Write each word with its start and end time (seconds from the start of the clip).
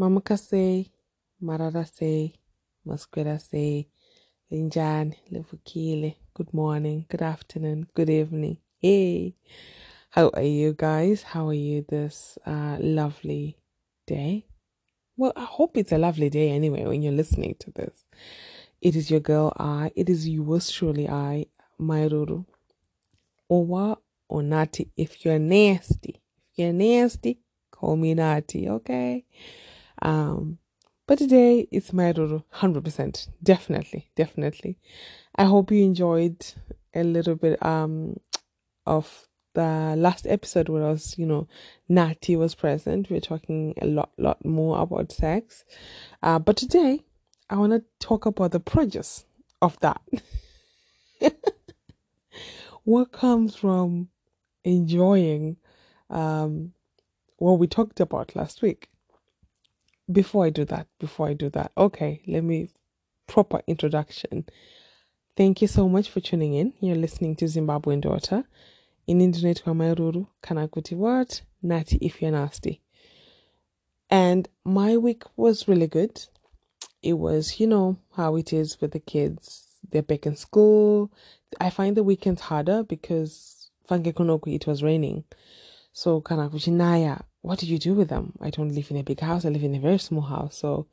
Mamaka 0.00 0.38
say, 0.38 0.90
Marara 1.42 1.86
say, 1.86 2.32
Masquera 2.88 3.38
say, 3.38 3.86
Linjan, 4.50 5.14
Levukile, 5.30 6.16
good 6.32 6.54
morning, 6.54 7.04
good 7.10 7.20
afternoon, 7.20 7.86
good 7.92 8.08
evening. 8.08 8.56
Hey, 8.78 9.34
how 10.08 10.30
are 10.32 10.40
you 10.40 10.72
guys? 10.72 11.22
How 11.22 11.48
are 11.48 11.52
you 11.52 11.84
this 11.86 12.38
uh, 12.46 12.78
lovely 12.80 13.58
day? 14.06 14.46
Well, 15.18 15.34
I 15.36 15.44
hope 15.44 15.76
it's 15.76 15.92
a 15.92 15.98
lovely 15.98 16.30
day 16.30 16.48
anyway 16.48 16.86
when 16.86 17.02
you're 17.02 17.12
listening 17.12 17.56
to 17.58 17.70
this. 17.70 18.06
It 18.80 18.96
is 18.96 19.10
your 19.10 19.20
girl, 19.20 19.52
I. 19.58 19.90
It 19.94 20.08
is 20.08 20.26
yours 20.26 20.70
truly, 20.70 21.10
I, 21.10 21.44
Mairuru. 21.78 22.46
Owa 23.52 23.98
or 24.30 24.42
Nati. 24.42 24.90
If 24.96 25.26
you're 25.26 25.38
nasty, 25.38 26.22
if 26.52 26.58
you're 26.58 26.72
nasty, 26.72 27.40
call 27.70 27.96
me 27.96 28.14
Nati, 28.14 28.66
okay? 28.66 29.26
Um, 30.02 30.58
but 31.06 31.18
today 31.18 31.66
it's 31.70 31.90
Mairuru, 31.90 32.44
100%. 32.54 33.28
Definitely, 33.42 34.10
definitely. 34.14 34.78
I 35.34 35.44
hope 35.44 35.70
you 35.70 35.82
enjoyed 35.84 36.46
a 36.94 37.04
little 37.04 37.36
bit 37.36 37.64
um 37.64 38.16
of 38.86 39.28
the 39.54 39.94
last 39.96 40.26
episode 40.26 40.68
where 40.68 40.84
I 40.84 40.90
was, 40.90 41.18
you 41.18 41.26
know, 41.26 41.48
Nati 41.88 42.36
was 42.36 42.54
present. 42.54 43.10
We 43.10 43.16
are 43.16 43.20
talking 43.20 43.74
a 43.80 43.86
lot, 43.86 44.10
lot 44.16 44.44
more 44.44 44.80
about 44.80 45.12
sex. 45.12 45.64
Uh, 46.22 46.38
but 46.38 46.56
today, 46.56 47.04
I 47.48 47.56
want 47.56 47.72
to 47.72 47.82
talk 47.98 48.26
about 48.26 48.52
the 48.52 48.60
produce 48.60 49.24
of 49.60 49.78
that. 49.80 50.00
what 52.84 53.12
comes 53.12 53.56
from 53.56 54.08
enjoying 54.64 55.56
um, 56.08 56.72
what 57.38 57.58
we 57.58 57.66
talked 57.66 58.00
about 58.00 58.36
last 58.36 58.62
week? 58.62 58.88
Before 60.10 60.44
I 60.44 60.50
do 60.50 60.64
that, 60.66 60.86
before 60.98 61.28
I 61.28 61.34
do 61.34 61.50
that, 61.50 61.72
okay, 61.76 62.22
let 62.26 62.42
me 62.42 62.68
proper 63.26 63.60
introduction. 63.66 64.44
Thank 65.36 65.62
you 65.62 65.68
so 65.68 65.88
much 65.88 66.10
for 66.10 66.20
tuning 66.20 66.54
in. 66.54 66.74
You're 66.80 66.96
listening 66.96 67.36
to 67.36 67.44
Zimbabwean 67.44 68.00
Daughter. 68.00 68.44
In 69.06 69.20
internet 69.20 69.62
kwa 69.62 69.74
mairuru 69.74 70.26
kana 70.42 70.68
kuti 70.68 70.96
what? 70.96 71.42
Nati 71.62 71.96
if 72.00 72.20
you're 72.20 72.32
nasty. 72.32 72.80
And 74.08 74.48
my 74.64 74.96
week 74.96 75.22
was 75.36 75.68
really 75.68 75.86
good. 75.86 76.24
It 77.02 77.14
was 77.14 77.60
you 77.60 77.66
know 77.66 77.96
how 78.16 78.36
it 78.36 78.52
is 78.52 78.80
with 78.80 78.90
the 78.92 79.00
kids. 79.00 79.78
They're 79.88 80.02
back 80.02 80.26
in 80.26 80.36
school. 80.36 81.10
I 81.60 81.70
find 81.70 81.96
the 81.96 82.02
weekends 82.02 82.42
harder 82.42 82.82
because 82.82 83.70
fangekonoku 83.88 84.54
it 84.54 84.66
was 84.66 84.82
raining. 84.82 85.24
So 85.92 86.20
kana 86.20 86.50
naya 86.68 87.18
what 87.42 87.58
do 87.58 87.66
you 87.66 87.78
do 87.78 87.94
with 87.94 88.08
them 88.08 88.32
i 88.40 88.50
don't 88.50 88.74
live 88.74 88.90
in 88.90 88.96
a 88.96 89.02
big 89.02 89.20
house 89.20 89.44
i 89.44 89.48
live 89.48 89.64
in 89.64 89.74
a 89.74 89.80
very 89.80 89.98
small 89.98 90.22
house 90.22 90.56
so 90.58 90.86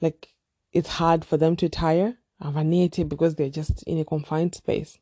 like 0.00 0.34
it's 0.72 0.88
hard 0.90 1.24
for 1.24 1.36
them 1.36 1.56
to 1.56 1.68
tire 1.68 2.18
of 2.40 2.56
a 2.56 2.64
need 2.64 3.08
because 3.08 3.36
they're 3.36 3.48
just 3.48 3.82
in 3.84 3.98
a 3.98 4.04
confined 4.04 4.54
space 4.54 4.98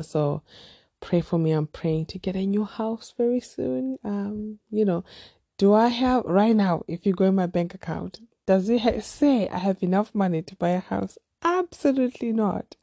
so 0.00 0.42
pray 1.04 1.20
for 1.20 1.38
me. 1.38 1.52
I'm 1.52 1.66
praying 1.66 2.06
to 2.06 2.18
get 2.18 2.34
a 2.34 2.46
new 2.46 2.64
house 2.64 3.12
very 3.16 3.40
soon. 3.40 3.98
Um, 4.02 4.58
you 4.70 4.84
know, 4.84 5.04
do 5.58 5.74
I 5.74 5.88
have 5.88 6.24
right 6.24 6.56
now? 6.56 6.82
If 6.88 7.04
you 7.04 7.12
go 7.12 7.26
in 7.26 7.34
my 7.34 7.46
bank 7.46 7.74
account, 7.74 8.20
does 8.46 8.68
it 8.68 8.80
ha- 8.80 9.00
say 9.00 9.48
I 9.48 9.58
have 9.58 9.82
enough 9.82 10.14
money 10.14 10.42
to 10.42 10.56
buy 10.56 10.70
a 10.70 10.80
house? 10.80 11.18
Absolutely 11.42 12.32
not. 12.32 12.76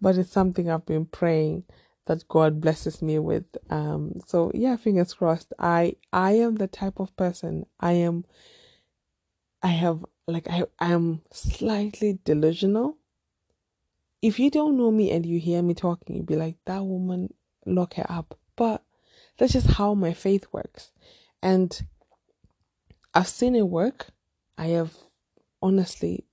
But 0.00 0.16
it's 0.16 0.32
something 0.32 0.70
I've 0.70 0.86
been 0.86 1.04
praying 1.04 1.64
that 2.10 2.26
God 2.26 2.60
blesses 2.60 3.00
me 3.00 3.20
with. 3.20 3.44
Um, 3.70 4.20
so 4.26 4.50
yeah, 4.52 4.74
fingers 4.74 5.14
crossed. 5.14 5.52
I 5.60 5.94
I 6.12 6.32
am 6.32 6.56
the 6.56 6.66
type 6.66 6.98
of 6.98 7.16
person. 7.16 7.66
I 7.78 7.92
am. 7.92 8.24
I 9.62 9.68
have 9.68 10.04
like 10.26 10.48
I 10.50 10.64
I 10.80 10.90
am 10.90 11.22
slightly 11.30 12.18
delusional. 12.24 12.96
If 14.20 14.40
you 14.40 14.50
don't 14.50 14.76
know 14.76 14.90
me 14.90 15.12
and 15.12 15.24
you 15.24 15.38
hear 15.38 15.62
me 15.62 15.72
talking, 15.72 16.16
you'd 16.16 16.26
be 16.26 16.34
like, 16.34 16.56
that 16.66 16.82
woman 16.82 17.32
lock 17.64 17.94
her 17.94 18.06
up. 18.08 18.36
But 18.56 18.82
that's 19.38 19.52
just 19.52 19.68
how 19.68 19.94
my 19.94 20.12
faith 20.12 20.46
works. 20.50 20.90
And 21.40 21.80
I've 23.14 23.28
seen 23.28 23.54
it 23.54 23.68
work. 23.68 24.08
I 24.58 24.66
have 24.78 24.94
honestly, 25.62 26.24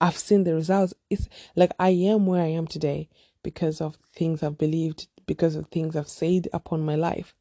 I've 0.00 0.18
seen 0.18 0.42
the 0.42 0.56
results. 0.56 0.92
It's 1.08 1.28
like 1.54 1.70
I 1.78 1.90
am 1.90 2.26
where 2.26 2.42
I 2.42 2.48
am 2.48 2.66
today 2.66 3.08
because 3.44 3.80
of 3.80 3.96
things 4.12 4.42
I've 4.42 4.58
believed, 4.58 5.06
because 5.26 5.54
of 5.54 5.66
things 5.66 5.94
I've 5.94 6.08
said 6.08 6.48
upon 6.52 6.84
my 6.84 6.96
life. 6.96 7.32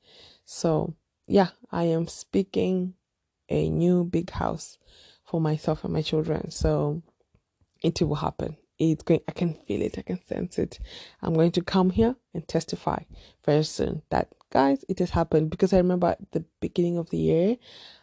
So, 0.46 0.94
yeah, 1.26 1.50
I 1.72 1.86
am 1.86 2.08
speaking 2.08 2.94
a 3.50 3.70
new 3.70 4.04
big 4.04 4.30
house 4.30 4.78
for 5.26 5.42
myself 5.42 5.84
and 5.84 5.94
my 5.94 6.04
children. 6.04 6.52
So, 6.52 7.02
it 7.84 8.02
will 8.02 8.16
happen. 8.16 8.58
It's 8.80 9.04
going 9.04 9.22
i 9.28 9.32
can 9.32 9.54
feel 9.54 9.82
it. 9.82 9.98
I 9.98 10.02
can 10.02 10.24
sense 10.26 10.58
it. 10.58 10.80
I'm 11.22 11.34
going 11.34 11.52
to 11.52 11.62
come 11.62 11.92
here 11.92 12.16
and 12.34 12.48
testify 12.48 13.04
very 13.46 13.64
soon 13.64 14.02
that 14.10 14.30
guys 14.52 14.84
it 14.90 15.00
has 15.00 15.12
happened. 15.12 15.50
Because 15.52 15.74
i 15.74 15.78
remember 15.78 16.08
at 16.08 16.32
the 16.32 16.44
beginning 16.60 16.98
of 16.98 17.10
the 17.10 17.18
year 17.18 17.58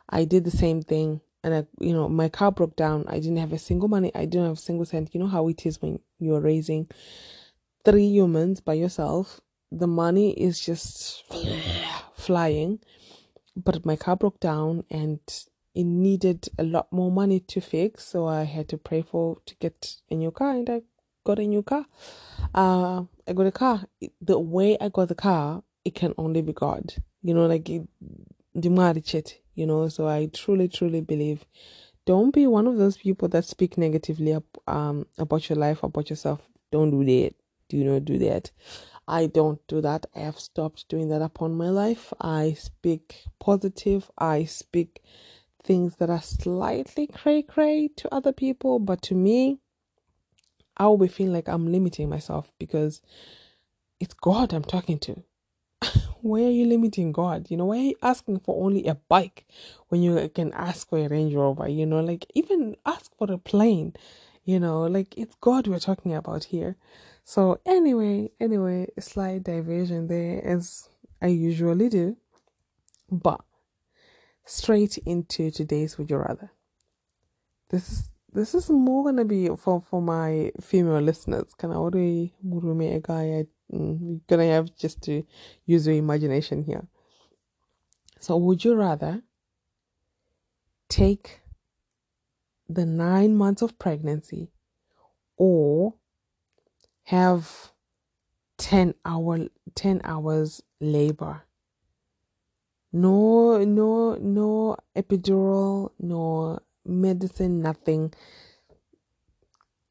i 0.09 0.25
did 0.25 0.45
the 0.45 0.51
same 0.51 0.83
thing. 0.83 1.21
And 1.43 1.55
I, 1.55 1.67
you 1.81 1.95
know 1.95 2.09
my 2.09 2.29
car 2.29 2.53
broke 2.53 2.77
down. 2.77 3.05
I 3.09 3.19
didn't 3.19 3.39
have 3.39 3.53
a 3.53 3.59
single 3.59 3.89
money. 3.89 4.13
I 4.15 4.27
didn't 4.27 4.47
have 4.47 4.59
a 4.59 4.61
single 4.61 4.85
cent. 4.85 5.15
You 5.15 5.21
know 5.21 5.27
how 5.27 5.49
it 5.49 5.65
is 5.65 5.81
when 5.81 5.99
you're 6.19 6.41
raising 6.41 6.89
three 7.85 8.07
humans 8.07 8.61
by 8.61 8.75
yourself 8.75 9.41
the 9.73 9.87
money 9.87 10.33
is 10.33 10.61
just 10.61 11.25
flying 12.15 12.79
but 13.57 13.85
my 13.85 13.97
car 13.97 14.17
broke 14.17 14.41
down 14.41 14.85
and 14.91 15.21
it 15.75 15.85
needed 15.85 16.49
a 16.59 16.65
lot 16.65 16.93
more 16.93 17.11
money 17.11 17.41
to 17.41 17.61
fix, 17.61 18.05
so 18.05 18.27
I 18.27 18.43
had 18.45 18.69
to 18.71 18.79
pray 18.79 19.03
for 19.03 19.39
to 19.47 19.55
get 19.57 19.97
a 20.11 20.15
new 20.15 20.31
car, 20.31 20.51
and 20.51 20.69
I 20.69 20.83
got 21.25 21.39
a 21.39 21.47
new 21.47 21.63
car. 21.63 21.87
Uh, 22.55 23.05
I 23.29 23.33
got 23.35 23.47
a 23.47 23.53
car. 23.53 23.85
The 24.21 24.39
way 24.39 24.77
I 24.81 24.89
got 24.89 25.09
the 25.09 25.15
car, 25.15 25.63
it 25.85 25.95
can 25.95 26.15
only 26.19 26.43
be 26.43 26.53
God. 26.53 26.95
You 27.23 27.35
know, 27.35 27.47
like 27.47 27.65
the 27.65 29.35
you 29.55 29.67
know. 29.67 29.89
So 29.89 30.09
I 30.09 30.29
truly, 30.33 30.69
truly 30.69 31.01
believe. 31.01 31.45
Don't 32.07 32.33
be 32.33 32.47
one 32.47 32.67
of 32.67 32.77
those 32.77 32.97
people 32.97 33.29
that 33.29 33.45
speak 33.45 33.79
negatively 33.79 34.37
um 34.67 35.07
about 35.19 35.49
your 35.49 35.59
life, 35.59 35.83
about 35.85 36.11
yourself. 36.11 36.41
Don't 36.73 36.91
do 36.91 37.05
that. 37.05 37.35
Do 37.71 37.85
not 37.85 38.05
do 38.05 38.19
that. 38.19 38.51
I 39.07 39.27
don't 39.27 39.65
do 39.69 39.81
that. 39.81 40.07
I 40.15 40.21
have 40.21 40.39
stopped 40.41 40.89
doing 40.89 41.09
that 41.09 41.23
upon 41.23 41.55
my 41.55 41.71
life. 41.71 42.13
I 42.21 42.55
speak 42.59 43.25
positive. 43.39 44.11
I 44.19 44.45
speak 44.45 45.03
things 45.63 45.97
that 45.97 46.11
are 46.11 46.21
slightly 46.23 47.07
cray 47.07 47.43
cray 47.43 47.89
to 47.97 48.13
other 48.15 48.33
people, 48.33 48.81
but 48.81 49.03
to 49.03 49.15
me, 49.15 49.61
I 50.77 50.87
will 50.87 50.99
be 50.99 51.09
feeling 51.09 51.33
like 51.33 51.49
I'm 51.49 51.71
limiting 51.71 52.09
myself 52.09 52.53
because 52.59 53.03
it's 54.01 54.15
God 54.15 54.53
I'm 54.53 54.65
talking 54.65 54.99
to. 55.01 55.23
why 56.23 56.43
are 56.43 56.51
you 56.51 56.67
limiting 56.67 57.13
God? 57.13 57.51
You 57.51 57.57
know, 57.57 57.67
why 57.67 57.77
are 57.77 57.83
you 57.83 57.97
asking 58.03 58.41
for 58.41 58.65
only 58.65 58.87
a 58.87 58.97
bike 58.97 59.47
when 59.89 60.03
you 60.03 60.29
can 60.35 60.53
ask 60.53 60.89
for 60.89 60.99
a 60.99 61.09
Range 61.09 61.35
Rover? 61.35 61.69
You 61.69 61.87
know, 61.87 62.01
like 62.01 62.27
even 62.35 62.77
ask 62.85 63.15
for 63.17 63.31
a 63.31 63.39
plane. 63.39 63.95
You 64.45 64.59
know, 64.59 64.83
like 64.83 65.17
it's 65.17 65.37
God 65.41 65.67
we're 65.67 65.79
talking 65.79 66.15
about 66.15 66.45
here. 66.45 66.77
So 67.31 67.61
anyway, 67.65 68.33
anyway, 68.41 68.89
slight 68.99 69.45
diversion 69.45 70.09
there 70.09 70.45
as 70.45 70.89
I 71.23 71.29
usually 71.29 71.89
do. 71.89 72.17
But 73.09 73.43
straight 74.45 74.99
into 75.07 75.53
today's 75.53 75.97
Would 75.97 76.11
You 76.11 76.17
Rather. 76.17 76.51
This 77.69 77.89
is 77.89 78.13
this 78.33 78.53
is 78.53 78.69
more 78.69 79.05
gonna 79.05 79.25
be 79.25 79.49
for 79.55 79.81
for 79.81 80.03
my 80.03 80.51
female 80.61 81.01
listeners. 81.01 81.55
Can 81.57 81.71
I 81.71 81.77
already 81.77 82.35
murume 82.45 82.97
a 82.97 82.99
guy? 82.99 83.47
Mm, 83.73 84.23
gonna 84.27 84.47
have 84.47 84.75
just 84.75 85.01
to 85.03 85.25
use 85.67 85.87
your 85.87 85.95
imagination 85.95 86.65
here. 86.65 86.89
So, 88.19 88.37
would 88.39 88.65
you 88.65 88.75
rather 88.75 89.23
take 90.89 91.43
the 92.69 92.85
nine 92.85 93.37
months 93.37 93.63
of 93.63 93.79
pregnancy 93.79 94.51
or 95.37 95.95
have 97.11 97.73
10 98.59 98.95
hour 99.05 99.49
10 99.75 100.01
hours 100.05 100.63
labor 100.81 101.43
no, 102.93 103.63
no, 103.65 104.17
no 104.17 104.77
epidural, 104.97 105.93
no 106.01 106.59
medicine, 106.85 107.61
nothing. 107.61 108.13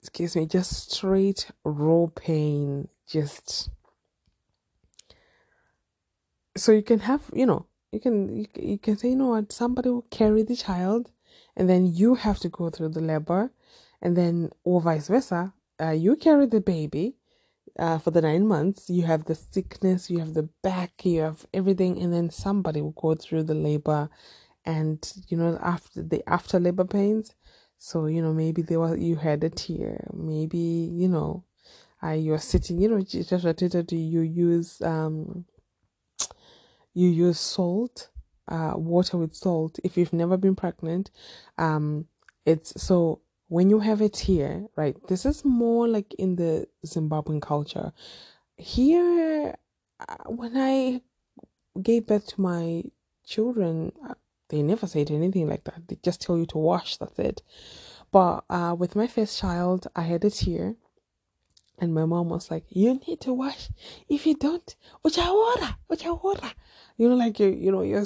Excuse 0.01 0.35
me, 0.35 0.45
just 0.45 0.91
straight 0.91 1.49
raw 1.63 2.07
pain. 2.13 2.89
Just 3.07 3.69
so 6.57 6.71
you 6.73 6.83
can 6.83 6.99
have, 6.99 7.29
you 7.33 7.45
know, 7.45 7.65
you 7.91 7.99
can 7.99 8.35
you, 8.35 8.45
you 8.55 8.77
can 8.77 8.97
say, 8.97 9.09
you 9.09 9.15
know 9.15 9.29
what, 9.29 9.51
somebody 9.51 9.89
will 9.89 10.05
carry 10.11 10.43
the 10.43 10.55
child, 10.55 11.11
and 11.55 11.69
then 11.69 11.87
you 11.87 12.15
have 12.15 12.39
to 12.39 12.49
go 12.49 12.69
through 12.69 12.89
the 12.89 13.01
labor, 13.01 13.51
and 14.01 14.17
then 14.17 14.51
or 14.63 14.81
vice 14.81 15.07
versa. 15.07 15.53
Uh, 15.81 15.91
you 15.91 16.15
carry 16.15 16.45
the 16.45 16.61
baby, 16.61 17.15
uh, 17.77 17.97
for 17.97 18.11
the 18.11 18.21
nine 18.21 18.47
months, 18.47 18.89
you 18.89 19.03
have 19.03 19.25
the 19.25 19.35
sickness, 19.35 20.09
you 20.09 20.19
have 20.19 20.33
the 20.33 20.49
back, 20.63 21.05
you 21.05 21.21
have 21.21 21.45
everything, 21.53 22.01
and 22.01 22.13
then 22.13 22.29
somebody 22.29 22.81
will 22.81 22.91
go 22.91 23.15
through 23.15 23.43
the 23.43 23.53
labor 23.53 24.09
and 24.65 25.13
you 25.29 25.37
know 25.37 25.57
after 25.61 26.03
the 26.03 26.21
after 26.29 26.59
labor 26.59 26.85
pains. 26.85 27.35
So 27.77 28.07
you 28.07 28.21
know 28.21 28.33
maybe 28.33 28.61
there 28.61 28.79
was 28.79 28.99
you 28.99 29.15
had 29.15 29.43
a 29.43 29.49
tear. 29.49 30.05
Maybe 30.13 30.57
you 30.57 31.07
know 31.07 31.45
uh, 32.03 32.11
you're 32.11 32.39
sitting 32.39 32.81
you 32.81 32.89
know 32.89 33.01
just 33.01 33.91
you 33.91 34.21
use 34.21 34.81
um 34.81 35.45
you 36.93 37.07
use 37.09 37.39
salt 37.39 38.09
uh 38.49 38.73
water 38.75 39.17
with 39.17 39.35
salt? 39.35 39.79
If 39.83 39.97
you've 39.97 40.13
never 40.13 40.37
been 40.37 40.55
pregnant 40.55 41.11
um 41.57 42.05
it's 42.45 42.81
so 42.81 43.21
when 43.49 43.69
you 43.69 43.79
have 43.79 44.01
a 44.01 44.09
tear 44.09 44.65
right 44.75 44.95
this 45.07 45.25
is 45.25 45.43
more 45.43 45.87
like 45.87 46.13
in 46.15 46.35
the 46.37 46.65
zimbabwean 46.85 47.41
culture 47.41 47.91
here 48.57 49.55
uh, 50.07 50.15
when 50.27 50.55
i 50.55 51.01
gave 51.81 52.07
birth 52.07 52.27
to 52.27 52.41
my 52.41 52.83
children 53.25 53.91
uh, 54.07 54.13
they 54.49 54.63
never 54.63 54.87
said 54.87 55.11
anything 55.11 55.47
like 55.47 55.63
that. 55.65 55.87
They 55.87 55.97
just 56.03 56.21
tell 56.21 56.37
you 56.37 56.47
to 56.47 56.57
wash, 56.57 56.97
that's 56.97 57.17
it. 57.19 57.43
But 58.11 58.43
uh, 58.49 58.75
with 58.77 58.95
my 58.95 59.07
first 59.07 59.39
child, 59.39 59.87
I 59.95 60.01
had 60.01 60.25
a 60.25 60.31
tear. 60.31 60.75
And 61.77 61.93
my 61.93 62.05
mom 62.05 62.29
was 62.29 62.51
like, 62.51 62.65
You 62.69 62.99
need 63.07 63.21
to 63.21 63.33
wash. 63.33 63.69
If 64.09 64.25
you 64.27 64.35
don't, 64.35 64.75
ucha 65.05 65.25
water, 65.33 65.75
ucha 65.89 66.21
water. 66.21 66.51
You 66.97 67.09
know, 67.09 67.15
like 67.15 67.39
you 67.39 67.47
you 67.47 67.71
know, 67.71 67.83
you're 67.83 68.03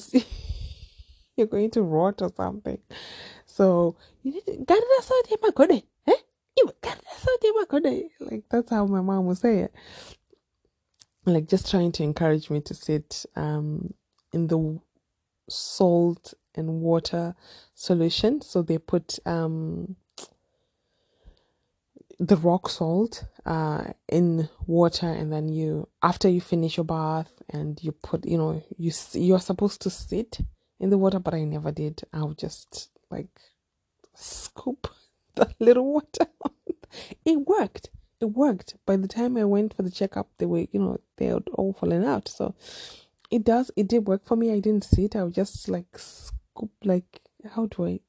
you're 1.38 1.48
going 1.48 1.72
to 1.72 1.82
rot 1.82 2.22
or 2.22 2.32
something. 2.38 2.78
So 3.54 3.98
you 4.24 4.32
need 4.32 4.46
to 4.48 4.66
eh? 7.86 8.08
Like 8.20 8.44
that's 8.50 8.72
how 8.72 8.88
my 8.88 9.02
mom 9.02 9.28
would 9.28 9.38
say 9.38 9.60
it. 9.60 9.74
Like 11.26 11.48
just 11.48 11.70
trying 11.70 11.92
to 11.94 12.04
encourage 12.04 12.50
me 12.50 12.62
to 12.62 12.74
sit 12.74 13.26
um 13.36 13.94
in 14.34 14.48
the 14.48 14.80
salt 15.48 16.34
and 16.56 16.82
water 16.82 17.36
solution. 17.76 18.42
So 18.42 18.64
they 18.64 18.80
put 18.80 19.20
um, 19.26 19.98
the 22.20 22.38
rock 22.38 22.70
salt 22.70 23.26
uh, 23.46 23.84
in 24.10 24.50
water, 24.66 25.08
and 25.08 25.32
then 25.32 25.48
you 25.50 25.88
after 26.02 26.28
you 26.28 26.42
finish 26.42 26.78
your 26.78 26.86
bath 26.86 27.32
and 27.50 27.82
you 27.84 27.92
put 27.92 28.26
you 28.26 28.38
know 28.38 28.64
you 28.78 28.92
you're 29.14 29.40
supposed 29.40 29.82
to 29.84 29.92
sit 29.92 30.40
in 30.80 30.90
the 30.90 30.98
water, 30.98 31.20
but 31.20 31.36
I 31.36 31.44
never 31.44 31.72
did. 31.72 32.02
I 32.12 32.24
would 32.24 32.40
just 32.40 32.90
like 33.14 33.40
scoop 34.14 34.88
the 35.36 35.50
little 35.60 35.92
water. 35.94 36.28
it 37.26 37.38
worked. 37.48 37.90
It 38.20 38.26
worked. 38.26 38.76
By 38.86 38.98
the 38.98 39.08
time 39.08 39.38
I 39.38 39.44
went 39.44 39.74
for 39.74 39.84
the 39.84 39.92
checkup, 39.92 40.30
they 40.38 40.46
were 40.46 40.66
you 40.72 40.80
know 40.80 41.00
they 41.18 41.28
had 41.28 41.48
all 41.54 41.74
fallen 41.74 42.04
out. 42.04 42.28
So 42.28 42.56
it 43.34 43.44
does 43.44 43.72
it 43.76 43.88
did 43.88 44.08
work 44.08 44.24
for 44.26 44.36
me 44.36 44.52
i 44.52 44.60
didn't 44.60 44.84
see 44.84 45.06
it 45.06 45.16
i 45.16 45.24
was 45.24 45.34
just 45.34 45.68
like 45.68 45.98
scoop 45.98 46.72
like 46.84 47.22
how 47.56 47.66
do 47.66 47.88
i 47.88 48.00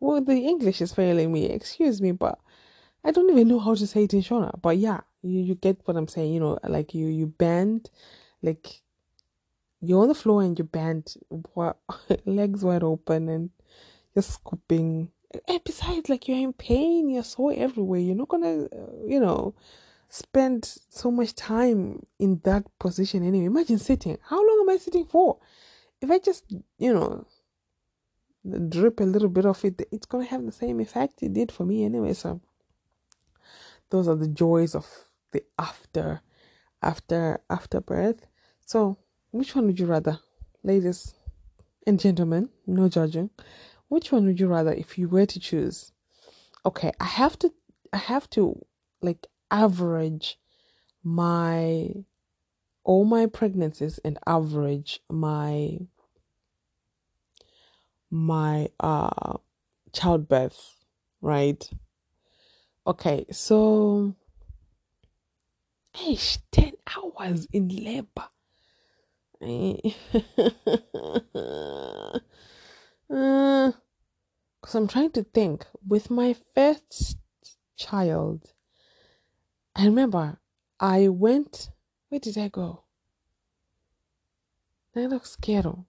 well 0.00 0.20
the 0.20 0.36
english 0.36 0.82
is 0.82 0.92
failing 0.92 1.32
me 1.32 1.46
excuse 1.46 2.02
me 2.02 2.12
but 2.12 2.38
i 3.02 3.10
don't 3.10 3.30
even 3.30 3.48
know 3.48 3.58
how 3.58 3.74
to 3.74 3.86
say 3.86 4.04
it 4.04 4.12
in 4.12 4.20
shona 4.20 4.52
but 4.60 4.76
yeah 4.76 5.00
you, 5.22 5.40
you 5.40 5.54
get 5.54 5.78
what 5.86 5.96
i'm 5.96 6.06
saying 6.06 6.34
you 6.34 6.40
know 6.40 6.58
like 6.68 6.92
you 6.92 7.06
you 7.06 7.26
bend 7.26 7.88
like 8.42 8.82
you're 9.80 10.02
on 10.02 10.08
the 10.08 10.14
floor 10.14 10.42
and 10.42 10.58
you 10.58 10.64
bend 10.64 11.14
what 11.54 11.78
legs 12.26 12.62
wide 12.62 12.82
open 12.82 13.30
and 13.30 13.48
scooping 14.22 15.10
and 15.46 15.64
besides 15.64 16.08
like 16.08 16.26
you're 16.28 16.38
in 16.38 16.52
pain 16.52 17.08
you're 17.08 17.22
sore 17.22 17.52
everywhere 17.56 18.00
you're 18.00 18.16
not 18.16 18.28
gonna 18.28 18.68
you 19.06 19.20
know 19.20 19.54
spend 20.10 20.64
so 20.90 21.10
much 21.10 21.34
time 21.34 22.04
in 22.18 22.40
that 22.42 22.66
position 22.78 23.26
anyway. 23.26 23.46
Imagine 23.46 23.78
sitting. 23.78 24.18
How 24.28 24.36
long 24.36 24.58
am 24.62 24.74
I 24.74 24.76
sitting 24.76 25.06
for? 25.06 25.38
If 26.02 26.10
I 26.10 26.18
just, 26.18 26.44
you 26.78 26.92
know, 26.92 27.26
drip 28.68 29.00
a 29.00 29.04
little 29.04 29.28
bit 29.28 29.46
of 29.46 29.64
it, 29.64 29.80
it's 29.92 30.06
gonna 30.06 30.24
have 30.24 30.44
the 30.44 30.52
same 30.52 30.80
effect 30.80 31.22
it 31.22 31.32
did 31.32 31.52
for 31.52 31.64
me 31.64 31.84
anyway. 31.84 32.12
So 32.12 32.40
those 33.90 34.08
are 34.08 34.16
the 34.16 34.28
joys 34.28 34.74
of 34.74 34.86
the 35.30 35.44
after 35.58 36.22
after 36.82 37.40
after 37.48 37.80
birth. 37.80 38.26
So 38.66 38.98
which 39.30 39.54
one 39.54 39.66
would 39.66 39.78
you 39.78 39.86
rather, 39.86 40.18
ladies 40.64 41.14
and 41.86 42.00
gentlemen, 42.00 42.48
no 42.66 42.88
judging, 42.88 43.30
which 43.90 44.12
one 44.12 44.24
would 44.24 44.38
you 44.38 44.46
rather 44.46 44.72
if 44.72 44.96
you 44.96 45.08
were 45.08 45.26
to 45.26 45.40
choose? 45.40 45.92
Okay, 46.64 46.92
I 47.00 47.04
have 47.04 47.36
to 47.40 47.52
I 47.92 47.98
have 47.98 48.30
to 48.30 48.64
like 49.02 49.26
average 49.50 50.38
my 51.02 51.88
all 52.84 53.04
my 53.04 53.26
pregnancies 53.26 53.98
and 54.04 54.16
average 54.26 55.00
my 55.10 55.78
my 58.10 58.68
uh 58.78 59.34
childbirth 59.92 60.76
right? 61.20 61.68
Okay 62.86 63.26
so 63.32 64.14
ish 66.06 66.38
10 66.52 66.74
hours 66.96 67.48
in 67.52 67.68
labor 67.68 68.28
because 74.70 74.76
i'm 74.76 74.88
trying 74.88 75.10
to 75.10 75.24
think 75.24 75.66
with 75.86 76.10
my 76.10 76.34
first 76.54 77.18
child 77.76 78.52
I 79.74 79.86
remember 79.86 80.38
I 80.78 81.08
went, 81.08 81.70
where 82.08 82.20
did 82.20 82.36
I 82.36 82.48
go? 82.48 82.84
Nailosquero. 84.96 85.86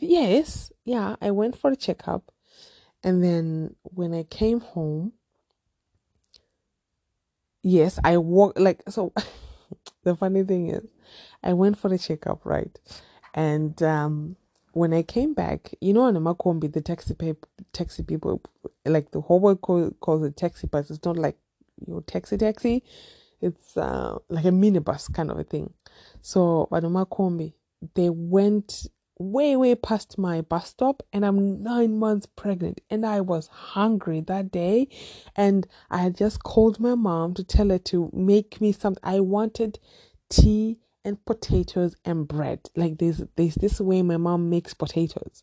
Yes, 0.00 0.72
yeah, 0.84 1.16
I 1.20 1.30
went 1.30 1.56
for 1.56 1.70
a 1.70 1.76
checkup. 1.76 2.30
And 3.02 3.22
then 3.22 3.76
when 3.82 4.14
I 4.14 4.24
came 4.24 4.60
home, 4.60 5.12
yes, 7.62 7.98
I 8.04 8.18
walked, 8.18 8.58
like, 8.58 8.82
so 8.88 9.12
the 10.04 10.14
funny 10.14 10.42
thing 10.42 10.68
is, 10.68 10.86
I 11.42 11.52
went 11.52 11.78
for 11.78 11.92
a 11.92 11.98
checkup, 11.98 12.44
right? 12.44 12.78
And 13.34 13.80
um, 13.82 14.36
when 14.74 14.92
I 14.92 15.02
came 15.02 15.34
back, 15.34 15.74
you 15.80 15.92
know, 15.92 16.02
on 16.02 16.14
the 16.14 16.20
Makombi, 16.20 16.72
the 16.72 16.80
taxi, 16.80 17.14
pay, 17.14 17.34
taxi 17.72 18.02
people, 18.02 18.42
like 18.84 19.10
the 19.12 19.20
whole 19.20 19.40
world 19.40 19.60
call, 19.60 19.90
calls 20.00 20.24
it 20.24 20.36
taxi, 20.36 20.66
but 20.66 20.90
it's 20.90 21.04
not 21.04 21.16
like 21.16 21.36
your 21.86 22.02
taxi 22.02 22.36
taxi. 22.36 22.82
It's 23.40 23.76
uh, 23.76 24.18
like 24.28 24.44
a 24.44 24.48
minibus 24.48 25.12
kind 25.12 25.30
of 25.30 25.38
a 25.38 25.44
thing. 25.44 25.72
So 26.22 26.68
Badoma 26.70 27.08
Kombi, 27.08 27.54
they 27.94 28.10
went 28.10 28.86
way, 29.18 29.54
way 29.56 29.74
past 29.74 30.18
my 30.18 30.40
bus 30.40 30.70
stop, 30.70 31.02
and 31.12 31.24
I'm 31.24 31.62
nine 31.62 31.98
months 31.98 32.26
pregnant, 32.26 32.80
and 32.90 33.06
I 33.06 33.20
was 33.20 33.46
hungry 33.46 34.20
that 34.22 34.50
day, 34.50 34.88
and 35.36 35.66
I 35.90 35.98
had 35.98 36.16
just 36.16 36.42
called 36.42 36.80
my 36.80 36.94
mom 36.94 37.34
to 37.34 37.44
tell 37.44 37.68
her 37.68 37.78
to 37.78 38.10
make 38.12 38.60
me 38.60 38.72
something. 38.72 39.02
I 39.04 39.20
wanted 39.20 39.78
tea 40.30 40.78
and 41.04 41.24
potatoes 41.24 41.96
and 42.04 42.26
bread. 42.26 42.60
Like 42.76 42.98
there's 42.98 43.22
there's 43.36 43.56
this 43.56 43.80
way 43.80 44.02
my 44.02 44.16
mom 44.16 44.50
makes 44.50 44.74
potatoes. 44.74 45.42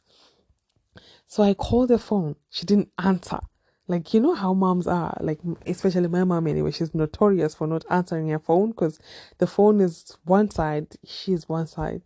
So 1.28 1.44
I 1.44 1.54
called 1.54 1.90
the 1.90 1.98
phone. 1.98 2.36
She 2.50 2.66
didn't 2.66 2.90
answer. 2.98 3.40
Like, 3.88 4.14
you 4.14 4.22
know 4.22 4.36
how 4.36 4.54
moms 4.54 4.88
are, 4.88 5.18
like, 5.20 5.40
especially 5.66 6.08
my 6.08 6.24
mom 6.24 6.48
anyway, 6.48 6.72
she's 6.72 6.96
notorious 6.96 7.56
for 7.56 7.68
not 7.68 7.84
answering 7.90 8.30
her 8.30 8.40
phone 8.40 8.70
because 8.70 9.00
the 9.38 9.48
phone 9.48 9.82
is 9.82 10.18
one 10.24 10.50
side, 10.50 10.96
she's 11.06 11.50
one 11.50 11.68
side. 11.68 12.02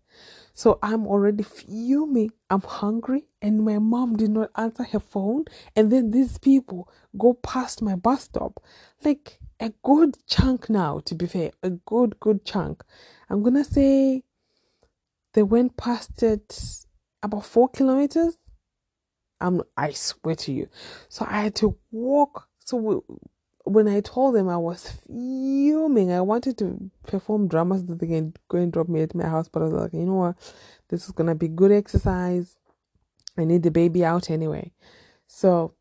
So 0.55 0.79
I'm 0.81 1.05
already 1.05 1.43
fuming. 1.43 2.31
I'm 2.49 2.61
hungry, 2.61 3.25
and 3.39 3.63
my 3.63 3.77
mom 3.77 4.15
did 4.15 4.31
not 4.31 4.49
answer 4.55 4.83
her 4.83 4.99
phone. 4.99 5.45
And 5.75 5.91
then 5.91 6.09
these 6.09 6.39
people 6.39 6.89
go 7.17 7.33
past 7.33 7.83
my 7.83 7.95
bus 7.95 8.23
stop, 8.23 8.63
like 9.03 9.39
a 9.59 9.71
good 9.83 10.17
chunk 10.27 10.69
now, 10.69 10.99
to 11.05 11.15
be 11.15 11.27
fair, 11.27 11.51
a 11.63 11.69
good, 11.69 12.19
good 12.19 12.45
chunk. 12.45 12.83
I'm 13.29 13.43
gonna 13.43 13.63
say 13.63 14.23
they 15.33 15.43
went 15.43 15.77
past 15.77 16.23
it 16.23 16.85
about 17.23 17.45
four 17.45 17.69
kilometers 17.69 18.37
I'm 19.41 19.61
I 19.75 19.91
swear 19.91 20.35
to 20.35 20.51
you. 20.51 20.67
So 21.09 21.25
I 21.27 21.41
had 21.41 21.55
to 21.55 21.77
walk. 21.91 22.47
So 22.63 23.03
when 23.63 23.87
I 23.87 24.01
told 24.01 24.35
them 24.35 24.49
I 24.49 24.57
was 24.57 24.89
fuming, 24.89 26.11
I 26.11 26.21
wanted 26.21 26.57
to 26.59 26.89
perform 27.07 27.47
dramas 27.47 27.85
that 27.85 27.99
they 27.99 28.07
can 28.07 28.33
go 28.47 28.57
and 28.57 28.71
drop 28.71 28.87
me 28.87 29.01
at 29.01 29.15
my 29.15 29.25
house. 29.25 29.47
But 29.49 29.61
I 29.61 29.65
was 29.65 29.73
like, 29.73 29.93
you 29.93 30.05
know 30.05 30.15
what? 30.15 30.53
This 30.89 31.05
is 31.05 31.11
gonna 31.11 31.35
be 31.35 31.47
good 31.47 31.71
exercise. 31.71 32.57
I 33.37 33.43
need 33.43 33.63
the 33.63 33.71
baby 33.71 34.05
out 34.05 34.29
anyway. 34.29 34.71
So 35.27 35.73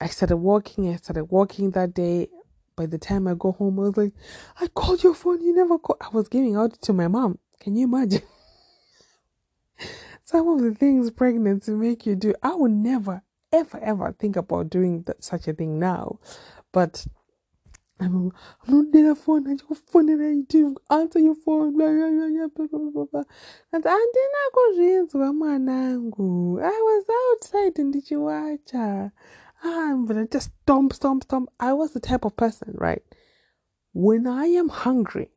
I 0.00 0.08
started 0.08 0.38
walking. 0.38 0.92
I 0.92 0.96
started 0.96 1.26
walking 1.26 1.70
that 1.72 1.94
day. 1.94 2.28
By 2.78 2.86
the 2.86 2.96
time 2.96 3.26
I 3.26 3.34
go 3.34 3.50
home, 3.50 3.80
I 3.80 3.82
was 3.82 3.96
like, 3.96 4.12
I 4.60 4.68
called 4.68 5.02
your 5.02 5.14
phone. 5.14 5.42
You 5.42 5.52
never 5.52 5.78
called. 5.78 5.98
I 6.00 6.10
was 6.10 6.28
giving 6.28 6.54
out 6.54 6.80
to 6.82 6.92
my 6.92 7.08
mom. 7.08 7.40
Can 7.58 7.74
you 7.74 7.88
imagine? 7.88 8.22
some 10.24 10.46
of 10.46 10.60
the 10.62 10.72
things 10.72 11.10
pregnancy 11.10 11.72
make 11.72 12.06
you 12.06 12.14
do, 12.14 12.34
I 12.40 12.54
would 12.54 12.70
never, 12.70 13.22
ever, 13.50 13.78
ever 13.78 14.14
think 14.16 14.36
about 14.36 14.70
doing 14.70 15.02
that, 15.06 15.24
such 15.24 15.48
a 15.48 15.54
thing 15.54 15.80
now. 15.80 16.20
But 16.70 17.06
I'm, 17.98 18.30
I'm 18.66 18.74
not 18.74 18.94
near 18.94 19.08
the 19.08 19.16
phone. 19.16 19.48
I 19.48 19.56
just 19.56 19.90
phone 19.90 20.08
and 20.08 20.22
I 20.22 20.44
do 20.48 20.76
answer 20.90 21.18
your 21.18 21.34
phone. 21.34 21.76
Blah, 21.76 21.86
blah, 21.86 22.10
blah, 22.10 22.68
blah, 22.68 22.78
blah, 22.78 22.90
blah, 22.92 23.04
blah. 23.10 23.22
And 23.72 23.84
andinakuzvinzwa 23.84 25.32
mwanangu. 25.32 26.60
I 26.62 26.80
was 26.82 27.04
outside 27.08 27.82
ndichiwacha. 27.82 29.10
Ah, 29.62 29.94
but 29.98 30.16
I 30.16 30.24
just 30.24 30.50
stomp, 30.62 30.92
stomp, 30.92 31.24
stomp. 31.24 31.50
I 31.58 31.72
was 31.72 31.92
the 31.92 32.00
type 32.00 32.24
of 32.24 32.36
person, 32.36 32.74
right? 32.78 33.02
When 33.92 34.26
I 34.26 34.46
am 34.46 34.68
hungry, 34.68 35.30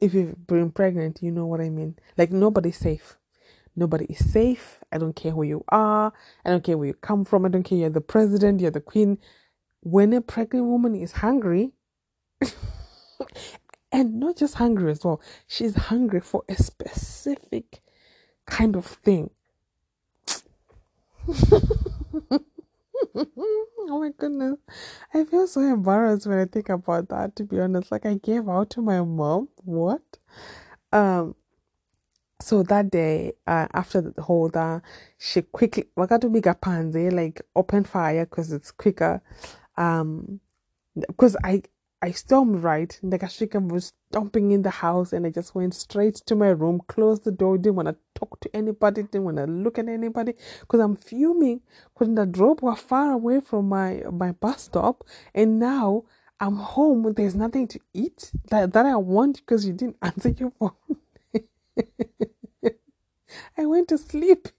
if 0.00 0.14
you've 0.14 0.46
been 0.46 0.70
pregnant, 0.70 1.20
you 1.22 1.30
know 1.30 1.46
what 1.46 1.60
I 1.60 1.68
mean. 1.68 1.96
Like 2.16 2.32
nobody's 2.32 2.78
safe. 2.78 3.16
Nobody 3.76 4.06
is 4.06 4.32
safe. 4.32 4.82
I 4.90 4.98
don't 4.98 5.14
care 5.14 5.32
who 5.32 5.42
you 5.42 5.64
are. 5.68 6.12
I 6.44 6.50
don't 6.50 6.64
care 6.64 6.76
where 6.76 6.88
you 6.88 6.94
come 6.94 7.24
from. 7.24 7.44
I 7.44 7.48
don't 7.48 7.62
care 7.62 7.78
you're 7.78 7.90
the 7.90 8.00
president, 8.00 8.60
you're 8.60 8.70
the 8.70 8.80
queen. 8.80 9.18
When 9.82 10.12
a 10.12 10.20
pregnant 10.20 10.66
woman 10.66 10.94
is 10.94 11.12
hungry, 11.12 11.72
and 13.92 14.20
not 14.20 14.36
just 14.36 14.54
hungry 14.56 14.90
as 14.90 15.04
well, 15.04 15.20
she's 15.46 15.74
hungry 15.74 16.20
for 16.20 16.42
a 16.48 16.56
specific 16.56 17.80
kind 18.46 18.76
of 18.76 18.86
thing. 18.86 19.30
oh 23.14 24.00
my 24.00 24.10
goodness. 24.16 24.56
I 25.14 25.24
feel 25.24 25.46
so 25.46 25.60
embarrassed 25.60 26.26
when 26.26 26.38
I 26.38 26.44
think 26.46 26.68
about 26.68 27.08
that 27.08 27.36
to 27.36 27.44
be 27.44 27.60
honest. 27.60 27.90
Like 27.92 28.06
I 28.06 28.14
gave 28.14 28.48
out 28.48 28.70
to 28.70 28.82
my 28.82 29.00
mom. 29.02 29.48
What? 29.64 30.02
Um 30.92 31.34
so 32.42 32.62
that 32.64 32.90
day, 32.90 33.34
uh, 33.46 33.66
after 33.74 34.00
the 34.00 34.22
whole 34.22 34.48
that 34.50 34.82
she 35.18 35.42
quickly 35.42 35.84
wakatubiga 35.96 36.58
panze, 36.58 37.12
like 37.12 37.42
open 37.54 37.84
fire 37.84 38.24
because 38.24 38.52
it's 38.52 38.70
quicker. 38.70 39.22
Um 39.76 40.40
because 41.08 41.36
I 41.44 41.62
I 42.02 42.12
stormed 42.12 42.62
right. 42.64 42.98
Nekashika 43.04 43.60
was 43.68 43.92
stomping 44.10 44.52
in 44.52 44.62
the 44.62 44.70
house 44.70 45.12
and 45.12 45.26
I 45.26 45.30
just 45.30 45.54
went 45.54 45.74
straight 45.74 46.16
to 46.26 46.34
my 46.36 46.48
room, 46.48 46.80
closed 46.88 47.24
the 47.24 47.32
door, 47.32 47.58
didn't 47.58 47.76
want 47.76 47.88
to 47.88 47.96
talk 48.14 48.40
to 48.40 48.56
anybody, 48.56 49.02
didn't 49.02 49.24
want 49.24 49.36
to 49.38 49.46
look 49.46 49.78
at 49.78 49.88
anybody 49.88 50.34
because 50.60 50.80
I'm 50.80 50.96
fuming 50.96 51.60
because 51.92 52.14
the 52.14 52.26
drop 52.26 52.62
was 52.62 52.80
far 52.80 53.12
away 53.12 53.40
from 53.40 53.68
my, 53.68 54.02
my 54.12 54.32
bus 54.32 54.62
stop 54.62 55.04
and 55.34 55.58
now 55.58 56.04
I'm 56.40 56.56
home. 56.56 57.12
There's 57.14 57.34
nothing 57.34 57.68
to 57.68 57.80
eat 57.92 58.30
that, 58.50 58.72
that 58.72 58.86
I 58.86 58.96
want 58.96 59.36
because 59.38 59.66
you 59.66 59.74
didn't 59.74 59.96
answer 60.02 60.30
your 60.30 60.52
phone. 60.52 60.72
I 63.58 63.66
went 63.66 63.88
to 63.88 63.98
sleep. 63.98 64.48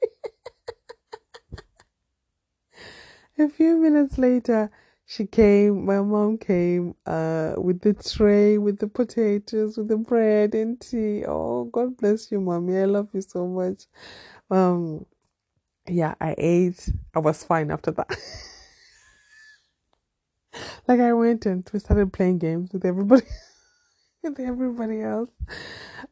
A 3.40 3.50
few 3.50 3.78
minutes 3.78 4.20
later, 4.20 4.70
she 5.12 5.26
came, 5.26 5.84
my 5.84 6.00
mom 6.00 6.38
came 6.38 6.96
uh, 7.06 7.56
with 7.58 7.82
the 7.82 7.94
tray, 7.94 8.58
with 8.58 8.80
the 8.80 8.88
potatoes, 8.88 9.78
with 9.78 9.90
the 9.90 9.98
bread 9.98 10.56
and 10.56 10.80
tea. 10.80 11.26
Oh, 11.26 11.66
God 11.66 11.98
bless 11.98 12.32
you, 12.32 12.40
mommy. 12.40 12.78
I 12.78 12.86
love 12.86 13.10
you 13.12 13.20
so 13.20 13.46
much. 13.46 13.88
Um, 14.50 15.06
yeah, 15.86 16.16
I 16.22 16.34
ate. 16.38 16.90
I 17.14 17.20
was 17.20 17.44
fine 17.44 17.72
after 17.72 17.92
that. 17.92 18.10
like 20.88 21.02
I 21.02 21.12
went 21.12 21.46
and 21.46 21.70
we 21.74 21.80
started 21.80 22.14
playing 22.14 22.38
games 22.38 22.72
with 22.72 22.86
everybody, 22.86 23.26
with 24.24 24.40
everybody 24.40 25.02
else. 25.02 25.32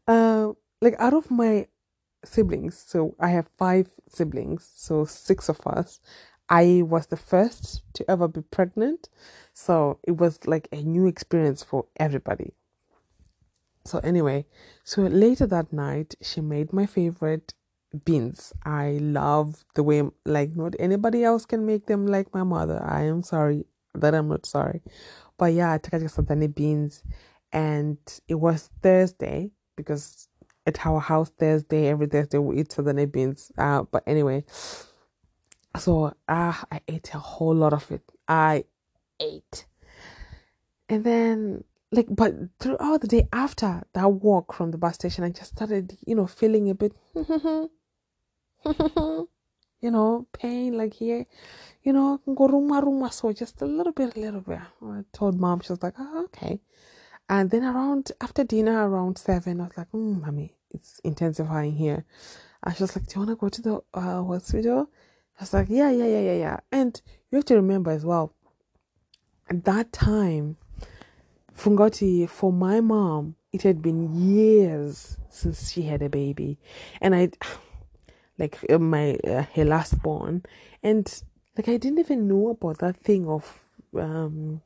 Um, 0.09 0.57
like 0.81 0.95
out 0.99 1.13
of 1.13 1.31
my 1.31 1.67
siblings, 2.25 2.83
so 2.85 3.15
I 3.17 3.29
have 3.29 3.47
five 3.57 3.91
siblings, 4.09 4.69
so 4.75 5.05
six 5.05 5.47
of 5.47 5.65
us. 5.65 6.01
I 6.49 6.81
was 6.83 7.07
the 7.07 7.17
first 7.17 7.83
to 7.93 8.09
ever 8.09 8.27
be 8.27 8.41
pregnant. 8.41 9.09
So 9.53 9.99
it 10.03 10.17
was 10.17 10.39
like 10.47 10.67
a 10.71 10.81
new 10.81 11.05
experience 11.05 11.63
for 11.63 11.85
everybody. 11.97 12.53
So, 13.85 13.99
anyway, 13.99 14.45
so 14.83 15.03
later 15.03 15.47
that 15.47 15.71
night, 15.73 16.15
she 16.21 16.41
made 16.41 16.73
my 16.73 16.85
favorite 16.85 17.53
beans. 18.05 18.53
I 18.63 18.99
love 19.01 19.65
the 19.73 19.83
way, 19.83 20.03
like, 20.25 20.55
not 20.55 20.75
anybody 20.79 21.23
else 21.23 21.45
can 21.45 21.65
make 21.65 21.87
them 21.87 22.05
like 22.05 22.33
my 22.33 22.43
mother. 22.43 22.83
I 22.83 23.03
am 23.03 23.23
sorry 23.23 23.65
that 23.95 24.13
I'm 24.13 24.27
not 24.27 24.45
sorry. 24.45 24.81
But 25.37 25.53
yeah, 25.53 25.73
I 25.73 25.77
took 25.77 25.93
out 25.95 26.01
Satani 26.01 26.53
beans, 26.53 27.03
and 27.51 27.97
it 28.27 28.35
was 28.35 28.69
Thursday 28.83 29.51
because 29.75 30.27
at 30.65 30.85
our 30.85 30.99
house 30.99 31.31
Thursday, 31.31 31.87
every 31.87 32.07
Thursday 32.07 32.37
we 32.37 32.59
eat 32.59 32.69
Satani 32.69 33.11
beans. 33.11 33.51
Uh, 33.57 33.83
but 33.83 34.03
anyway, 34.05 34.43
so 35.79 36.13
ah, 36.27 36.63
I 36.71 36.81
ate 36.87 37.11
a 37.13 37.19
whole 37.19 37.55
lot 37.55 37.73
of 37.73 37.89
it. 37.91 38.03
I 38.27 38.65
ate. 39.19 39.65
And 40.87 41.03
then 41.03 41.63
like 41.91 42.07
but 42.09 42.33
throughout 42.59 43.01
the 43.01 43.07
day 43.07 43.27
after 43.33 43.83
that 43.93 44.07
walk 44.11 44.53
from 44.53 44.71
the 44.71 44.77
bus 44.77 44.95
station 44.95 45.23
I 45.23 45.29
just 45.29 45.51
started, 45.55 45.97
you 46.05 46.15
know, 46.15 46.27
feeling 46.27 46.69
a 46.69 46.75
bit 46.75 46.93
you 49.81 49.91
know, 49.91 50.27
pain 50.33 50.77
like 50.77 50.93
here, 50.93 51.25
you 51.83 51.93
know, 51.93 52.19
go 52.25 52.47
ruma 52.47 53.11
so 53.13 53.31
just 53.31 53.61
a 53.61 53.65
little 53.65 53.93
bit, 53.93 54.15
a 54.15 54.19
little 54.19 54.41
bit. 54.41 54.59
I 54.83 55.03
told 55.13 55.39
mom, 55.39 55.61
she 55.61 55.71
was 55.71 55.81
like, 55.81 55.95
oh, 55.97 56.25
okay. 56.25 56.59
And 57.29 57.49
then 57.49 57.63
around 57.63 58.11
after 58.21 58.43
dinner, 58.43 58.89
around 58.89 59.17
seven, 59.17 59.61
I 59.61 59.65
was 59.65 59.77
like, 59.77 59.91
mm, 59.91 60.21
mommy, 60.21 60.55
it's 60.71 60.99
intensifying 61.03 61.73
here. 61.73 62.05
I 62.63 62.75
was 62.77 62.95
like, 62.95 63.07
Do 63.07 63.13
you 63.15 63.21
wanna 63.21 63.35
go 63.35 63.49
to 63.49 63.61
the 63.61 63.81
uh, 63.93 64.23
hospital? 64.23 64.89
I 65.39 65.43
was 65.43 65.53
like, 65.53 65.67
yeah, 65.69 65.89
yeah, 65.89 66.05
yeah, 66.05 66.19
yeah, 66.19 66.33
yeah. 66.33 66.59
And 66.69 67.01
you 67.31 67.37
have 67.37 67.45
to 67.45 67.55
remember 67.55 67.91
as 67.91 68.05
well, 68.05 68.33
at 69.49 69.63
that 69.63 69.93
time, 69.93 70.57
Fungoti, 71.55 72.29
for 72.29 72.51
my 72.51 72.81
mom, 72.81 73.35
it 73.53 73.61
had 73.61 73.81
been 73.81 74.13
years 74.13 75.17
since 75.29 75.71
she 75.71 75.83
had 75.83 76.01
a 76.01 76.09
baby. 76.09 76.59
And 76.99 77.15
I, 77.15 77.29
like, 78.37 78.57
uh, 78.69 78.79
my, 78.79 79.15
uh, 79.25 79.43
her 79.55 79.63
last 79.63 80.01
born. 80.01 80.43
And, 80.83 81.07
like, 81.57 81.69
I 81.69 81.77
didn't 81.77 81.99
even 81.99 82.27
know 82.27 82.49
about 82.49 82.79
that 82.79 82.97
thing 82.97 83.25
of, 83.25 83.65
um, 83.95 84.61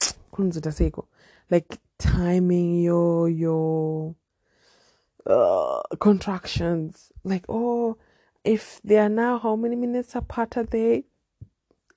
like, 1.50 1.78
timing 1.98 2.80
your, 2.80 3.28
your, 3.28 4.16
uh, 5.24 5.82
contractions. 6.00 7.12
Like, 7.22 7.44
oh, 7.48 7.96
if 8.44 8.80
they 8.82 8.98
are 8.98 9.08
now 9.08 9.38
how 9.38 9.56
many 9.56 9.76
minutes 9.76 10.14
apart 10.14 10.56
are 10.56 10.64
they? 10.64 11.04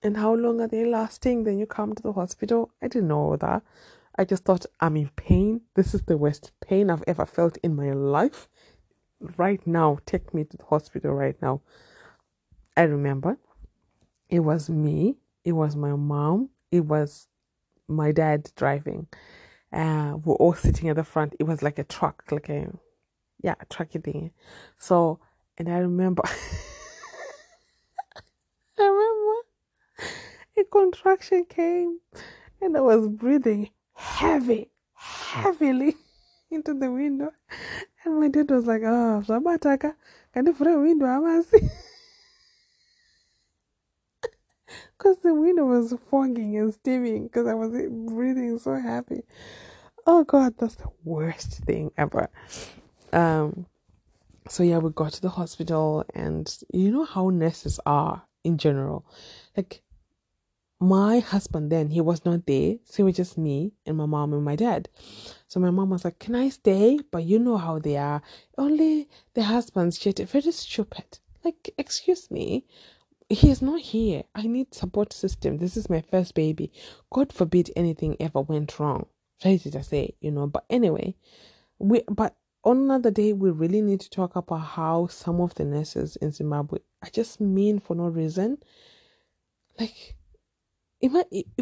And 0.01 0.17
how 0.17 0.33
long 0.33 0.59
are 0.59 0.67
they 0.67 0.85
lasting? 0.85 1.45
Then 1.45 1.57
you 1.57 1.65
come 1.65 1.95
to 1.95 2.03
the 2.03 2.11
hospital. 2.11 2.71
I 2.81 2.89
didn't 2.89 3.07
know 3.07 3.37
that. 3.37 3.63
I 4.15 4.25
just 4.25 4.43
thought 4.43 4.65
i'm 4.79 4.95
in 4.97 5.09
pain. 5.15 5.61
This 5.75 5.93
is 5.93 6.03
the 6.03 6.17
worst 6.17 6.51
pain 6.61 6.89
i've 6.89 7.03
ever 7.07 7.25
felt 7.25 7.57
in 7.63 7.75
my 7.75 7.93
life. 7.93 8.47
Right 9.37 9.65
now 9.65 9.99
take 10.05 10.33
me 10.33 10.43
to 10.43 10.57
the 10.57 10.65
hospital 10.65 11.13
right 11.13 11.41
now. 11.41 11.61
I 12.77 12.83
remember 12.83 13.37
it 14.29 14.41
was 14.41 14.69
me 14.69 15.17
it 15.43 15.53
was 15.53 15.75
my 15.75 15.95
mom 15.95 16.49
it 16.71 16.81
was 16.81 17.27
my 17.87 18.11
dad 18.11 18.51
driving. 18.55 19.07
Uh, 19.71 20.17
we're 20.23 20.35
all 20.35 20.53
sitting 20.53 20.89
at 20.89 20.95
the 20.95 21.03
front. 21.03 21.35
It 21.39 21.43
was 21.43 21.63
like 21.63 21.79
a 21.79 21.83
truck 21.83 22.23
like 22.31 22.49
a 22.49 22.71
yeah 23.41 23.55
a 23.59 23.65
trucky 23.65 24.03
thing. 24.03 24.31
So 24.77 25.19
and 25.57 25.69
I 25.69 25.77
remember, 25.79 26.23
I 28.77 28.83
remember 28.83 29.47
a 30.57 30.63
contraction 30.65 31.45
came 31.45 31.99
and 32.61 32.77
I 32.77 32.81
was 32.81 33.07
breathing 33.07 33.69
heavy, 33.93 34.71
heavily 34.93 35.95
into 36.51 36.73
the 36.73 36.91
window. 36.91 37.31
And 38.05 38.19
my 38.19 38.27
dad 38.27 38.49
was 38.51 38.65
like, 38.65 38.81
oh, 38.83 39.23
Sabataka, 39.25 39.95
can 40.33 40.45
you 40.45 40.53
a 40.53 40.79
window? 40.79 41.05
I 41.05 41.41
see. 41.41 41.69
Because 44.97 45.17
the 45.17 45.33
window 45.33 45.65
was 45.65 45.93
fogging 46.09 46.55
and 46.57 46.73
steaming 46.73 47.23
because 47.23 47.45
I 47.45 47.53
was 47.53 47.71
breathing 47.71 48.57
so 48.57 48.75
heavy. 48.75 49.23
Oh 50.07 50.23
God, 50.23 50.55
that's 50.57 50.75
the 50.75 50.89
worst 51.03 51.65
thing 51.65 51.91
ever. 51.97 52.29
Um, 53.11 53.65
so 54.49 54.63
yeah, 54.63 54.77
we 54.77 54.89
got 54.91 55.13
to 55.13 55.21
the 55.21 55.29
hospital, 55.29 56.05
and 56.13 56.57
you 56.73 56.91
know 56.91 57.05
how 57.05 57.29
nurses 57.29 57.79
are 57.85 58.23
in 58.43 58.57
general. 58.57 59.05
Like 59.55 59.81
my 60.79 61.19
husband 61.19 61.71
then 61.71 61.89
he 61.89 62.01
was 62.01 62.25
not 62.25 62.45
there, 62.45 62.75
so 62.83 63.03
it 63.03 63.05
was 63.05 63.15
just 63.15 63.37
me 63.37 63.71
and 63.85 63.97
my 63.97 64.05
mom 64.05 64.33
and 64.33 64.43
my 64.43 64.55
dad. 64.55 64.89
So 65.47 65.59
my 65.59 65.69
mom 65.69 65.91
was 65.91 66.03
like, 66.03 66.19
"Can 66.19 66.35
I 66.35 66.49
stay?" 66.49 66.99
But 67.11 67.23
you 67.23 67.39
know 67.39 67.57
how 67.57 67.79
they 67.79 67.97
are. 67.97 68.21
Only 68.57 69.07
the 69.33 69.43
husbands 69.43 69.97
get 69.97 70.19
very 70.19 70.51
stupid. 70.51 71.19
Like, 71.43 71.73
excuse 71.77 72.31
me, 72.31 72.65
he 73.29 73.49
is 73.49 73.61
not 73.61 73.81
here. 73.81 74.23
I 74.35 74.43
need 74.43 74.73
support 74.73 75.13
system. 75.13 75.57
This 75.57 75.77
is 75.77 75.89
my 75.89 76.01
first 76.01 76.35
baby. 76.35 76.71
God 77.11 77.33
forbid 77.33 77.71
anything 77.75 78.17
ever 78.19 78.41
went 78.41 78.79
wrong. 78.79 79.07
Try 79.41 79.57
to 79.57 79.83
say, 79.83 80.15
you 80.21 80.31
know. 80.31 80.47
But 80.47 80.65
anyway, 80.69 81.15
we 81.79 82.01
but 82.09 82.35
on 82.63 82.77
another 82.77 83.11
day, 83.11 83.33
we 83.33 83.51
really 83.51 83.81
need 83.81 83.99
to 84.01 84.09
talk 84.09 84.35
about 84.35 84.57
how 84.59 85.07
some 85.07 85.41
of 85.41 85.53
the 85.55 85.65
nurses 85.65 86.15
in 86.17 86.31
Zimbabwe 86.31 86.79
are 87.01 87.09
just 87.09 87.41
mean 87.41 87.79
for 87.79 87.95
no 87.95 88.07
reason. 88.07 88.57
Like, 89.77 90.15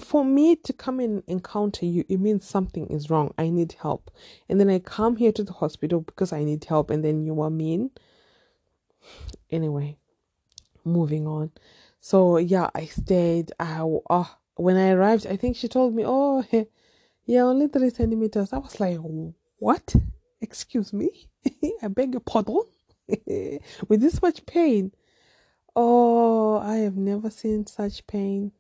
for 0.02 0.24
me 0.24 0.56
to 0.58 0.74
come 0.74 1.00
and 1.00 1.24
encounter 1.28 1.86
you, 1.86 2.06
it 2.08 2.20
means 2.20 2.46
something 2.46 2.88
is 2.88 3.10
wrong. 3.10 3.34
I 3.38 3.50
need 3.50 3.76
help. 3.82 4.12
And 4.48 4.60
then 4.60 4.70
I 4.70 4.78
come 4.80 5.16
here 5.16 5.32
to 5.32 5.44
the 5.44 5.54
hospital 5.54 6.02
because 6.02 6.32
I 6.32 6.44
need 6.44 6.64
help, 6.66 6.92
and 6.92 7.04
then 7.04 7.26
you 7.26 7.42
are 7.42 7.50
mean. 7.50 7.92
Anyway, 9.50 9.98
moving 10.86 11.26
on. 11.26 11.52
So 12.00 12.38
yeah, 12.38 12.70
I 12.76 12.86
stayed. 12.86 13.52
I 13.60 13.82
uh, 14.10 14.26
when 14.56 14.78
I 14.78 14.92
arrived, 14.92 15.26
I 15.26 15.36
think 15.36 15.56
she 15.56 15.68
told 15.68 15.96
me, 15.96 16.04
"Oh, 16.06 16.44
yeah, 17.26 17.42
only 17.42 17.68
three 17.68 17.90
centimeters." 17.90 18.54
I 18.54 18.60
was 18.60 18.80
like, 18.80 19.00
"What? 19.58 19.96
Excuse 20.42 20.92
me? 20.92 21.30
I 21.84 21.88
beg 21.88 22.14
your 22.14 22.22
pardon." 22.22 22.64
With 23.88 24.02
this 24.02 24.22
much 24.22 24.46
pain. 24.46 24.92
Oh, 25.76 26.58
I 26.58 26.78
have 26.78 26.98
never 26.98 27.30
seen 27.30 27.66
such 27.66 28.06
pain. 28.08 28.52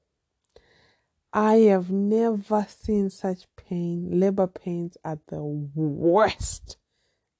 I 1.33 1.55
have 1.55 1.89
never 1.91 2.65
seen 2.69 3.09
such 3.09 3.47
pain. 3.55 4.19
Labor 4.19 4.47
pains 4.47 4.97
are 5.03 5.19
the 5.27 5.41
worst. 5.41 6.77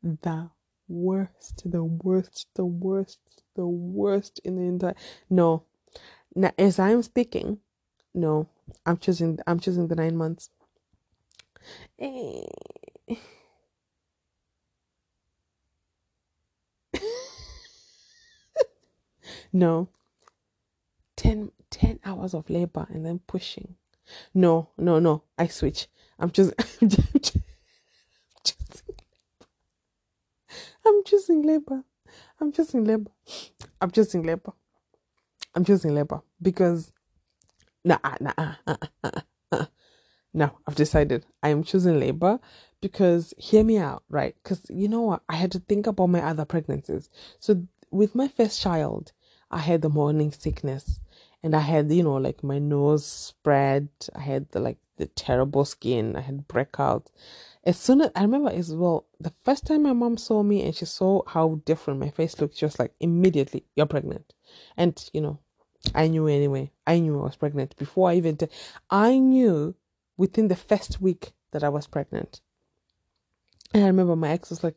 The 0.04 0.50
worst, 0.88 1.64
the 1.66 1.84
worst, 1.84 2.48
the 2.56 2.66
worst, 2.66 3.20
the 3.56 3.66
worst 3.68 4.40
in 4.44 4.56
the 4.56 4.64
entire. 4.64 4.96
No, 5.30 5.64
now 6.36 6.52
as 6.58 6.80
I'm 6.80 7.04
speaking, 7.04 7.60
no, 8.14 8.48
I'm 8.86 8.98
choosing. 8.98 9.40
I'm 9.46 9.60
choosing 9.60 9.88
the 9.88 9.96
nine 9.96 10.18
months. 10.18 10.50
Eh, 12.00 12.44
no, 19.54 19.90
10, 21.18 21.52
10 21.70 22.00
hours 22.06 22.34
of 22.34 22.50
labor 22.50 22.88
and 22.90 23.06
then 23.06 23.20
pushing. 23.28 23.76
No, 24.34 24.70
no, 24.78 25.00
no. 25.00 25.24
I 25.38 25.48
switch. 25.48 25.88
I'm 26.20 26.32
just. 26.32 26.54
I'm 26.82 26.90
just, 26.90 28.84
I'm 30.86 31.04
choosing 31.06 31.44
labor. 31.44 31.84
I'm 32.40 32.52
choosing 32.52 32.84
labor. 32.86 33.12
I'm 33.80 33.92
choosing 33.92 34.24
labor. 34.24 34.54
I'm 35.56 35.64
choosing 35.66 35.94
labor 35.94 36.22
because 36.42 36.92
nah, 37.84 37.98
ah, 38.04 38.18
nah, 38.20 38.34
ah, 38.38 38.60
ah, 38.68 38.78
nah, 38.78 38.78
nah, 39.04 39.10
nah, 39.52 39.60
nah. 39.60 39.66
No, 40.34 40.58
I've 40.68 40.76
decided 40.76 41.26
I 41.44 41.50
am 41.50 41.64
choosing 41.64 42.00
labor 42.00 42.40
because 42.82 43.34
hear 43.38 43.64
me 43.64 43.78
out, 43.78 44.04
right? 44.10 44.36
Because 44.44 44.62
you 44.70 44.88
know 44.88 45.02
what? 45.02 45.24
I 45.30 45.36
had 45.36 45.52
to 45.54 45.60
think 45.60 45.88
about 45.88 46.08
my 46.08 46.22
other 46.22 46.46
pregnancies. 46.46 47.10
So 47.40 47.68
with 47.92 48.16
my 48.16 48.28
first 48.30 48.62
child, 48.62 49.12
I 49.52 49.60
had 49.60 49.82
the 49.82 49.90
morning 49.90 50.32
sickness 50.32 51.02
and 51.44 51.56
I 51.56 51.60
had, 51.60 51.92
you 51.92 52.04
know, 52.04 52.16
like 52.16 52.44
my 52.44 52.58
nose 52.58 53.06
spread. 53.06 53.90
I 54.16 54.22
had 54.22 54.50
the 54.52 54.60
like 54.60 54.78
the 54.98 55.08
terrible 55.08 55.66
skin. 55.66 56.16
I 56.16 56.22
had 56.22 56.48
breakouts. 56.48 57.08
As 57.64 57.78
soon 57.78 58.02
as 58.02 58.12
I 58.16 58.22
remember 58.22 58.50
as 58.50 58.74
well, 58.74 59.06
the 59.20 59.34
first 59.44 59.68
time 59.68 59.84
my 59.84 59.94
mom 59.94 60.18
saw 60.18 60.42
me 60.42 60.64
and 60.64 60.76
she 60.76 60.86
saw 60.86 61.22
how 61.28 61.62
different 61.66 62.00
my 62.00 62.10
face 62.10 62.40
looked, 62.40 62.58
she 62.58 62.66
was 62.66 62.80
like, 62.80 62.94
immediately, 63.00 63.66
you're 63.76 63.86
pregnant. 63.86 64.34
And, 64.78 65.04
you 65.14 65.22
know, 65.22 65.40
I 65.94 66.08
knew 66.08 66.28
anyway. 66.28 66.72
I 66.88 67.00
knew 67.00 67.20
I 67.20 67.24
was 67.24 67.36
pregnant 67.36 67.76
before 67.78 68.10
I 68.10 68.16
even, 68.16 68.38
t- 68.38 68.48
I 68.90 69.20
knew 69.20 69.76
within 70.18 70.48
the 70.48 70.56
first 70.56 71.02
week 71.02 71.34
that 71.52 71.64
I 71.64 71.70
was 71.70 71.86
pregnant. 71.86 72.42
And 73.74 73.84
I 73.84 73.88
remember 73.88 74.16
my 74.16 74.30
ex 74.30 74.50
was 74.50 74.64
like, 74.64 74.76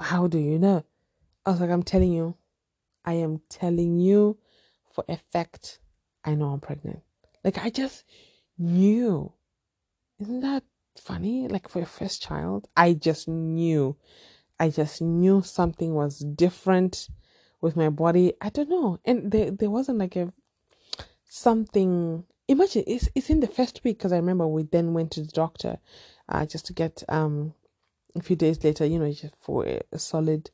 How 0.00 0.26
do 0.26 0.38
you 0.38 0.58
know? 0.58 0.84
I 1.46 1.50
was 1.50 1.60
like, 1.60 1.70
I'm 1.70 1.82
telling 1.82 2.12
you. 2.12 2.36
I 3.08 3.14
am 3.14 3.40
telling 3.48 3.98
you 3.98 4.36
for 4.92 5.02
effect, 5.08 5.78
I 6.26 6.34
know 6.34 6.48
I'm 6.48 6.60
pregnant. 6.60 7.00
Like 7.42 7.56
I 7.56 7.70
just 7.70 8.04
knew. 8.58 9.32
Isn't 10.20 10.40
that 10.42 10.62
funny? 10.94 11.48
Like 11.48 11.70
for 11.70 11.78
your 11.78 11.86
first 11.86 12.20
child, 12.20 12.68
I 12.76 12.92
just 12.92 13.26
knew. 13.26 13.96
I 14.60 14.68
just 14.68 15.00
knew 15.00 15.40
something 15.40 15.94
was 15.94 16.18
different 16.18 17.08
with 17.62 17.76
my 17.76 17.88
body. 17.88 18.34
I 18.42 18.50
don't 18.50 18.68
know. 18.68 18.98
And 19.06 19.32
there 19.32 19.52
there 19.52 19.70
wasn't 19.70 20.00
like 20.00 20.16
a 20.16 20.30
something 21.24 22.24
imagine 22.46 22.84
it's 22.86 23.08
it's 23.14 23.30
in 23.30 23.40
the 23.40 23.46
first 23.46 23.80
week 23.84 23.96
because 23.98 24.12
I 24.12 24.16
remember 24.16 24.46
we 24.46 24.64
then 24.64 24.92
went 24.92 25.12
to 25.12 25.22
the 25.22 25.32
doctor 25.32 25.78
uh 26.28 26.44
just 26.44 26.66
to 26.66 26.72
get 26.74 27.04
um 27.08 27.54
a 28.14 28.22
few 28.22 28.36
days 28.36 28.62
later, 28.62 28.84
you 28.84 28.98
know, 28.98 29.10
just 29.10 29.36
for 29.40 29.66
a, 29.66 29.80
a 29.92 29.98
solid 29.98 30.50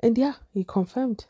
and 0.00 0.16
yeah, 0.16 0.34
he 0.52 0.64
confirmed 0.64 1.26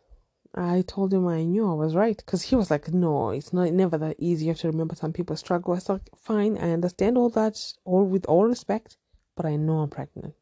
I 0.55 0.83
told 0.83 1.13
him 1.13 1.27
I 1.29 1.45
knew 1.45 1.71
I 1.71 1.75
was 1.75 1.95
right 1.95 2.17
because 2.17 2.43
he 2.43 2.57
was 2.57 2.71
like, 2.71 2.89
"No, 2.89 3.31
it's 3.31 3.53
not 3.53 3.73
never 3.73 3.99
that 3.99 4.17
easy. 4.19 4.47
You 4.47 4.53
have 4.53 4.61
to 4.61 4.69
remember 4.69 4.95
some 4.95 5.13
people 5.13 5.37
struggle." 5.37 5.73
I 5.73 5.77
was 5.77 5.89
like, 5.89 6.09
"Fine, 6.17 6.57
I 6.59 6.73
understand 6.73 7.19
all 7.19 7.29
that, 7.31 7.75
all 7.85 8.05
with 8.05 8.25
all 8.27 8.45
respect, 8.47 8.97
but 9.37 9.45
I 9.47 9.57
know 9.57 9.81
I'm 9.81 9.91
pregnant." 9.91 10.35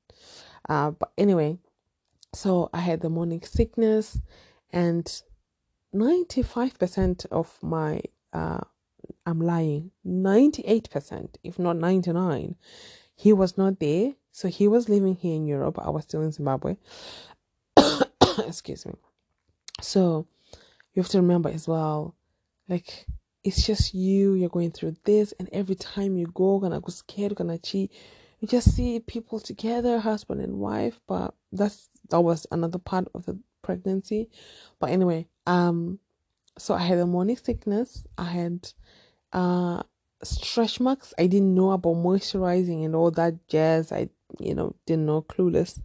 Uh, 0.69 0.92
but 0.92 1.12
anyway, 1.19 1.59
so 2.33 2.71
I 2.73 2.81
had 2.81 3.01
the 3.01 3.11
morning 3.11 3.42
sickness, 3.42 4.21
and 4.73 5.23
ninety 5.92 6.42
five 6.42 6.79
percent 6.79 7.27
of 7.31 7.59
my 7.62 8.01
uh, 8.33 8.61
I'm 9.27 9.40
lying, 9.40 9.90
ninety 10.05 10.62
eight 10.66 10.88
percent, 10.90 11.38
if 11.42 11.59
not 11.59 11.77
ninety 11.77 12.12
nine, 12.12 12.57
he 13.16 13.33
was 13.33 13.59
not 13.59 13.81
there. 13.81 14.14
So 14.31 14.49
he 14.49 14.69
was 14.69 14.88
living 14.88 15.16
here 15.16 15.35
in 15.35 15.47
Europe. 15.47 15.79
I 15.81 15.90
was 15.90 16.05
still 16.05 16.23
in 16.23 16.31
Zimbabwe. 16.31 16.77
Excuse 18.47 18.87
me 18.87 18.92
so 19.81 20.27
you 20.95 21.03
have 21.03 21.11
to 21.11 21.19
remember 21.21 21.49
as 21.49 21.69
well, 21.69 22.15
like 22.69 23.07
it's 23.45 23.65
just 23.65 23.95
you, 23.95 24.35
you're 24.35 24.49
going 24.49 24.73
through 24.73 24.97
this, 25.05 25.33
and 25.39 25.49
every 25.53 25.77
time 25.77 26.17
you 26.17 26.27
go, 26.27 26.59
gonna 26.59 26.81
go 26.81 26.91
scared, 26.91 27.35
gonna 27.37 27.59
cheat. 27.59 27.93
You 28.41 28.49
just 28.49 28.75
see 28.75 29.01
people 29.01 29.41
together, 29.41 29.99
husband 29.99 30.41
and 30.41 30.59
wife, 30.59 31.01
but 31.07 31.35
that's 31.53 31.89
that 32.11 32.21
was 32.21 32.47
another 32.51 32.79
part 32.79 33.09
of 33.15 33.27
the 33.27 33.39
pregnancy. 33.62 34.29
But 34.79 34.91
anyway, 34.91 35.27
um, 35.47 35.99
so 36.59 36.75
I 36.75 36.81
had 36.81 36.99
a 36.99 37.07
morning 37.07 37.37
sickness. 37.37 38.07
I 38.19 38.25
had 38.25 38.73
uh 39.33 39.83
stretch 40.23 40.81
marks. 40.81 41.12
I 41.19 41.27
didn't 41.27 41.55
know 41.55 41.71
about 41.73 41.97
moisturizing 41.97 42.85
and 42.85 42.95
all 42.95 43.11
that 43.12 43.47
jazz. 43.49 43.93
I 43.93 44.09
you 44.39 44.55
know 44.55 44.75
didn't 44.87 45.07
know 45.07 45.23
clueless. 45.23 45.81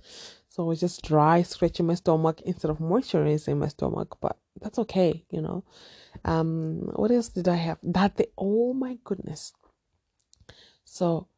So 0.52 0.64
I 0.64 0.68
was 0.68 0.82
just 0.82 1.02
dry, 1.06 1.44
scratching 1.44 1.88
my 1.88 1.94
stomach 1.94 2.42
instead 2.42 2.72
of 2.72 2.80
moisturizing 2.80 3.58
my 3.58 3.70
stomach, 3.70 4.18
but 4.20 4.38
that's 4.60 4.80
okay, 4.80 5.24
you 5.30 5.42
know. 5.42 5.64
Um, 6.26 6.90
what 6.94 7.10
else 7.10 7.30
did 7.30 7.48
I 7.48 7.56
have? 7.56 7.78
That 7.82 8.18
the 8.18 8.28
oh 8.38 8.74
my 8.74 8.98
goodness. 9.06 9.54
So 10.84 11.30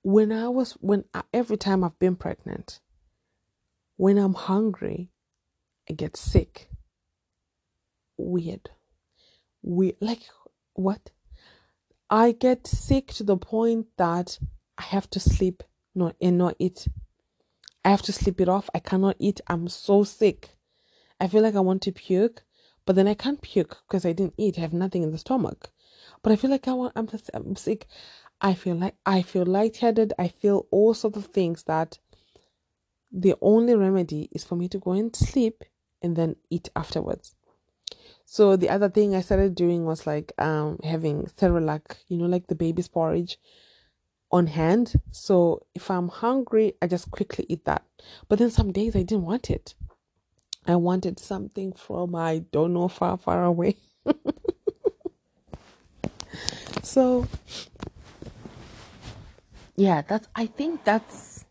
when 0.00 0.32
I 0.32 0.48
was 0.48 0.72
when 0.80 1.04
I, 1.12 1.20
every 1.34 1.58
time 1.58 1.84
I've 1.84 1.98
been 1.98 2.16
pregnant, 2.16 2.80
when 3.98 4.16
I'm 4.16 4.32
hungry, 4.32 5.10
I 5.90 5.92
get 5.92 6.16
sick. 6.16 6.70
Weird. 8.16 8.70
We 9.60 9.96
like 10.00 10.22
what? 10.72 11.10
I 12.08 12.32
get 12.32 12.66
sick 12.66 13.08
to 13.08 13.22
the 13.22 13.36
point 13.36 13.88
that 13.98 14.38
I 14.78 14.82
have 14.82 15.10
to 15.10 15.20
sleep 15.20 15.62
not 15.94 16.16
and 16.22 16.38
not 16.38 16.56
eat 16.58 16.88
I 17.86 17.90
have 17.90 18.02
to 18.02 18.12
sleep 18.12 18.40
it 18.40 18.48
off. 18.48 18.68
I 18.74 18.80
cannot 18.80 19.14
eat. 19.20 19.40
I'm 19.46 19.68
so 19.68 20.02
sick. 20.02 20.56
I 21.20 21.28
feel 21.28 21.40
like 21.40 21.54
I 21.54 21.60
want 21.60 21.82
to 21.82 21.92
puke, 21.92 22.42
but 22.84 22.96
then 22.96 23.06
I 23.06 23.14
can't 23.14 23.40
puke 23.40 23.76
because 23.86 24.04
I 24.04 24.12
didn't 24.12 24.34
eat. 24.36 24.58
I 24.58 24.62
have 24.62 24.72
nothing 24.72 25.04
in 25.04 25.12
the 25.12 25.18
stomach. 25.18 25.70
But 26.20 26.32
I 26.32 26.36
feel 26.36 26.50
like 26.50 26.66
I 26.66 26.72
want. 26.72 26.94
I'm, 26.96 27.08
I'm 27.32 27.54
sick. 27.54 27.86
I 28.40 28.54
feel 28.54 28.74
like 28.74 28.96
I 29.06 29.22
feel 29.22 29.46
lightheaded. 29.46 30.14
I 30.18 30.26
feel 30.26 30.66
all 30.72 30.94
sorts 30.94 31.16
of 31.16 31.26
things 31.26 31.62
that 31.68 32.00
the 33.12 33.36
only 33.40 33.76
remedy 33.76 34.30
is 34.32 34.42
for 34.42 34.56
me 34.56 34.68
to 34.70 34.80
go 34.80 34.90
and 34.90 35.14
sleep 35.14 35.62
and 36.02 36.16
then 36.16 36.34
eat 36.50 36.68
afterwards. 36.74 37.36
So 38.24 38.56
the 38.56 38.68
other 38.68 38.88
thing 38.88 39.14
I 39.14 39.20
started 39.20 39.54
doing 39.54 39.84
was 39.84 40.08
like 40.08 40.32
um 40.38 40.80
having 40.82 41.26
Cerelac, 41.38 41.98
you 42.08 42.18
know, 42.18 42.26
like 42.26 42.48
the 42.48 42.56
baby's 42.56 42.88
porridge 42.88 43.38
on 44.30 44.48
hand. 44.48 44.94
So 45.10 45.66
if 45.74 45.90
I'm 45.90 46.08
hungry, 46.08 46.74
I 46.82 46.86
just 46.86 47.10
quickly 47.10 47.46
eat 47.48 47.64
that. 47.64 47.84
But 48.28 48.38
then 48.38 48.50
some 48.50 48.72
days 48.72 48.96
I 48.96 49.02
didn't 49.02 49.24
want 49.24 49.50
it. 49.50 49.74
I 50.66 50.76
wanted 50.76 51.18
something 51.18 51.72
from 51.72 52.14
I 52.14 52.44
don't 52.50 52.74
know 52.74 52.88
far, 52.88 53.16
far 53.16 53.44
away. 53.44 53.76
so 56.82 57.28
yeah, 59.76 60.02
that's 60.02 60.28
I 60.34 60.46
think 60.46 60.84
that's 60.84 61.44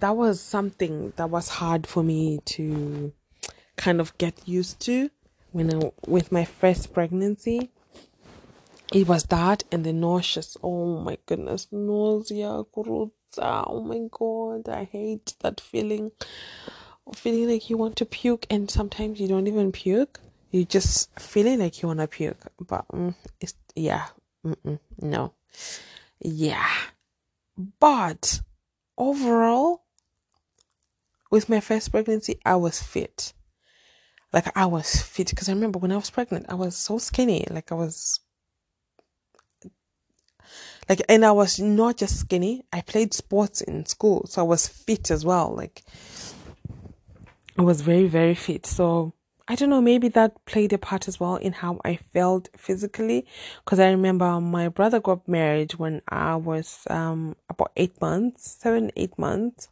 that 0.00 0.16
was 0.16 0.40
something 0.40 1.12
that 1.16 1.30
was 1.30 1.48
hard 1.48 1.86
for 1.86 2.02
me 2.02 2.40
to 2.44 3.12
kind 3.76 4.00
of 4.00 4.16
get 4.18 4.46
used 4.46 4.80
to 4.80 5.10
when 5.52 5.72
I 5.74 5.92
with 6.06 6.32
my 6.32 6.44
first 6.44 6.92
pregnancy 6.92 7.70
it 8.92 9.08
was 9.08 9.24
that 9.24 9.64
and 9.72 9.84
the 9.84 9.92
nauseous. 9.92 10.56
Oh 10.62 11.00
my 11.00 11.18
goodness, 11.26 11.68
nausea, 11.72 12.64
Oh 13.38 13.82
my 13.84 14.00
god, 14.10 14.68
I 14.68 14.84
hate 14.84 15.34
that 15.40 15.60
feeling. 15.60 16.12
Feeling 17.14 17.48
like 17.48 17.68
you 17.68 17.76
want 17.76 17.96
to 17.96 18.06
puke, 18.06 18.46
and 18.50 18.70
sometimes 18.70 19.20
you 19.20 19.26
don't 19.26 19.46
even 19.48 19.72
puke. 19.72 20.20
You 20.50 20.64
just 20.64 21.18
feeling 21.18 21.58
like 21.58 21.82
you 21.82 21.88
wanna 21.88 22.06
puke, 22.06 22.44
but 22.60 22.86
mm, 22.88 23.14
it's 23.40 23.54
yeah, 23.74 24.06
Mm-mm, 24.46 24.78
no, 25.00 25.32
yeah. 26.20 26.68
But 27.80 28.40
overall, 28.96 29.84
with 31.30 31.48
my 31.48 31.60
first 31.60 31.90
pregnancy, 31.90 32.38
I 32.44 32.56
was 32.56 32.82
fit. 32.82 33.32
Like 34.32 34.56
I 34.56 34.66
was 34.66 35.02
fit 35.02 35.30
because 35.30 35.48
I 35.48 35.52
remember 35.52 35.78
when 35.78 35.92
I 35.92 35.96
was 35.96 36.10
pregnant, 36.10 36.46
I 36.48 36.54
was 36.54 36.76
so 36.76 36.98
skinny. 36.98 37.46
Like 37.50 37.72
I 37.72 37.74
was 37.74 38.20
like 40.88 41.02
and 41.08 41.24
I 41.24 41.32
was 41.32 41.58
not 41.60 41.96
just 41.96 42.18
skinny. 42.18 42.64
I 42.72 42.80
played 42.80 43.14
sports 43.14 43.60
in 43.60 43.86
school, 43.86 44.26
so 44.26 44.42
I 44.42 44.44
was 44.44 44.66
fit 44.66 45.10
as 45.10 45.24
well. 45.24 45.54
Like 45.54 45.82
I 47.58 47.62
was 47.62 47.80
very 47.80 48.06
very 48.06 48.34
fit. 48.34 48.66
So 48.66 49.14
I 49.48 49.54
don't 49.54 49.70
know, 49.70 49.80
maybe 49.80 50.08
that 50.08 50.44
played 50.46 50.72
a 50.72 50.78
part 50.78 51.08
as 51.08 51.18
well 51.18 51.36
in 51.36 51.52
how 51.52 51.80
I 51.84 51.96
felt 51.96 52.48
physically. 52.56 53.26
Because 53.64 53.80
I 53.80 53.90
remember 53.90 54.40
my 54.40 54.68
brother 54.68 55.00
got 55.00 55.26
married 55.26 55.72
when 55.74 56.02
I 56.08 56.36
was 56.36 56.86
um 56.90 57.36
about 57.48 57.72
eight 57.76 58.00
months, 58.00 58.58
seven, 58.60 58.90
eight 58.96 59.18
months. 59.18 59.68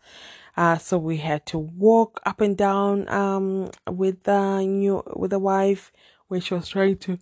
Uh, 0.56 0.76
so 0.76 0.98
we 0.98 1.18
had 1.18 1.46
to 1.46 1.58
walk 1.58 2.20
up 2.26 2.40
and 2.40 2.56
down 2.56 3.08
um 3.08 3.70
with 3.88 4.24
the 4.24 4.60
new 4.60 5.02
with 5.16 5.30
the 5.30 5.38
wife 5.38 5.92
when 6.28 6.40
she 6.40 6.54
was 6.54 6.68
trying 6.68 6.98
to. 6.98 7.18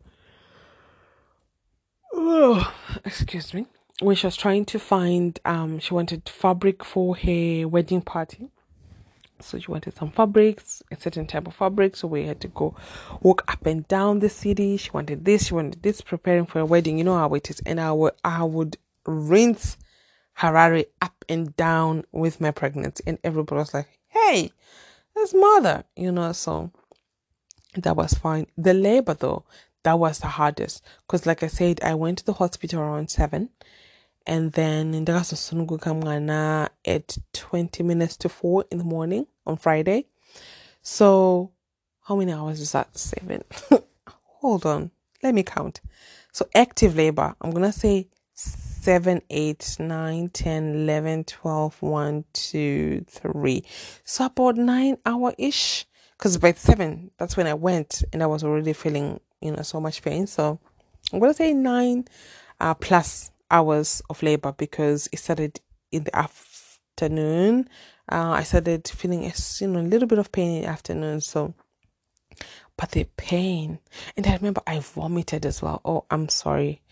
Oh, 2.13 2.75
excuse 3.05 3.55
me. 3.55 3.67
When 4.01 4.15
she 4.15 4.27
was 4.27 4.37
trying 4.37 4.65
to 4.67 4.79
find 4.79 5.39
um, 5.45 5.81
she 5.81 5.93
wanted 5.93 6.29
fabric 6.29 6.85
for 6.85 7.17
her 7.17 7.67
wedding 7.67 8.01
party 8.01 8.51
so 9.41 9.59
she 9.59 9.71
wanted 9.71 9.95
some 9.95 10.11
fabrics, 10.11 10.83
a 10.91 10.97
certain 10.97 11.27
type 11.27 11.47
of 11.47 11.55
fabric. 11.55 11.97
So 11.97 12.09
we 12.09 12.27
had 12.27 12.41
to 12.41 12.49
go 12.49 12.75
walk 13.23 13.45
up 13.49 13.67
and 13.67 13.87
down 13.89 14.19
the 14.19 14.29
city. 14.29 14.77
She 14.77 14.91
wanted 14.91 15.25
this, 15.25 15.47
she 15.47 15.55
wanted 15.55 15.83
this, 15.83 16.01
preparing 16.01 16.47
for 16.47 16.61
a 16.61 16.67
wedding. 16.67 16.99
You 16.99 17.05
know 17.05 17.17
how 17.17 17.33
it 17.35 17.51
is. 17.51 17.61
And 17.65 17.81
I 17.81 17.93
would, 17.93 18.15
I 18.25 18.45
would 18.45 18.77
rinse 19.07 19.77
Harare 20.39 20.87
up 21.03 21.25
and 21.29 21.57
down 21.57 22.05
with 22.13 22.41
my 22.41 22.51
pregnancy. 22.51 23.05
And 23.07 23.19
everybody 23.25 23.59
was 23.59 23.75
like, 23.75 23.89
hey, 24.09 24.51
that's 25.15 25.35
mother, 25.35 25.85
you 25.97 26.13
know. 26.13 26.33
So 26.33 26.71
that 27.75 27.97
was 27.97 28.15
fine. 28.15 28.47
The 28.57 28.75
labor, 28.75 29.15
though, 29.15 29.45
that 29.85 29.99
was 29.99 30.19
the 30.19 30.29
hardest. 30.29 30.85
Because, 31.07 31.27
like 31.27 31.43
I 31.43 31.49
said, 31.49 31.81
I 31.83 31.95
went 31.95 32.19
to 32.19 32.25
the 32.25 32.35
hospital 32.35 32.81
around 32.81 33.11
seven 33.11 33.51
and 34.29 34.53
then 34.53 34.95
ndakazosununguka 34.95 35.95
mwana 35.95 36.71
at 36.85 37.19
20 37.33 37.83
minutes 37.83 38.19
to 38.19 38.29
4 38.29 38.65
in 38.71 38.79
the 38.79 38.85
morning 38.85 39.27
on 39.47 39.57
friday. 39.57 40.07
So 40.83 41.51
how 42.01 42.17
many 42.17 42.33
hours 42.33 42.61
is 42.61 42.73
that? 42.73 42.97
Seven. 42.97 43.43
Hold 44.41 44.67
on. 44.67 44.91
Let 45.23 45.35
me 45.35 45.43
count. 45.43 45.81
So 46.33 46.47
active 46.55 46.97
labor 46.97 47.35
i'm 47.41 47.51
gonna 47.51 47.73
say 47.73 48.09
7 48.35 49.23
8 49.31 49.77
9 49.81 50.29
10 50.29 50.75
11 50.75 51.25
12 51.25 51.83
1 51.83 52.25
2 52.33 53.05
3 53.09 53.65
so 54.05 54.27
about 54.27 54.57
9 54.57 54.99
hour 55.05 55.35
ish 55.39 55.87
because 56.17 56.37
by 56.39 56.53
7 56.53 57.11
that's 57.19 57.37
when 57.37 57.47
i 57.47 57.55
went 57.55 58.05
and 58.13 58.23
i 58.23 58.27
was 58.27 58.45
already 58.45 58.73
feeling 58.73 59.21
you 59.41 59.51
know 59.51 59.63
so 59.63 59.81
much 59.81 60.03
pain. 60.03 60.27
So 60.27 60.61
i'm 61.13 61.19
gonna 61.19 61.35
say 61.35 61.53
9 61.53 62.05
uh, 62.61 62.75
plus 62.75 63.31
hours 63.51 64.03
of 64.11 64.23
labor 64.23 64.53
because 64.53 65.09
it 65.13 65.19
started 65.19 65.61
in 65.91 66.05
the 66.05 66.17
afternoon. 66.17 67.69
Uh, 68.11 68.31
I 68.31 68.43
started 68.43 68.89
feeling 68.89 69.25
a, 69.25 69.33
you 69.61 69.69
know 69.69 69.81
a 69.81 69.83
little 69.83 70.09
bit 70.09 70.19
of 70.19 70.33
pain 70.33 70.57
in 70.57 70.63
the 70.63 70.69
afternoon. 70.69 71.21
So, 71.21 71.55
but 72.77 72.91
the 72.93 73.05
pain, 73.17 73.79
and 74.17 74.27
I 74.27 74.37
remember 74.37 74.63
I 74.67 74.79
vomited 74.81 75.45
as 75.47 75.63
well. 75.63 75.81
Oh, 75.85 76.05
I'm 76.11 76.29
sorry. 76.29 76.83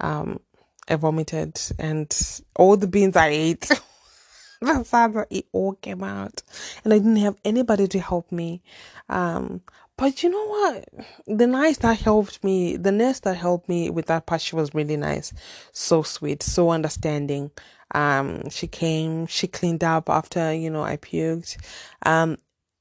Um, 0.00 0.40
I 0.88 0.96
vomited, 0.96 1.60
and 1.78 2.14
all 2.54 2.76
the 2.76 2.86
beans 2.86 3.16
I 3.16 3.28
ate. 3.28 3.70
That's 4.60 4.90
how 4.90 5.26
it 5.28 5.46
all 5.52 5.74
came 5.74 6.02
out, 6.02 6.42
and 6.82 6.92
I 6.92 6.98
didn't 6.98 7.16
have 7.16 7.36
anybody 7.44 7.86
to 7.88 8.00
help 8.00 8.32
me. 8.32 8.62
Um, 9.08 9.60
but 9.96 10.22
you 10.22 10.28
know 10.28 10.46
what? 10.46 10.88
The 11.26 11.46
nurse 11.46 11.78
that 11.78 11.98
helped 11.98 12.44
me, 12.44 12.76
the 12.76 12.92
nurse 12.92 13.20
that 13.20 13.36
helped 13.36 13.68
me 13.68 13.88
with 13.88 14.06
that 14.06 14.26
part, 14.26 14.42
she 14.42 14.54
was 14.54 14.74
really 14.74 14.96
nice, 14.96 15.32
so 15.72 16.02
sweet, 16.02 16.42
so 16.42 16.70
understanding. 16.70 17.50
Um, 17.94 18.50
she 18.50 18.66
came, 18.66 19.26
she 19.26 19.46
cleaned 19.46 19.84
up 19.84 20.10
after 20.10 20.52
you 20.52 20.70
know 20.70 20.82
I 20.82 20.96
puked. 20.96 21.56
Um, 22.04 22.36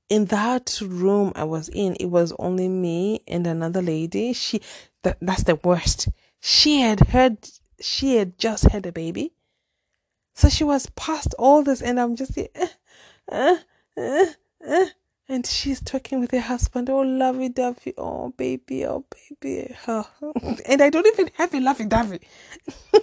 in 0.10 0.25
that 0.25 0.80
room 0.82 1.32
I 1.36 1.45
was 1.45 1.69
in, 1.69 1.95
it 1.99 2.08
was 2.08 2.34
only 2.38 2.67
me 2.67 3.21
and 3.28 3.47
another 3.47 3.82
lady. 3.82 4.34
She, 4.34 4.62
that 5.04 5.17
that's 5.21 5.43
the 5.43 5.56
worst. 5.63 6.10
She 6.41 6.82
had 6.82 6.99
heard, 7.10 7.38
she 7.80 8.17
had 8.17 8.38
just 8.38 8.65
had 8.65 8.86
a 8.86 8.91
baby, 8.91 9.32
so 10.34 10.49
she 10.49 10.65
was 10.65 10.89
past 10.97 11.34
all 11.39 11.63
this, 11.63 11.82
and 11.82 11.99
I'm 11.99 12.15
just. 12.15 12.38
Uh, 12.38 12.67
uh, 13.32 13.58
uh, 13.97 14.25
uh 14.67 14.86
and 15.27 15.45
she's 15.45 15.81
talking 15.81 16.19
with 16.19 16.31
her 16.31 16.39
husband, 16.39 16.89
oh 16.89 17.01
lovey 17.01 17.49
dovey, 17.49 17.93
oh 17.97 18.29
baby, 18.38 18.85
oh 18.85 19.05
baby, 19.41 19.75
oh. 19.88 20.07
and 20.65 20.81
I 20.81 20.89
don't 20.89 21.07
even 21.07 21.29
have 21.35 21.53
a 21.53 21.59
lovey 21.59 21.85
dovey. 21.85 22.19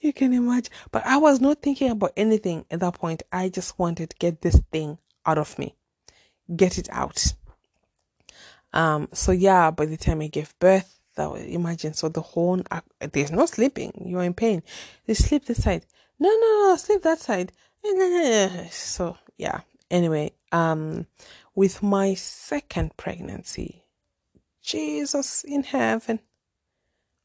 you 0.00 0.12
can 0.12 0.32
imagine, 0.32 0.72
but 0.90 1.06
I 1.06 1.18
was 1.18 1.40
not 1.40 1.62
thinking 1.62 1.90
about 1.90 2.12
anything 2.16 2.64
at 2.70 2.80
that 2.80 2.94
point. 2.94 3.22
I 3.32 3.48
just 3.48 3.78
wanted 3.78 4.10
to 4.10 4.16
get 4.16 4.42
this 4.42 4.60
thing 4.72 4.98
out 5.24 5.38
of 5.38 5.58
me, 5.58 5.76
get 6.54 6.78
it 6.78 6.88
out. 6.90 7.34
Um. 8.72 9.08
So 9.12 9.30
yeah, 9.30 9.70
by 9.70 9.86
the 9.86 9.96
time 9.96 10.20
I 10.20 10.26
gave 10.26 10.58
birth, 10.58 10.98
that 11.14 11.30
was, 11.30 11.42
imagine. 11.44 11.94
So 11.94 12.08
the 12.08 12.22
whole 12.22 12.60
uh, 12.72 12.80
there's 12.98 13.30
no 13.30 13.46
sleeping. 13.46 13.92
You're 14.04 14.24
in 14.24 14.34
pain. 14.34 14.64
They 15.06 15.14
sleep 15.14 15.44
this 15.44 15.62
side. 15.62 15.86
No, 16.18 16.28
no, 16.28 16.68
no, 16.70 16.76
sleep 16.76 17.02
that 17.02 17.20
side. 17.20 17.52
So 18.70 19.16
yeah. 19.36 19.60
Anyway, 19.90 20.32
um, 20.52 21.06
with 21.54 21.82
my 21.82 22.14
second 22.14 22.96
pregnancy, 22.96 23.84
Jesus 24.62 25.44
in 25.44 25.62
heaven. 25.62 26.20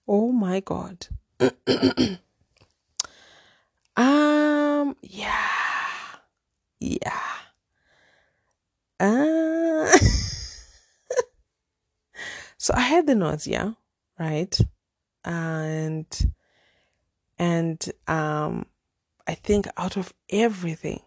Oh 0.07 0.31
my 0.31 0.59
God. 0.59 1.07
um, 3.95 4.95
yeah, 5.01 5.47
yeah. 6.79 7.21
Uh, 8.99 9.87
so 12.57 12.73
I 12.75 12.81
had 12.81 13.07
the 13.07 13.15
nausea, 13.15 13.77
right? 14.19 14.59
And 15.23 16.33
and 17.37 17.91
um, 18.07 18.65
I 19.25 19.35
think 19.35 19.67
out 19.77 19.95
of 19.95 20.13
everything, 20.29 21.01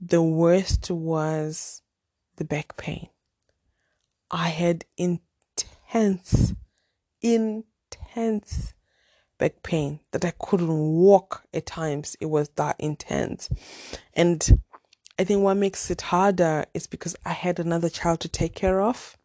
the 0.00 0.22
worst 0.22 0.90
was 0.90 1.82
the 2.36 2.44
back 2.44 2.76
pain. 2.76 3.08
I 4.30 4.48
had 4.48 4.84
intense, 4.96 6.54
intense 7.22 8.74
back 9.38 9.62
pain 9.62 10.00
that 10.12 10.24
I 10.24 10.32
couldn't 10.38 10.68
walk 10.68 11.44
at 11.52 11.66
times. 11.66 12.16
It 12.20 12.26
was 12.26 12.48
that 12.56 12.76
intense. 12.78 13.48
And 14.14 14.60
I 15.18 15.24
think 15.24 15.42
what 15.42 15.56
makes 15.56 15.90
it 15.90 16.02
harder 16.02 16.66
is 16.74 16.86
because 16.86 17.16
I 17.24 17.32
had 17.32 17.58
another 17.58 17.88
child 17.88 18.20
to 18.20 18.28
take 18.28 18.54
care 18.54 18.82
of. 18.82 19.16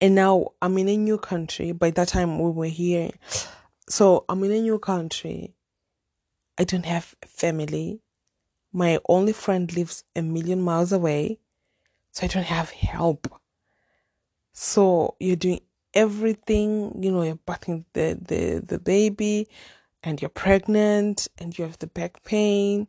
And 0.00 0.14
now 0.14 0.48
I'm 0.60 0.76
in 0.78 0.88
a 0.88 0.96
new 0.96 1.16
country. 1.16 1.72
By 1.72 1.90
that 1.92 2.08
time, 2.08 2.38
we 2.38 2.50
were 2.50 2.66
here. 2.66 3.10
So 3.88 4.24
I'm 4.28 4.44
in 4.44 4.52
a 4.52 4.60
new 4.60 4.78
country. 4.78 5.54
I 6.58 6.64
don't 6.64 6.86
have 6.86 7.14
family. 7.24 8.02
My 8.76 8.98
only 9.08 9.32
friend 9.32 9.74
lives 9.74 10.04
a 10.14 10.20
million 10.20 10.60
miles 10.60 10.92
away, 10.92 11.38
so 12.12 12.26
I 12.26 12.26
don't 12.26 12.44
have 12.44 12.68
help. 12.68 13.26
So 14.52 15.16
you're 15.18 15.34
doing 15.34 15.60
everything, 15.94 17.02
you 17.02 17.10
know, 17.10 17.22
you're 17.22 17.36
bathing 17.46 17.86
the, 17.94 18.18
the, 18.20 18.62
the 18.62 18.78
baby 18.78 19.48
and 20.02 20.20
you're 20.20 20.28
pregnant 20.28 21.26
and 21.38 21.56
you 21.56 21.64
have 21.64 21.78
the 21.78 21.86
back 21.86 22.22
pain. 22.22 22.88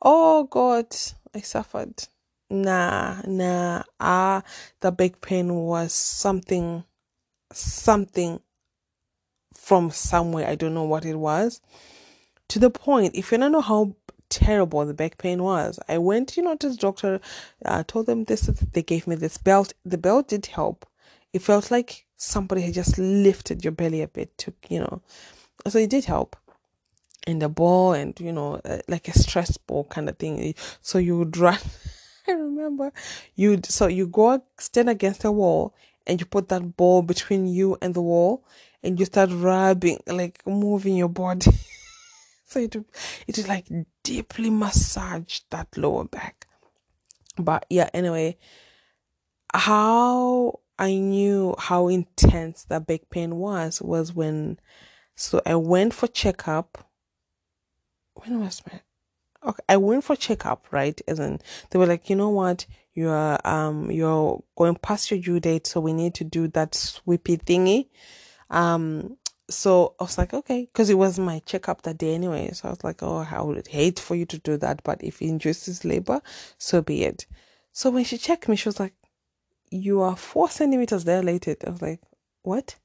Oh 0.00 0.44
God, 0.44 0.86
I 1.34 1.42
suffered. 1.42 2.02
Nah, 2.48 3.20
nah, 3.26 3.82
ah, 4.00 4.42
the 4.80 4.90
back 4.90 5.20
pain 5.20 5.54
was 5.54 5.92
something, 5.92 6.82
something 7.52 8.40
from 9.52 9.90
somewhere. 9.90 10.48
I 10.48 10.54
don't 10.54 10.72
know 10.72 10.84
what 10.84 11.04
it 11.04 11.16
was. 11.16 11.60
To 12.48 12.58
the 12.58 12.70
point, 12.70 13.14
if 13.14 13.30
you 13.30 13.36
don't 13.36 13.52
know 13.52 13.60
how 13.60 13.94
terrible 14.30 14.84
the 14.86 14.94
back 14.94 15.18
pain 15.18 15.42
was. 15.42 15.78
I 15.88 15.98
went, 15.98 16.36
you 16.36 16.42
know, 16.42 16.56
to 16.56 16.70
the 16.70 16.76
doctor, 16.76 17.20
uh, 17.64 17.84
told 17.86 18.06
them 18.06 18.24
this, 18.24 18.42
they 18.42 18.82
gave 18.82 19.06
me 19.06 19.16
this 19.16 19.36
belt. 19.36 19.74
The 19.84 19.98
belt 19.98 20.28
did 20.28 20.46
help. 20.46 20.86
It 21.32 21.42
felt 21.42 21.70
like 21.70 22.06
somebody 22.16 22.62
had 22.62 22.74
just 22.74 22.98
lifted 22.98 23.64
your 23.64 23.72
belly 23.72 24.02
a 24.02 24.08
bit, 24.08 24.36
took, 24.38 24.54
you 24.68 24.80
know, 24.80 25.02
so 25.68 25.78
it 25.78 25.90
did 25.90 26.06
help. 26.06 26.36
And 27.26 27.42
the 27.42 27.50
ball, 27.50 27.92
and 27.92 28.18
you 28.18 28.32
know, 28.32 28.60
uh, 28.64 28.78
like 28.88 29.06
a 29.08 29.18
stress 29.18 29.58
ball 29.58 29.84
kind 29.84 30.08
of 30.08 30.16
thing. 30.16 30.54
So 30.80 30.96
you 30.96 31.18
would 31.18 31.36
run. 31.36 31.58
I 32.26 32.32
remember 32.32 32.92
you. 33.34 33.60
So 33.64 33.88
you 33.88 34.06
go 34.06 34.42
stand 34.58 34.88
against 34.88 35.24
a 35.24 35.30
wall, 35.30 35.74
and 36.06 36.18
you 36.18 36.24
put 36.24 36.48
that 36.48 36.78
ball 36.78 37.02
between 37.02 37.46
you 37.46 37.76
and 37.82 37.92
the 37.92 38.00
wall 38.00 38.42
and 38.82 38.98
you 38.98 39.06
start 39.06 39.30
rubbing, 39.32 39.98
like 40.06 40.46
moving 40.46 40.96
your 40.96 41.08
body. 41.08 41.50
so 42.50 42.58
it 42.58 42.74
it 43.28 43.38
is 43.38 43.46
like 43.46 43.68
deeply 44.02 44.50
massage 44.50 45.40
that 45.50 45.68
lower 45.76 46.04
back. 46.04 46.48
But 47.38 47.64
yeah, 47.70 47.88
anyway, 47.94 48.38
how 49.54 50.58
I 50.76 50.96
knew 50.96 51.54
how 51.58 51.86
intense 51.86 52.64
that 52.64 52.88
back 52.88 53.02
pain 53.08 53.36
was 53.36 53.80
was 53.80 54.12
when 54.12 54.58
so 55.14 55.40
I 55.46 55.54
went 55.54 55.94
for 55.94 56.08
checkup. 56.08 56.90
When 58.14 58.40
was 58.40 58.62
my 58.66 58.80
okay, 59.48 59.62
I 59.68 59.76
went 59.76 60.02
for 60.02 60.16
checkup, 60.16 60.72
right? 60.72 61.00
As 61.06 61.20
in 61.20 61.38
they 61.70 61.78
were 61.78 61.86
like, 61.86 62.10
you 62.10 62.16
know 62.16 62.30
what, 62.30 62.66
you're 62.94 63.38
um 63.46 63.92
you're 63.92 64.42
going 64.56 64.74
past 64.74 65.12
your 65.12 65.20
due 65.20 65.38
date, 65.38 65.68
so 65.68 65.80
we 65.80 65.92
need 65.92 66.14
to 66.14 66.24
do 66.24 66.48
that 66.48 66.74
sweepy 66.74 67.36
thingy. 67.36 67.90
Um 68.50 69.18
so 69.50 69.94
I 70.00 70.04
was 70.04 70.16
like, 70.18 70.32
okay, 70.32 70.62
because 70.62 70.90
it 70.90 70.94
was 70.98 71.18
my 71.18 71.40
checkup 71.40 71.82
that 71.82 71.98
day 71.98 72.14
anyway. 72.14 72.50
So 72.52 72.68
I 72.68 72.70
was 72.70 72.84
like, 72.84 73.02
oh, 73.02 73.26
I 73.30 73.42
would 73.42 73.66
hate 73.68 73.98
for 73.98 74.14
you 74.14 74.24
to 74.26 74.38
do 74.38 74.56
that, 74.58 74.82
but 74.84 75.02
if 75.02 75.20
it 75.20 75.26
induces 75.28 75.84
labor, 75.84 76.20
so 76.58 76.80
be 76.80 77.04
it. 77.04 77.26
So 77.72 77.90
when 77.90 78.04
she 78.04 78.18
checked 78.18 78.48
me, 78.48 78.56
she 78.56 78.68
was 78.68 78.80
like, 78.80 78.94
you 79.70 80.00
are 80.00 80.16
four 80.16 80.48
centimeters 80.50 81.04
dilated. 81.04 81.58
I 81.66 81.70
was 81.70 81.82
like, 81.82 82.00
what? 82.42 82.76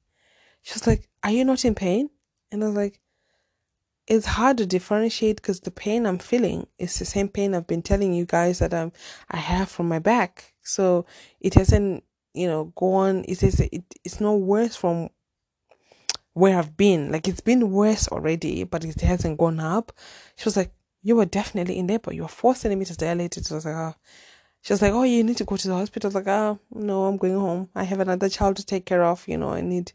She 0.62 0.74
was 0.74 0.86
like, 0.86 1.08
are 1.22 1.30
you 1.30 1.44
not 1.44 1.64
in 1.64 1.74
pain? 1.74 2.10
And 2.50 2.62
I 2.62 2.66
was 2.66 2.76
like, 2.76 3.00
it's 4.06 4.26
hard 4.26 4.58
to 4.58 4.66
differentiate 4.66 5.36
because 5.36 5.60
the 5.60 5.70
pain 5.70 6.06
I'm 6.06 6.18
feeling 6.18 6.68
is 6.78 6.98
the 6.98 7.04
same 7.04 7.28
pain 7.28 7.54
I've 7.54 7.66
been 7.66 7.82
telling 7.82 8.12
you 8.12 8.24
guys 8.24 8.60
that 8.60 8.72
I'm 8.72 8.92
I 9.30 9.38
have 9.38 9.68
from 9.68 9.88
my 9.88 9.98
back. 9.98 10.54
So 10.62 11.06
it 11.40 11.54
hasn't, 11.54 12.04
you 12.32 12.46
know, 12.46 12.72
gone. 12.76 13.24
It 13.26 13.42
is 13.42 13.60
it, 13.60 13.84
it's 14.04 14.20
no 14.20 14.36
worse 14.36 14.76
from 14.76 15.08
where 16.36 16.58
I've 16.58 16.76
been. 16.76 17.10
Like 17.10 17.26
it's 17.26 17.40
been 17.40 17.70
worse 17.70 18.08
already, 18.08 18.62
but 18.64 18.84
it 18.84 19.00
hasn't 19.00 19.38
gone 19.38 19.58
up. 19.58 19.90
She 20.36 20.44
was 20.44 20.54
like, 20.54 20.70
"You 21.02 21.16
were 21.16 21.24
definitely 21.24 21.78
in 21.78 21.86
labor. 21.86 22.12
You 22.12 22.22
were 22.22 22.28
four 22.28 22.54
centimeters 22.54 22.98
dilated." 22.98 23.50
I 23.50 23.54
was 23.54 23.64
like, 23.64 23.74
"Oh." 23.74 23.94
She 24.60 24.74
was 24.74 24.82
like, 24.82 24.92
"Oh, 24.92 25.04
you 25.04 25.24
need 25.24 25.38
to 25.38 25.44
go 25.46 25.56
to 25.56 25.68
the 25.68 25.74
hospital." 25.74 26.08
I 26.08 26.10
was 26.10 26.14
like, 26.14 26.28
"Oh, 26.28 26.58
no, 26.74 27.04
I'm 27.06 27.16
going 27.16 27.40
home. 27.40 27.70
I 27.74 27.84
have 27.84 28.00
another 28.00 28.28
child 28.28 28.56
to 28.56 28.66
take 28.66 28.84
care 28.84 29.02
of. 29.02 29.26
You 29.26 29.38
know, 29.38 29.48
I 29.48 29.62
need 29.62 29.92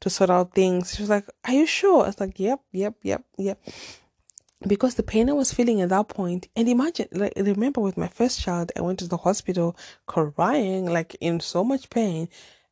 to 0.00 0.10
sort 0.10 0.30
out 0.30 0.52
things." 0.52 0.96
She 0.96 1.02
was 1.02 1.10
like, 1.10 1.26
"Are 1.44 1.52
you 1.52 1.66
sure?" 1.66 2.02
I 2.02 2.06
was 2.08 2.18
like, 2.18 2.40
"Yep, 2.40 2.60
yep, 2.72 2.94
yep, 3.02 3.22
yep." 3.38 3.62
Because 4.66 4.96
the 4.96 5.04
pain 5.04 5.30
I 5.30 5.34
was 5.34 5.52
feeling 5.52 5.80
at 5.80 5.90
that 5.90 6.08
point, 6.08 6.48
and 6.56 6.68
imagine, 6.68 7.06
like, 7.12 7.34
remember 7.36 7.80
with 7.80 7.96
my 7.96 8.08
first 8.08 8.40
child, 8.40 8.72
I 8.76 8.80
went 8.80 8.98
to 8.98 9.06
the 9.06 9.18
hospital 9.18 9.76
crying, 10.06 10.86
like 10.86 11.16
in 11.20 11.38
so 11.38 11.62
much 11.62 11.88
pain, 11.88 12.28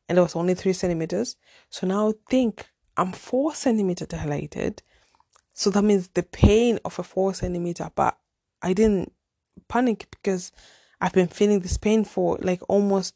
and 0.09 0.17
it 0.17 0.21
was 0.21 0.35
only 0.35 0.55
three 0.55 0.73
centimeters. 0.73 1.37
So 1.69 1.87
now 1.87 2.13
think 2.29 2.72
I'm 2.97 3.11
four 3.11 3.53
centimeter 3.55 4.05
dilated. 4.05 4.81
So 5.53 5.69
that 5.71 5.83
means 5.83 6.09
the 6.09 6.23
pain 6.23 6.79
of 6.83 6.97
a 6.99 7.03
four 7.03 7.33
centimeter, 7.33 7.89
but 7.95 8.17
I 8.61 8.73
didn't 8.73 9.13
panic 9.67 10.07
because 10.11 10.51
I've 10.99 11.13
been 11.13 11.27
feeling 11.27 11.59
this 11.59 11.77
pain 11.77 12.05
for 12.05 12.37
like 12.41 12.61
almost 12.67 13.13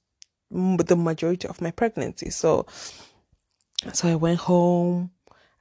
the 0.49 0.95
majority 0.95 1.47
of 1.47 1.61
my 1.61 1.71
pregnancy. 1.71 2.29
So, 2.29 2.65
so 3.93 4.07
I 4.07 4.15
went 4.15 4.39
home, 4.39 5.11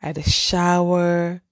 I 0.03 0.09
had 0.09 0.19
a 0.19 0.23
shower. 0.23 1.43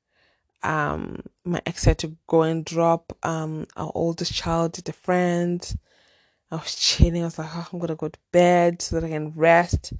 Um, 0.63 1.21
my 1.45 1.61
ex 1.67 1.85
had 1.85 1.99
to 1.99 2.17
go 2.27 2.43
and 2.43 2.65
drop 2.65 3.13
um 3.23 3.67
our 3.77 3.93
oldest 3.95 4.33
child 4.33 4.79
at 4.79 4.89
a 4.89 4.93
friend. 4.93 5.77
I 6.51 6.57
was 6.57 6.75
chilling. 6.75 7.23
I 7.23 7.27
was 7.27 7.39
like, 7.39 7.51
oh, 7.53 7.69
I'm 7.73 7.79
gonna 7.79 7.97
go 7.97 8.09
to 8.09 8.19
bed 8.33 8.81
so 8.81 8.97
that 8.97 9.05
I 9.07 9.11
can 9.11 9.33
rest. 9.35 9.93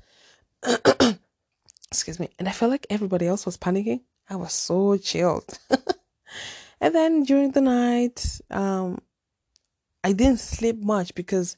excuse 1.95 2.21
me. 2.21 2.31
And 2.39 2.49
i 2.49 2.53
felt 2.53 2.71
like 2.71 2.87
everybody 2.91 3.27
else 3.27 3.47
was 3.47 3.57
panicking. 3.57 4.01
I 4.29 4.37
was 4.37 4.53
so 4.53 4.97
chilled. 4.97 5.59
And 6.81 6.95
then 6.95 7.23
during 7.23 7.53
the 7.53 7.63
night 7.63 8.41
um 8.51 8.99
i 10.03 10.13
didn't 10.13 10.41
sleep 10.41 10.83
much 10.83 11.15
because 11.15 11.57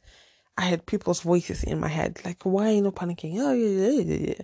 i 0.57 0.63
had 0.63 0.87
people's 0.87 1.21
voices 1.21 1.65
in 1.65 1.81
my 1.81 1.89
head. 1.89 2.21
Like 2.25 2.43
why 2.45 2.69
are 2.69 2.73
you 2.75 2.83
not 2.83 2.95
panicking? 2.95 3.35
Oh 3.39 3.53
yeah, 3.53 3.91
yeah, 3.91 4.27
yeah. 4.29 4.43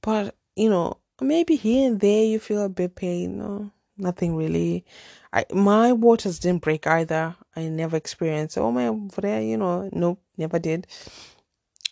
but 0.00 0.34
you 0.56 0.68
know 0.68 0.98
maybe 1.20 1.54
here 1.56 1.86
and 1.86 2.00
there 2.00 2.24
you 2.24 2.38
feel 2.40 2.64
a 2.64 2.68
bit 2.68 2.96
pain 2.96 3.38
no 3.38 3.70
nothing 3.98 4.34
really. 4.34 4.84
I 5.32 5.44
my 5.52 5.92
waters 5.92 6.40
didn't 6.40 6.62
break 6.62 6.86
either. 6.86 7.36
I 7.54 7.68
never 7.68 7.96
experienced 7.96 8.58
oh 8.58 8.72
my 8.72 8.86
for 9.12 9.26
you 9.26 9.56
know 9.56 9.88
nope 9.92 10.20
never 10.36 10.58
did. 10.58 10.86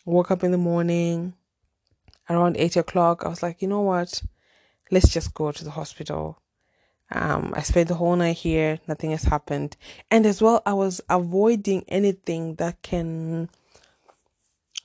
Woke 0.07 0.33
up 0.33 0.43
in 0.43 0.51
the 0.51 0.59
morning 0.59 1.35
around 2.29 2.57
eight 2.57 2.77
o'clock, 2.77 3.23
I 3.25 3.29
was 3.29 3.43
like, 3.43 3.63
you 3.63 3.69
know 3.69 3.83
what? 3.83 4.23
Let's 4.91 5.09
just 5.09 5.35
go 5.35 5.53
to 5.53 5.65
the 5.65 5.71
hospital. 5.71 6.41
Um, 7.11 7.53
I 7.57 7.63
spent 7.63 7.89
the 7.89 7.95
whole 7.95 8.17
night 8.17 8.37
here, 8.37 8.81
nothing 8.89 9.11
has 9.11 9.25
happened. 9.25 9.77
And 10.11 10.27
as 10.27 10.41
well, 10.41 10.63
I 10.65 10.73
was 10.73 11.01
avoiding 11.09 11.85
anything 11.89 12.57
that 12.57 12.83
can 12.83 13.51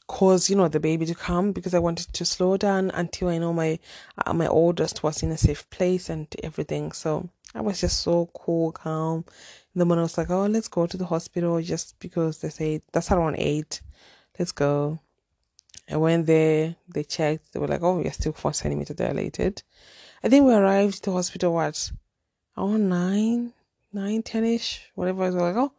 cause, 0.08 0.50
you 0.50 0.56
know, 0.56 0.68
the 0.68 0.80
baby 0.80 1.06
to 1.06 1.16
come 1.16 1.52
because 1.52 1.74
I 1.74 1.80
wanted 1.80 2.14
to 2.14 2.26
slow 2.26 2.58
down 2.58 2.92
until 2.92 3.30
I 3.30 3.38
know 3.38 3.54
my 3.54 3.80
uh, 4.26 4.34
my 4.34 4.48
oldest 4.48 5.04
was 5.04 5.24
in 5.24 5.32
a 5.32 5.38
safe 5.38 5.70
place 5.70 6.10
and 6.10 6.28
everything. 6.44 6.92
So 6.92 7.30
I 7.56 7.62
was 7.62 7.80
just 7.80 8.02
so 8.02 8.30
cool, 8.34 8.72
calm. 8.72 9.26
Then 9.76 9.88
when 9.88 10.00
I 10.00 10.02
was 10.02 10.18
like, 10.18 10.30
oh, 10.30 10.48
let's 10.48 10.68
go 10.68 10.88
to 10.88 10.98
the 10.98 11.06
hospital 11.06 11.62
just 11.62 11.98
because 12.00 12.40
they 12.40 12.50
say 12.50 12.82
that's 12.92 13.12
around 13.12 13.36
eight. 13.38 13.82
Let's 14.38 14.52
go. 14.52 15.00
I 15.92 15.98
went 15.98 16.28
there, 16.28 16.76
they 16.88 17.04
checked, 17.04 17.52
they 17.52 17.60
were 17.60 17.68
like, 17.68 17.82
oh, 17.82 18.02
you're 18.02 18.12
still 18.12 18.34
four 18.34 18.54
centimeter 18.54 18.94
dilated. 18.94 19.64
I 20.24 20.30
think 20.30 20.46
we 20.46 20.54
arrived 20.54 20.96
to 20.96 21.10
the 21.10 21.12
hospital, 21.14 21.54
what, 21.54 21.92
oh, 22.56 22.78
nine, 22.78 23.54
nine, 23.92 24.22
ten 24.22 24.46
ish, 24.46 24.92
whatever. 24.94 25.24
I 25.24 25.28
was 25.28 25.36
like, 25.36 25.56
oh, 25.56 25.72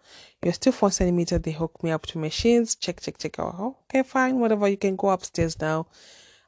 you're 0.42 0.52
still 0.52 0.72
four 0.72 0.90
centimeter. 0.90 1.38
They 1.38 1.52
hooked 1.52 1.84
me 1.84 1.92
up 1.92 2.06
to 2.06 2.18
machines, 2.18 2.74
check, 2.74 3.00
check, 3.00 3.18
check. 3.18 3.38
Oh, 3.38 3.76
okay, 3.84 4.02
fine, 4.02 4.40
whatever. 4.40 4.66
You 4.66 4.76
can 4.76 4.96
go 4.96 5.10
upstairs 5.10 5.60
now. 5.60 5.86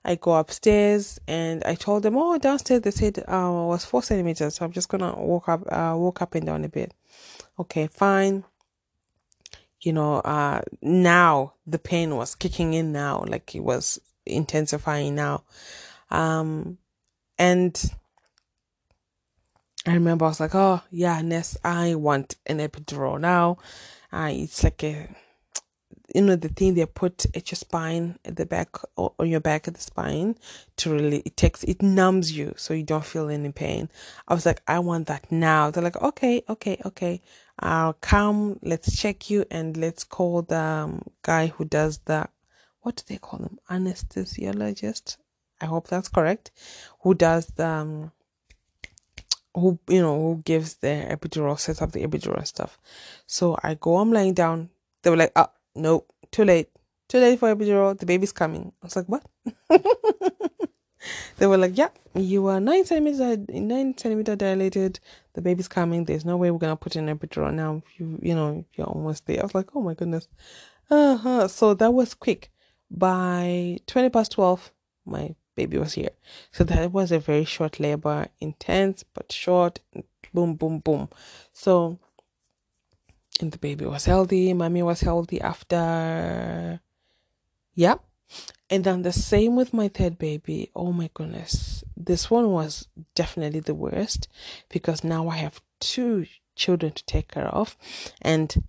I 0.04 0.16
go 0.16 0.34
upstairs 0.34 1.20
and 1.28 1.62
I 1.62 1.76
told 1.76 2.02
them, 2.02 2.16
oh, 2.16 2.36
downstairs 2.36 2.80
they 2.80 2.90
said 2.90 3.22
uh, 3.28 3.64
I 3.64 3.66
was 3.66 3.84
four 3.84 4.02
centimeters, 4.02 4.56
so 4.56 4.64
I'm 4.64 4.72
just 4.72 4.88
gonna 4.88 5.14
walk 5.14 5.48
up, 5.48 5.62
uh, 5.70 5.94
walk 5.96 6.20
up 6.22 6.34
and 6.34 6.46
down 6.46 6.64
a 6.64 6.68
bit. 6.68 6.92
Okay, 7.60 7.86
fine 7.86 8.42
you 9.82 9.92
know, 9.92 10.16
uh, 10.16 10.62
now 10.80 11.54
the 11.66 11.78
pain 11.78 12.16
was 12.16 12.34
kicking 12.34 12.74
in 12.74 12.92
now, 12.92 13.24
like 13.26 13.54
it 13.54 13.60
was 13.60 14.00
intensifying 14.24 15.14
now. 15.14 15.42
Um, 16.10 16.78
and 17.38 17.82
I 19.86 19.94
remember 19.94 20.24
I 20.24 20.28
was 20.28 20.40
like, 20.40 20.54
oh, 20.54 20.80
yeah, 20.90 21.20
Ness, 21.22 21.56
I 21.64 21.96
want 21.96 22.36
an 22.46 22.58
epidural 22.58 23.20
now. 23.20 23.58
Uh, 24.12 24.28
it's 24.30 24.62
like 24.62 24.84
a, 24.84 25.08
you 26.14 26.22
know, 26.22 26.36
the 26.36 26.50
thing 26.50 26.74
they 26.74 26.86
put 26.86 27.26
at 27.34 27.50
your 27.50 27.56
spine, 27.56 28.18
at 28.24 28.36
the 28.36 28.46
back, 28.46 28.76
or 28.96 29.14
on 29.18 29.28
your 29.28 29.40
back 29.40 29.66
at 29.66 29.74
the 29.74 29.80
spine 29.80 30.36
to 30.76 30.90
really, 30.92 31.22
it 31.24 31.36
takes, 31.36 31.64
it 31.64 31.82
numbs 31.82 32.36
you 32.36 32.54
so 32.56 32.74
you 32.74 32.84
don't 32.84 33.04
feel 33.04 33.28
any 33.28 33.50
pain. 33.50 33.88
I 34.28 34.34
was 34.34 34.46
like, 34.46 34.62
I 34.68 34.78
want 34.78 35.08
that 35.08 35.32
now. 35.32 35.70
They're 35.70 35.82
like, 35.82 36.00
okay, 36.00 36.44
okay, 36.48 36.80
okay. 36.84 37.20
I'll 37.62 37.92
come, 37.94 38.58
let's 38.62 38.96
check 38.96 39.30
you, 39.30 39.44
and 39.50 39.76
let's 39.76 40.04
call 40.04 40.42
the 40.42 40.58
um, 40.58 41.02
guy 41.22 41.46
who 41.46 41.64
does 41.64 41.98
the, 41.98 42.28
what 42.80 42.96
do 42.96 43.04
they 43.06 43.18
call 43.18 43.38
them? 43.38 43.58
Anesthesiologist. 43.70 45.16
I 45.60 45.66
hope 45.66 45.86
that's 45.86 46.08
correct. 46.08 46.50
Who 47.02 47.14
does 47.14 47.46
the, 47.46 47.66
um, 47.66 48.12
who, 49.54 49.78
you 49.88 50.00
know, 50.00 50.20
who 50.20 50.42
gives 50.44 50.74
the 50.74 51.06
epidural, 51.08 51.58
sets 51.58 51.80
up 51.80 51.92
the 51.92 52.04
epidural 52.04 52.44
stuff. 52.46 52.78
So 53.26 53.56
I 53.62 53.74
go, 53.74 53.98
I'm 53.98 54.12
lying 54.12 54.34
down. 54.34 54.70
They 55.02 55.10
were 55.10 55.16
like, 55.16 55.32
oh, 55.36 55.50
no, 55.76 56.04
too 56.30 56.44
late. 56.44 56.70
Too 57.08 57.18
late 57.18 57.38
for 57.38 57.54
epidural. 57.54 57.98
The 57.98 58.06
baby's 58.06 58.32
coming. 58.32 58.72
I 58.82 58.86
was 58.86 58.96
like, 58.96 59.06
what? 59.06 59.24
they 61.38 61.46
were 61.46 61.56
like, 61.56 61.76
yeah, 61.76 61.88
you 62.14 62.46
are 62.46 62.60
nine 62.60 62.84
centimeters, 62.84 63.38
nine 63.48 63.96
centimeter 63.96 64.36
dilated. 64.36 65.00
The 65.34 65.42
baby's 65.42 65.68
coming. 65.68 66.04
There's 66.04 66.24
no 66.24 66.36
way 66.36 66.50
we're 66.50 66.58
gonna 66.58 66.76
put 66.76 66.96
in 66.96 67.08
an 67.08 67.18
epidural 67.18 67.52
now. 67.52 67.82
You, 67.96 68.18
you 68.22 68.34
know, 68.34 68.64
you're 68.74 68.86
almost 68.86 69.26
there. 69.26 69.40
I 69.40 69.42
was 69.42 69.54
like, 69.54 69.74
oh 69.74 69.82
my 69.82 69.94
goodness. 69.94 70.28
Uh-huh. 70.90 71.48
So 71.48 71.74
that 71.74 71.92
was 71.92 72.14
quick. 72.14 72.50
By 72.90 73.78
twenty 73.86 74.10
past 74.10 74.32
twelve, 74.32 74.70
my 75.06 75.34
baby 75.54 75.78
was 75.78 75.94
here. 75.94 76.10
So 76.50 76.64
that 76.64 76.92
was 76.92 77.12
a 77.12 77.18
very 77.18 77.44
short 77.44 77.80
labor, 77.80 78.28
intense 78.40 79.02
but 79.14 79.32
short. 79.32 79.80
Boom, 80.34 80.54
boom, 80.54 80.78
boom. 80.80 81.08
So, 81.52 81.98
and 83.40 83.50
the 83.52 83.58
baby 83.58 83.86
was 83.86 84.04
healthy. 84.04 84.52
Mommy 84.52 84.82
was 84.82 85.00
healthy 85.00 85.40
after. 85.40 86.80
Yeah, 87.74 87.94
and 88.70 88.84
then 88.84 89.02
the 89.02 89.12
same 89.12 89.56
with 89.56 89.74
my 89.74 89.88
third 89.88 90.18
baby. 90.18 90.70
Oh 90.74 90.92
my 90.92 91.10
goodness. 91.12 91.84
This 91.96 92.30
one 92.30 92.50
was 92.50 92.88
definitely 93.14 93.60
the 93.60 93.74
worst 93.74 94.28
because 94.70 95.04
now 95.04 95.28
I 95.28 95.36
have 95.36 95.60
two 95.80 96.26
children 96.56 96.92
to 96.92 97.04
take 97.04 97.32
care 97.32 97.48
of. 97.48 97.76
And 98.20 98.64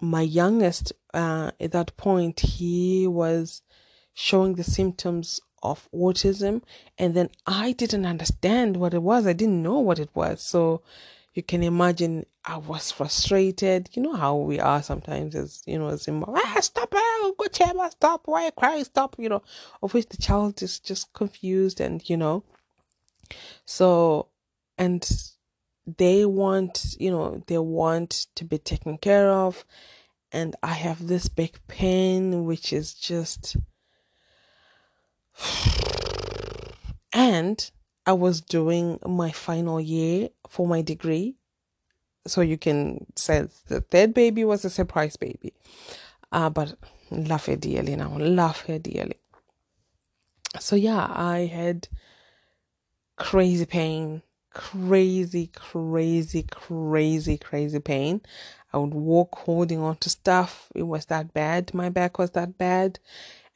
my 0.00 0.20
youngest, 0.20 0.92
uh, 1.14 1.52
at 1.58 1.72
that 1.72 1.96
point, 1.96 2.40
he 2.40 3.06
was 3.06 3.62
showing 4.12 4.54
the 4.54 4.64
symptoms 4.64 5.40
of 5.62 5.88
autism 5.94 6.62
and 6.98 7.14
then 7.14 7.30
I 7.46 7.72
didn't 7.72 8.04
understand 8.04 8.76
what 8.76 8.92
it 8.92 9.02
was. 9.02 9.26
I 9.26 9.32
didn't 9.32 9.62
know 9.62 9.78
what 9.78 9.98
it 9.98 10.10
was. 10.14 10.42
So 10.42 10.82
you 11.32 11.42
can 11.42 11.62
imagine 11.62 12.26
I 12.44 12.58
was 12.58 12.92
frustrated. 12.92 13.90
You 13.92 14.02
know 14.02 14.14
how 14.14 14.36
we 14.36 14.60
are 14.60 14.82
sometimes 14.82 15.34
as 15.34 15.62
you 15.66 15.78
know, 15.78 15.88
as 15.88 16.06
in 16.06 16.22
ah, 16.26 16.58
stop 16.60 16.94
oh, 17.24 17.34
go 17.38 17.46
chamber, 17.46 17.88
stop, 17.90 18.22
why 18.26 18.46
you 18.46 18.52
crying, 18.52 18.84
stop, 18.84 19.16
you 19.18 19.28
know, 19.28 19.42
of 19.82 19.94
which 19.94 20.08
the 20.08 20.16
child 20.16 20.62
is 20.62 20.78
just 20.78 21.12
confused 21.12 21.80
and 21.80 22.08
you 22.08 22.16
know. 22.16 22.44
So 23.64 24.28
and 24.76 25.08
they 25.86 26.24
want, 26.24 26.96
you 26.98 27.10
know, 27.10 27.42
they 27.46 27.58
want 27.58 28.26
to 28.34 28.44
be 28.44 28.58
taken 28.58 28.98
care 28.98 29.30
of 29.30 29.64
and 30.32 30.56
I 30.62 30.72
have 30.72 31.06
this 31.06 31.28
big 31.28 31.58
pain 31.68 32.44
which 32.44 32.72
is 32.72 32.94
just 32.94 33.56
and 37.12 37.70
I 38.06 38.12
was 38.12 38.40
doing 38.40 38.98
my 39.06 39.30
final 39.30 39.80
year 39.80 40.28
for 40.48 40.66
my 40.66 40.82
degree. 40.82 41.36
So 42.26 42.40
you 42.40 42.58
can 42.58 43.06
say 43.16 43.46
the 43.68 43.80
third 43.80 44.14
baby 44.14 44.44
was 44.44 44.64
a 44.64 44.70
surprise 44.70 45.16
baby. 45.16 45.52
Uh, 46.34 46.50
but 46.50 46.74
love 47.12 47.46
her 47.46 47.54
dearly 47.54 47.94
now, 47.94 48.18
love 48.18 48.62
her 48.62 48.80
dearly. 48.80 49.20
So 50.58 50.74
yeah, 50.74 51.06
I 51.08 51.46
had 51.46 51.86
crazy 53.16 53.66
pain, 53.66 54.22
crazy, 54.52 55.46
crazy, 55.54 56.42
crazy, 56.50 57.38
crazy 57.38 57.78
pain. 57.78 58.20
I 58.72 58.78
would 58.78 58.94
walk 58.94 59.38
holding 59.38 59.78
on 59.78 59.94
to 59.98 60.10
stuff. 60.10 60.72
It 60.74 60.82
was 60.82 61.06
that 61.06 61.32
bad. 61.32 61.72
My 61.72 61.88
back 61.88 62.18
was 62.18 62.32
that 62.32 62.58
bad 62.58 62.98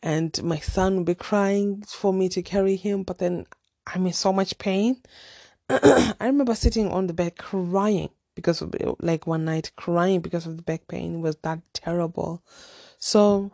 and 0.01 0.41
my 0.45 0.61
son 0.61 0.99
would 0.99 1.07
be 1.07 1.17
crying 1.17 1.83
for 1.85 2.13
me 2.13 2.29
to 2.29 2.43
carry 2.43 2.77
him, 2.77 3.03
but 3.03 3.19
then 3.19 3.47
I'm 3.89 4.07
in 4.07 4.13
so 4.13 4.33
much 4.33 4.57
pain. 4.59 5.03
I 5.69 6.15
remember 6.21 6.55
sitting 6.55 6.93
on 6.93 7.09
the 7.09 7.13
bed 7.13 7.37
crying 7.37 8.11
because 8.39 8.63
of 8.63 8.73
like 9.01 9.27
one 9.27 9.45
night 9.45 9.73
crying 9.75 10.21
because 10.21 10.47
of 10.47 10.57
the 10.57 10.63
back 10.63 10.87
pain 10.87 11.21
was 11.21 11.35
that 11.43 11.59
terrible. 11.75 12.41
So 12.97 13.51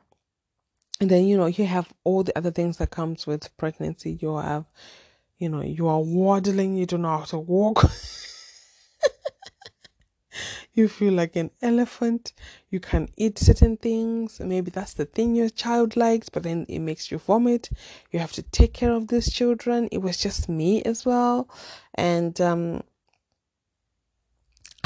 and 1.00 1.10
then 1.10 1.24
you 1.24 1.38
know 1.38 1.46
you 1.46 1.64
have 1.64 1.90
all 2.04 2.22
the 2.22 2.36
other 2.36 2.50
things 2.50 2.76
that 2.76 2.90
comes 2.90 3.26
with 3.26 3.56
pregnancy. 3.56 4.18
You 4.20 4.36
have 4.36 4.66
you 5.38 5.48
know 5.48 5.62
you 5.62 5.88
are 5.88 6.02
waddling, 6.02 6.76
you 6.76 6.84
don't 6.84 7.00
know 7.00 7.16
how 7.16 7.24
to 7.24 7.38
walk. 7.38 7.82
you 10.74 10.86
feel 10.86 11.14
like 11.14 11.34
an 11.34 11.50
elephant. 11.62 12.34
You 12.68 12.78
can 12.78 13.08
eat 13.16 13.38
certain 13.38 13.78
things. 13.78 14.38
Maybe 14.38 14.70
that's 14.70 14.92
the 14.92 15.06
thing 15.06 15.34
your 15.34 15.48
child 15.48 15.96
likes, 15.96 16.28
but 16.28 16.42
then 16.42 16.66
it 16.68 16.80
makes 16.80 17.10
you 17.10 17.16
vomit. 17.16 17.70
You 18.10 18.18
have 18.18 18.32
to 18.32 18.42
take 18.42 18.74
care 18.74 18.92
of 18.92 19.08
these 19.08 19.32
children. 19.32 19.88
It 19.90 20.02
was 20.02 20.18
just 20.18 20.46
me 20.50 20.82
as 20.82 21.06
well. 21.06 21.48
And 21.94 22.38
um, 22.38 22.82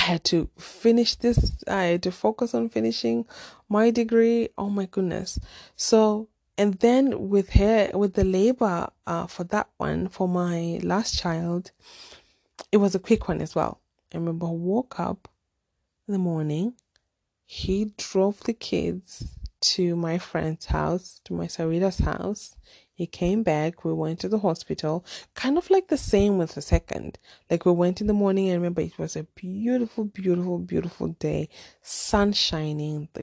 had 0.08 0.24
to 0.24 0.48
finish 0.58 1.14
this. 1.16 1.62
I 1.68 1.84
had 1.84 2.02
to 2.04 2.12
focus 2.12 2.54
on 2.54 2.70
finishing 2.70 3.26
my 3.68 3.90
degree. 3.90 4.48
Oh 4.56 4.70
my 4.70 4.86
goodness. 4.86 5.38
So, 5.76 6.28
and 6.56 6.74
then 6.74 7.28
with 7.28 7.50
her, 7.50 7.90
with 7.94 8.14
the 8.14 8.24
labor 8.24 8.88
uh, 9.06 9.26
for 9.26 9.44
that 9.44 9.68
one, 9.76 10.08
for 10.08 10.26
my 10.26 10.80
last 10.82 11.18
child, 11.18 11.72
it 12.72 12.78
was 12.78 12.94
a 12.94 12.98
quick 12.98 13.28
one 13.28 13.40
as 13.40 13.54
well. 13.54 13.80
I 14.12 14.16
remember 14.16 14.46
I 14.46 14.50
woke 14.50 14.98
up 14.98 15.28
in 16.06 16.12
the 16.12 16.18
morning, 16.18 16.72
he 17.44 17.92
drove 17.98 18.40
the 18.44 18.54
kids 18.54 19.38
to 19.60 19.94
my 19.94 20.16
friend's 20.18 20.66
house, 20.66 21.20
to 21.24 21.34
my 21.34 21.46
Sarita's 21.46 21.98
house. 21.98 22.56
He 22.98 23.06
came 23.06 23.44
back. 23.44 23.84
We 23.84 23.92
went 23.92 24.18
to 24.20 24.28
the 24.28 24.40
hospital. 24.40 25.04
Kind 25.34 25.56
of 25.56 25.70
like 25.70 25.86
the 25.86 25.96
same 25.96 26.36
with 26.36 26.56
the 26.56 26.60
second. 26.60 27.16
Like 27.48 27.64
we 27.64 27.70
went 27.70 28.00
in 28.00 28.08
the 28.08 28.12
morning. 28.12 28.50
I 28.50 28.54
remember 28.54 28.80
it 28.80 28.98
was 28.98 29.14
a 29.14 29.22
beautiful, 29.22 30.02
beautiful, 30.02 30.58
beautiful 30.58 31.06
day. 31.06 31.48
Sun 31.80 32.32
shining, 32.32 33.06
the 33.12 33.22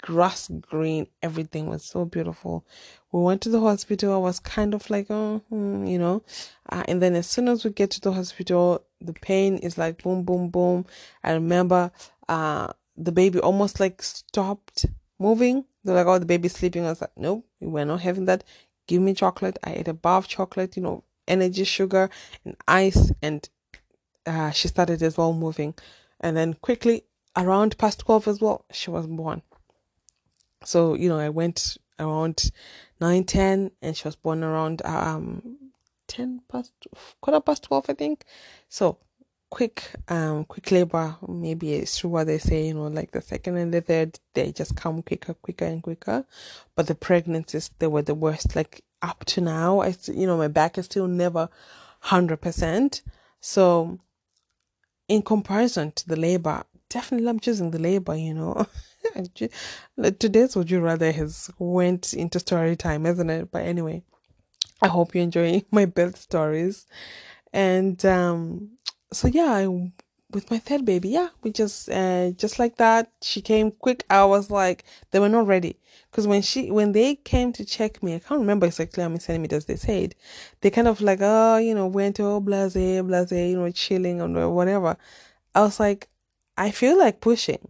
grass 0.00 0.48
green, 0.48 1.06
everything 1.22 1.66
was 1.66 1.84
so 1.84 2.06
beautiful. 2.06 2.64
We 3.12 3.20
went 3.20 3.42
to 3.42 3.50
the 3.50 3.60
hospital. 3.60 4.14
I 4.14 4.16
was 4.16 4.40
kind 4.40 4.72
of 4.72 4.88
like, 4.88 5.08
oh, 5.10 5.42
hmm, 5.50 5.84
you 5.84 5.98
know. 5.98 6.22
Uh, 6.70 6.84
and 6.88 7.02
then 7.02 7.14
as 7.14 7.26
soon 7.26 7.48
as 7.48 7.62
we 7.62 7.72
get 7.72 7.90
to 7.90 8.00
the 8.00 8.12
hospital, 8.12 8.86
the 9.02 9.12
pain 9.12 9.58
is 9.58 9.76
like 9.76 10.02
boom, 10.02 10.22
boom, 10.22 10.48
boom. 10.48 10.86
I 11.22 11.32
remember 11.32 11.92
uh, 12.26 12.68
the 12.96 13.12
baby 13.12 13.38
almost 13.38 13.80
like 13.80 14.02
stopped 14.02 14.86
moving. 15.18 15.66
They're 15.84 15.94
like, 15.94 16.06
oh, 16.06 16.18
the 16.18 16.24
baby's 16.24 16.54
sleeping. 16.54 16.86
I 16.86 16.88
was 16.88 17.02
like, 17.02 17.16
nope, 17.18 17.44
we're 17.60 17.84
not 17.84 18.00
having 18.00 18.24
that. 18.24 18.44
Give 18.90 19.00
me 19.00 19.14
chocolate. 19.14 19.56
I 19.62 19.74
ate 19.74 19.86
a 19.86 19.94
bar 19.94 20.18
of 20.18 20.26
chocolate, 20.26 20.76
you 20.76 20.82
know, 20.82 21.04
energy, 21.28 21.62
sugar, 21.62 22.10
and 22.44 22.56
ice. 22.66 23.12
And 23.22 23.48
uh, 24.26 24.50
she 24.50 24.66
started 24.66 25.00
as 25.00 25.16
well 25.16 25.32
moving. 25.32 25.74
And 26.18 26.36
then 26.36 26.54
quickly, 26.54 27.04
around 27.36 27.78
past 27.78 28.00
12 28.00 28.26
as 28.26 28.40
well, 28.40 28.64
she 28.72 28.90
was 28.90 29.06
born. 29.06 29.42
So, 30.64 30.94
you 30.94 31.08
know, 31.08 31.20
I 31.20 31.28
went 31.28 31.78
around 32.00 32.50
9, 33.00 33.22
10, 33.22 33.70
and 33.80 33.96
she 33.96 34.08
was 34.08 34.16
born 34.16 34.42
around 34.42 34.82
um 34.84 35.70
10 36.08 36.42
past, 36.48 36.72
quarter 37.20 37.40
past 37.40 37.62
12, 37.62 37.90
I 37.90 37.92
think. 37.92 38.24
So, 38.68 38.98
quick 39.50 39.90
um 40.08 40.44
quick 40.44 40.70
labor 40.70 41.16
maybe 41.26 41.74
it's 41.74 41.98
true 41.98 42.08
what 42.08 42.28
they 42.28 42.38
say 42.38 42.68
you 42.68 42.74
know 42.74 42.86
like 42.86 43.10
the 43.10 43.20
second 43.20 43.56
and 43.56 43.74
the 43.74 43.80
third 43.80 44.18
they 44.34 44.52
just 44.52 44.76
come 44.76 45.02
quicker 45.02 45.34
quicker 45.34 45.64
and 45.64 45.82
quicker. 45.82 46.24
But 46.76 46.86
the 46.86 46.94
pregnancies 46.94 47.70
they 47.80 47.88
were 47.88 48.02
the 48.02 48.14
worst 48.14 48.54
like 48.56 48.84
up 49.02 49.24
to 49.26 49.40
now. 49.40 49.80
I 49.80 49.94
you 50.06 50.26
know 50.26 50.36
my 50.36 50.48
back 50.48 50.78
is 50.78 50.84
still 50.86 51.08
never 51.08 51.48
100% 52.04 53.02
so 53.40 53.98
in 55.08 55.22
comparison 55.22 55.92
to 55.92 56.08
the 56.08 56.16
labor 56.16 56.62
definitely 56.88 57.28
i'm 57.28 57.40
choosing 57.40 57.70
the 57.72 57.78
labor 57.78 58.14
you 58.14 58.34
know. 58.34 58.66
Today's 60.18 60.54
would 60.54 60.70
you 60.70 60.80
rather 60.80 61.10
has 61.10 61.50
went 61.58 62.14
into 62.14 62.38
story 62.38 62.76
time 62.76 63.04
isn't 63.04 63.30
it? 63.30 63.50
But 63.50 63.64
anyway 63.64 64.02
i 64.80 64.86
hope 64.86 65.14
you 65.14 65.22
enjoy 65.22 65.62
my 65.72 65.86
birth 65.86 66.18
stories. 66.18 66.86
And 67.52 68.02
um 68.06 68.78
so 69.12 69.28
yeah, 69.28 69.52
I, 69.52 69.92
with 70.30 70.50
my 70.50 70.58
third 70.58 70.84
baby, 70.84 71.10
yeah, 71.10 71.28
we 71.42 71.50
just 71.50 71.88
uh, 71.90 72.30
just 72.32 72.58
like 72.58 72.76
that. 72.76 73.10
She 73.22 73.40
came 73.42 73.70
quick. 73.72 74.04
I 74.10 74.24
was 74.24 74.50
like, 74.50 74.84
they 75.10 75.18
were 75.18 75.28
not 75.28 75.46
ready 75.46 75.76
because 76.10 76.26
when 76.26 76.42
she 76.42 76.70
when 76.70 76.92
they 76.92 77.16
came 77.16 77.52
to 77.54 77.64
check 77.64 78.02
me, 78.02 78.14
I 78.14 78.20
can't 78.20 78.40
remember 78.40 78.66
exactly 78.66 79.02
how 79.02 79.08
many 79.08 79.20
centimeters 79.20 79.64
they 79.66 79.76
said. 79.76 80.14
They 80.60 80.70
kind 80.70 80.88
of 80.88 81.00
like, 81.00 81.20
oh, 81.22 81.56
you 81.58 81.74
know, 81.74 81.86
went 81.86 82.20
oh 82.20 82.40
blase 82.40 82.74
blase, 82.74 83.32
you 83.32 83.58
know, 83.58 83.70
chilling 83.70 84.20
or 84.20 84.50
whatever. 84.50 84.96
I 85.54 85.62
was 85.62 85.80
like, 85.80 86.08
I 86.56 86.70
feel 86.70 86.98
like 86.98 87.20
pushing. 87.20 87.68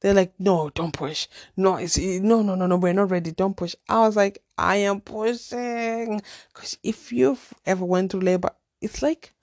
They're 0.00 0.14
like, 0.14 0.34
no, 0.38 0.70
don't 0.70 0.92
push. 0.92 1.28
No, 1.56 1.76
it's 1.76 1.96
no, 1.98 2.42
no, 2.42 2.54
no, 2.54 2.66
no. 2.66 2.76
We're 2.76 2.92
not 2.92 3.10
ready. 3.10 3.32
Don't 3.32 3.56
push. 3.56 3.74
I 3.88 4.00
was 4.00 4.16
like, 4.16 4.42
I 4.58 4.76
am 4.76 5.00
pushing 5.00 6.20
because 6.52 6.78
if 6.82 7.10
you've 7.12 7.54
ever 7.64 7.84
went 7.84 8.12
through 8.12 8.20
labor, 8.20 8.50
it's 8.82 9.02
like 9.02 9.33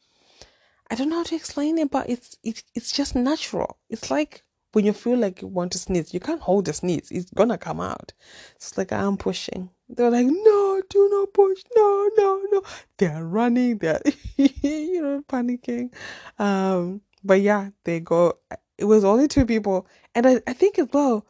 I 0.91 0.95
don't 0.95 1.09
know 1.09 1.17
how 1.17 1.23
to 1.23 1.35
explain 1.35 1.77
it, 1.77 1.89
but 1.89 2.09
it's 2.09 2.37
it's 2.43 2.63
it's 2.75 2.91
just 2.91 3.15
natural. 3.15 3.77
It's 3.89 4.11
like 4.11 4.43
when 4.73 4.85
you 4.85 4.91
feel 4.91 5.17
like 5.17 5.41
you 5.41 5.47
want 5.47 5.71
to 5.71 5.77
sneeze, 5.79 6.13
you 6.13 6.19
can't 6.19 6.41
hold 6.41 6.65
the 6.65 6.73
sneeze; 6.73 7.07
it's 7.11 7.31
gonna 7.31 7.57
come 7.57 7.79
out. 7.79 8.11
It's 8.57 8.77
like 8.77 8.91
I'm 8.91 9.15
pushing. 9.15 9.69
They're 9.87 10.09
like, 10.11 10.27
no, 10.27 10.81
do 10.89 11.09
not 11.09 11.33
push, 11.33 11.63
no, 11.75 12.09
no, 12.17 12.41
no. 12.51 12.61
They're 12.97 13.23
running, 13.25 13.77
they're 13.77 14.01
you 14.37 15.01
know 15.01 15.23
panicking. 15.29 15.93
Um, 16.37 17.01
but 17.23 17.39
yeah, 17.39 17.69
they 17.85 18.01
go. 18.01 18.33
It 18.77 18.85
was 18.85 19.05
only 19.05 19.29
two 19.29 19.45
people, 19.45 19.87
and 20.13 20.27
I 20.27 20.41
I 20.45 20.53
think 20.53 20.77
as 20.77 20.89
well. 20.91 21.25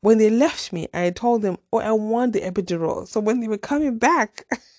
When 0.00 0.18
they 0.18 0.30
left 0.30 0.72
me, 0.72 0.86
I 0.94 1.10
told 1.10 1.42
them, 1.42 1.58
"Oh, 1.72 1.80
I 1.80 1.90
want 1.90 2.32
the 2.32 2.42
epidural." 2.42 3.08
So 3.08 3.18
when 3.18 3.40
they 3.40 3.48
were 3.48 3.58
coming 3.58 3.98
back. 3.98 4.46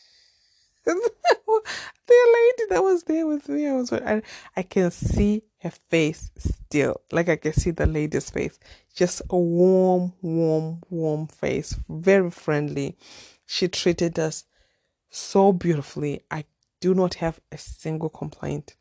the 2.07 2.27
lady 2.33 2.63
that 2.69 2.83
was 2.83 3.03
there 3.03 3.27
with 3.27 3.49
me, 3.49 3.67
I 3.67 3.73
was 3.73 3.91
I, 3.91 4.21
I 4.55 4.63
can 4.63 4.91
see 4.91 5.43
her 5.61 5.71
face 5.89 6.31
still. 6.37 7.01
Like 7.11 7.29
I 7.29 7.35
can 7.35 7.53
see 7.53 7.71
the 7.71 7.85
lady's 7.85 8.29
face. 8.29 8.59
Just 8.95 9.21
a 9.29 9.37
warm, 9.37 10.13
warm, 10.21 10.81
warm 10.89 11.27
face. 11.27 11.75
Very 11.89 12.31
friendly. 12.31 12.97
She 13.45 13.67
treated 13.67 14.17
us 14.19 14.45
so 15.09 15.51
beautifully. 15.51 16.23
I 16.31 16.45
do 16.79 16.93
not 16.93 17.15
have 17.15 17.39
a 17.51 17.57
single 17.57 18.09
complaint. 18.09 18.75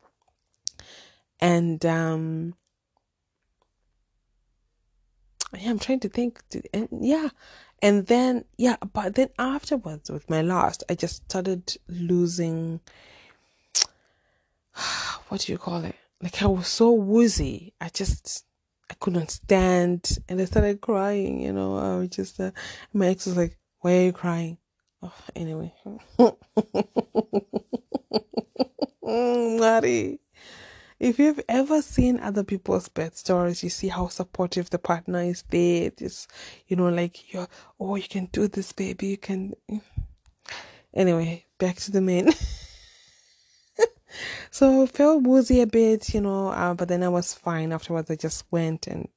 And 1.39 1.85
um 1.85 2.55
yeah, 5.57 5.71
I'm 5.71 5.79
trying 5.79 5.99
to 6.01 6.09
think. 6.09 6.41
And 6.73 6.87
yeah, 7.01 7.29
and 7.81 8.07
then 8.07 8.45
yeah, 8.57 8.77
but 8.93 9.15
then 9.15 9.29
afterwards 9.37 10.09
with 10.09 10.29
my 10.29 10.41
last, 10.41 10.83
I 10.89 10.95
just 10.95 11.23
started 11.25 11.75
losing. 11.87 12.79
What 15.29 15.41
do 15.41 15.51
you 15.51 15.59
call 15.59 15.85
it? 15.85 15.95
Like 16.21 16.41
I 16.41 16.47
was 16.47 16.67
so 16.67 16.91
woozy. 16.91 17.73
I 17.79 17.89
just 17.89 18.45
I 18.89 18.95
couldn't 18.95 19.29
stand, 19.29 20.17
and 20.27 20.41
I 20.41 20.45
started 20.45 20.81
crying. 20.81 21.41
You 21.41 21.53
know, 21.53 21.77
I 21.77 21.99
was 21.99 22.09
just 22.09 22.39
uh, 22.39 22.51
my 22.93 23.07
ex 23.07 23.27
was 23.27 23.37
like, 23.37 23.57
"Why 23.81 23.97
are 23.97 24.05
you 24.05 24.13
crying?" 24.13 24.57
Oh, 25.01 25.13
anyway. 25.35 25.73
If 30.99 31.17
you've 31.17 31.39
ever 31.47 31.81
seen 31.81 32.19
other 32.19 32.43
people's 32.43 32.89
birth 32.89 33.15
stories, 33.15 33.63
you 33.63 33.69
see 33.69 33.87
how 33.87 34.09
supportive 34.09 34.69
the 34.69 34.79
partner 34.79 35.21
is 35.21 35.45
there. 35.49 35.91
This, 35.91 36.27
you 36.67 36.75
know, 36.75 36.89
like 36.89 37.33
you're, 37.33 37.47
oh, 37.79 37.95
you 37.95 38.07
can 38.07 38.25
do 38.25 38.49
this, 38.49 38.73
baby. 38.73 39.07
You 39.07 39.17
can. 39.17 39.53
Anyway, 40.93 41.45
back 41.57 41.77
to 41.77 41.91
the 41.91 42.01
main. 42.01 42.33
so 44.51 44.83
I 44.83 44.85
felt 44.87 45.23
woozy 45.23 45.61
a 45.61 45.67
bit, 45.67 46.13
you 46.13 46.19
know, 46.19 46.49
uh, 46.49 46.73
but 46.73 46.89
then 46.89 47.03
I 47.03 47.09
was 47.09 47.33
fine 47.33 47.71
afterwards. 47.71 48.11
I 48.11 48.15
just 48.15 48.43
went 48.51 48.87
and 48.87 49.07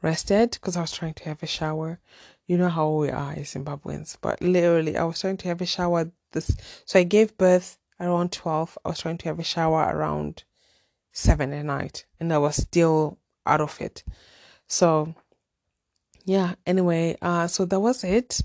rested 0.00 0.52
because 0.52 0.76
I 0.76 0.80
was 0.80 0.92
trying 0.92 1.14
to 1.14 1.24
have 1.24 1.42
a 1.42 1.46
shower. 1.46 2.00
You 2.46 2.56
know 2.56 2.70
how 2.70 2.90
we 2.90 3.10
are 3.10 3.34
Zimbabweans, 3.34 4.16
but 4.22 4.40
literally, 4.40 4.96
I 4.96 5.04
was 5.04 5.20
trying 5.20 5.36
to 5.38 5.48
have 5.48 5.60
a 5.60 5.66
shower. 5.66 6.10
This, 6.32 6.56
so 6.86 7.00
I 7.00 7.02
gave 7.02 7.36
birth 7.36 7.76
around 8.00 8.32
12. 8.32 8.78
I 8.84 8.88
was 8.88 9.00
trying 9.00 9.18
to 9.18 9.28
have 9.28 9.38
a 9.38 9.44
shower 9.44 9.90
around 9.94 10.44
7 11.12 11.52
at 11.52 11.64
night 11.64 12.04
and 12.20 12.32
I 12.32 12.38
was 12.38 12.56
still 12.56 13.18
out 13.44 13.60
of 13.60 13.80
it. 13.80 14.04
So 14.66 15.14
yeah, 16.24 16.54
anyway, 16.66 17.16
uh 17.22 17.46
so 17.46 17.64
that 17.64 17.80
was 17.80 18.04
it. 18.04 18.40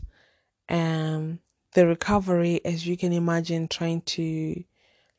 Um 0.69 1.39
the 1.73 1.87
recovery 1.87 2.61
as 2.65 2.85
you 2.85 2.97
can 2.97 3.13
imagine 3.13 3.67
trying 3.67 4.01
to 4.01 4.63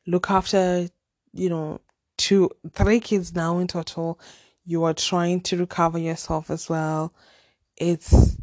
look 0.07 0.29
after, 0.29 0.87
you 1.33 1.49
know, 1.49 1.81
two 2.17 2.49
three 2.71 2.99
kids 2.99 3.35
now 3.35 3.59
in 3.59 3.67
total. 3.67 4.19
You 4.65 4.85
are 4.85 4.93
trying 4.93 5.41
to 5.41 5.57
recover 5.57 5.97
yourself 5.97 6.49
as 6.49 6.69
well. 6.69 7.13
It's 7.75 8.37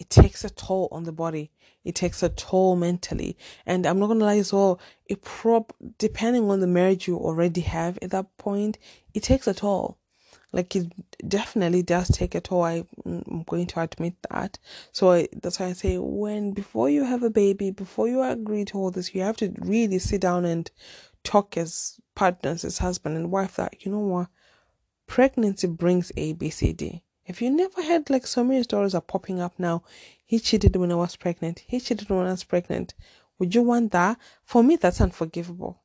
it 0.00 0.08
takes 0.08 0.44
a 0.44 0.50
toll 0.50 0.88
on 0.90 1.04
the 1.04 1.12
body. 1.12 1.50
It 1.84 1.94
takes 1.94 2.22
a 2.22 2.30
toll 2.30 2.74
mentally. 2.74 3.36
And 3.66 3.86
I'm 3.86 3.98
not 3.98 4.06
gonna 4.06 4.24
lie 4.24 4.38
as 4.38 4.50
well, 4.50 4.80
it 5.04 5.22
prob 5.22 5.72
depending 5.98 6.50
on 6.50 6.60
the 6.60 6.66
marriage 6.66 7.06
you 7.06 7.18
already 7.18 7.60
have 7.60 7.98
at 8.00 8.10
that 8.10 8.38
point, 8.38 8.78
it 9.12 9.22
takes 9.22 9.46
a 9.46 9.52
toll. 9.52 9.98
Like 10.52 10.74
it 10.74 10.90
definitely 11.28 11.82
does 11.82 12.08
take 12.08 12.34
a 12.34 12.40
toll. 12.40 12.62
I, 12.62 12.84
I'm 13.04 13.44
going 13.46 13.66
to 13.68 13.80
admit 13.80 14.14
that. 14.30 14.58
So 14.90 15.12
I, 15.12 15.28
that's 15.42 15.60
why 15.60 15.66
I 15.66 15.74
say 15.74 15.98
when 15.98 16.52
before 16.52 16.88
you 16.88 17.04
have 17.04 17.22
a 17.22 17.30
baby, 17.30 17.70
before 17.70 18.08
you 18.08 18.22
agree 18.22 18.64
to 18.66 18.78
all 18.78 18.90
this, 18.90 19.14
you 19.14 19.20
have 19.20 19.36
to 19.36 19.52
really 19.60 19.98
sit 19.98 20.22
down 20.22 20.46
and 20.46 20.68
talk 21.24 21.58
as 21.58 22.00
partners, 22.14 22.64
as 22.64 22.78
husband 22.78 23.16
and 23.16 23.30
wife. 23.30 23.56
That 23.56 23.84
you 23.84 23.92
know 23.92 23.98
what, 24.00 24.28
pregnancy 25.06 25.66
brings 25.66 26.10
A, 26.16 26.32
B, 26.32 26.48
C, 26.48 26.72
D 26.72 27.04
if 27.30 27.40
you 27.40 27.48
never 27.48 27.80
had 27.80 28.10
like 28.10 28.26
so 28.26 28.42
many 28.42 28.60
stories 28.64 28.92
are 28.92 29.00
popping 29.00 29.40
up 29.40 29.54
now, 29.56 29.84
he 30.26 30.40
cheated 30.40 30.74
when 30.74 30.90
I 30.90 30.96
was 30.96 31.14
pregnant. 31.14 31.62
He 31.64 31.78
cheated 31.78 32.10
when 32.10 32.26
I 32.26 32.32
was 32.32 32.42
pregnant. 32.42 32.92
Would 33.38 33.54
you 33.54 33.62
want 33.62 33.92
that? 33.92 34.18
For 34.44 34.64
me, 34.64 34.74
that's 34.74 35.00
unforgivable. 35.00 35.80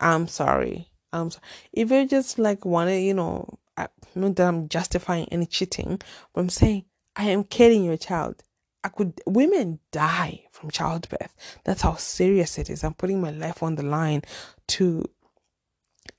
I'm 0.00 0.28
sorry. 0.28 0.88
I'm 1.12 1.30
sorry. 1.30 1.44
If 1.74 1.90
you 1.90 2.08
just 2.08 2.38
like 2.38 2.64
want 2.64 2.88
to, 2.88 2.98
you 2.98 3.12
know, 3.12 3.58
I, 3.76 3.88
not 4.14 4.36
that 4.36 4.48
I'm 4.48 4.66
justifying 4.70 5.28
any 5.30 5.44
cheating, 5.44 6.00
but 6.32 6.40
I'm 6.40 6.48
saying 6.48 6.86
I 7.14 7.24
am 7.24 7.44
carrying 7.44 7.84
your 7.84 7.98
child. 7.98 8.42
I 8.82 8.88
could 8.88 9.20
women 9.26 9.80
die 9.92 10.44
from 10.52 10.70
childbirth. 10.70 11.34
That's 11.64 11.82
how 11.82 11.96
serious 11.96 12.56
it 12.56 12.70
is. 12.70 12.82
I'm 12.82 12.94
putting 12.94 13.20
my 13.20 13.30
life 13.30 13.62
on 13.62 13.74
the 13.74 13.82
line 13.82 14.22
to 14.68 15.04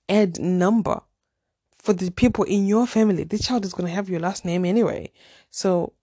add 0.08 0.38
number 0.40 1.02
for 1.80 1.94
the 1.94 2.12
people 2.12 2.44
in 2.44 2.68
your 2.68 2.86
family. 2.86 3.24
This 3.24 3.48
child 3.48 3.66
is 3.66 3.74
gonna 3.74 3.90
have 3.90 4.10
your 4.10 4.20
last 4.20 4.46
name 4.46 4.66
anyway. 4.66 5.12
So, 5.50 5.94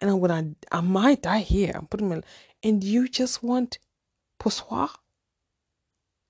and 0.00 0.10
I'm 0.10 0.20
gonna, 0.20 0.54
I 0.70 0.80
might 0.80 1.22
die 1.22 1.40
here. 1.40 1.72
I'm 1.74 1.86
putting 1.86 2.08
my, 2.08 2.22
and 2.62 2.82
you 2.82 3.08
just 3.08 3.42
want 3.42 3.78
poussoir. 4.38 4.90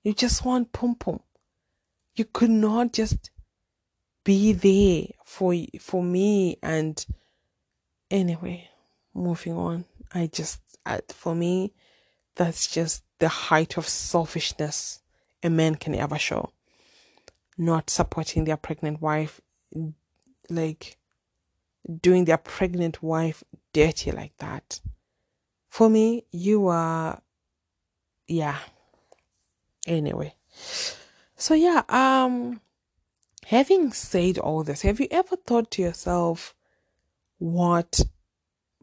You 0.03 0.13
just 0.13 0.43
want 0.45 0.73
pom 0.73 0.95
pom. 0.95 1.21
You 2.15 2.25
could 2.25 2.49
not 2.49 2.93
just 2.93 3.31
be 4.23 4.53
there 4.53 5.07
for 5.25 5.55
for 5.79 6.03
me. 6.03 6.57
And 6.61 7.03
anyway, 8.11 8.69
moving 9.13 9.53
on. 9.53 9.85
I 10.13 10.27
just, 10.27 10.59
I, 10.85 10.99
for 11.09 11.33
me, 11.33 11.73
that's 12.35 12.67
just 12.67 13.03
the 13.19 13.29
height 13.29 13.77
of 13.77 13.87
selfishness 13.87 15.01
a 15.41 15.49
man 15.49 15.75
can 15.75 15.95
ever 15.95 16.19
show 16.19 16.51
not 17.57 17.89
supporting 17.89 18.45
their 18.45 18.57
pregnant 18.57 19.01
wife, 19.01 19.41
like 20.49 20.97
doing 22.01 22.25
their 22.25 22.37
pregnant 22.37 23.03
wife 23.03 23.43
dirty 23.73 24.11
like 24.11 24.35
that. 24.37 24.79
For 25.69 25.89
me, 25.89 26.25
you 26.31 26.67
are, 26.67 27.21
yeah. 28.27 28.59
Anyway, 29.85 30.35
so 31.35 31.53
yeah, 31.53 31.83
um, 31.89 32.61
having 33.45 33.91
said 33.91 34.37
all 34.37 34.63
this, 34.63 34.83
have 34.83 34.99
you 34.99 35.07
ever 35.11 35.35
thought 35.35 35.71
to 35.71 35.81
yourself 35.81 36.55
what 37.37 37.99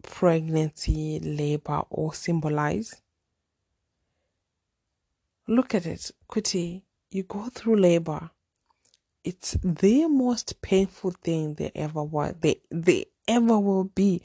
pregnancy, 0.03 1.21
labor 1.21 1.83
all 1.91 2.13
symbolize? 2.13 3.01
Look 5.47 5.75
at 5.75 5.87
it, 5.87 6.11
Kuti. 6.29 6.83
You 7.11 7.25
go 7.25 7.49
through 7.49 7.77
labor 7.77 8.31
it's 9.25 9.57
the 9.63 10.07
most 10.07 10.61
painful 10.63 11.13
thing 11.23 11.55
they 11.55 11.71
ever 11.75 12.03
was 12.03 12.35
they 12.41 12.61
they 12.71 13.07
ever 13.29 13.59
will 13.59 13.85
be. 13.85 14.23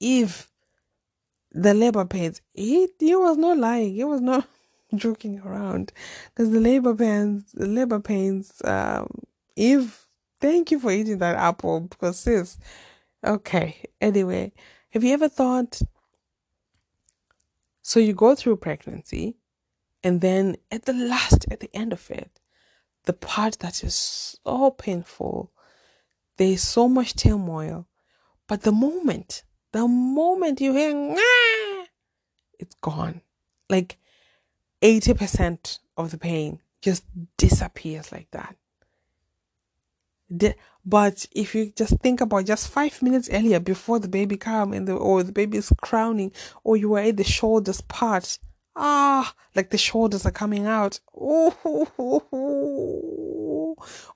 If 0.00 0.50
the 1.52 1.74
labor 1.74 2.04
pains 2.04 2.40
he 2.54 2.88
he 2.98 3.14
was 3.16 3.36
not 3.36 3.58
lying 3.58 3.94
he 3.94 4.04
was 4.04 4.20
not 4.20 4.48
joking 4.94 5.40
around. 5.40 5.92
Because 6.28 6.50
the 6.50 6.60
labor 6.60 6.94
pains 6.94 7.52
the 7.52 7.66
labor 7.66 8.00
pains 8.00 8.60
um 8.64 9.08
if 9.56 10.06
thank 10.40 10.70
you 10.70 10.78
for 10.78 10.90
eating 10.90 11.18
that 11.18 11.36
apple 11.36 11.80
because 11.80 12.18
sis 12.18 12.58
okay 13.24 13.84
anyway 14.00 14.50
have 14.90 15.04
you 15.04 15.12
ever 15.12 15.28
thought 15.28 15.82
so 17.82 18.00
you 18.00 18.14
go 18.14 18.34
through 18.34 18.56
pregnancy 18.56 19.36
and 20.02 20.20
then 20.20 20.56
at 20.70 20.86
the 20.86 20.92
last 20.92 21.46
at 21.50 21.60
the 21.60 21.70
end 21.74 21.92
of 21.92 22.10
it 22.10 22.39
the 23.04 23.12
part 23.12 23.58
that 23.60 23.82
is 23.82 24.38
so 24.44 24.70
painful. 24.70 25.50
There 26.36 26.48
is 26.48 26.66
so 26.66 26.88
much 26.88 27.14
turmoil. 27.14 27.86
But 28.46 28.62
the 28.62 28.72
moment, 28.72 29.42
the 29.72 29.86
moment 29.86 30.60
you 30.60 30.72
hear, 30.72 30.92
Ngah! 30.92 31.84
it's 32.58 32.74
gone. 32.80 33.22
Like 33.68 33.98
80% 34.82 35.78
of 35.96 36.10
the 36.10 36.18
pain 36.18 36.60
just 36.82 37.04
disappears 37.36 38.12
like 38.12 38.30
that. 38.30 38.56
But 40.84 41.26
if 41.32 41.54
you 41.54 41.72
just 41.74 41.98
think 42.00 42.20
about 42.20 42.46
just 42.46 42.68
five 42.68 43.02
minutes 43.02 43.28
earlier 43.32 43.60
before 43.60 43.98
the 43.98 44.08
baby 44.08 44.36
come 44.36 44.72
and 44.72 44.86
the 44.86 44.94
or 44.94 45.22
the 45.22 45.32
baby 45.32 45.58
is 45.58 45.72
crowning 45.80 46.32
or 46.62 46.76
you 46.76 46.90
were 46.90 47.00
at 47.00 47.16
the 47.16 47.24
shoulders 47.24 47.80
part 47.82 48.38
ah, 48.80 49.34
like 49.54 49.70
the 49.70 49.78
shoulders 49.78 50.26
are 50.26 50.32
coming 50.32 50.66
out. 50.66 50.98
Oh, 51.14 51.54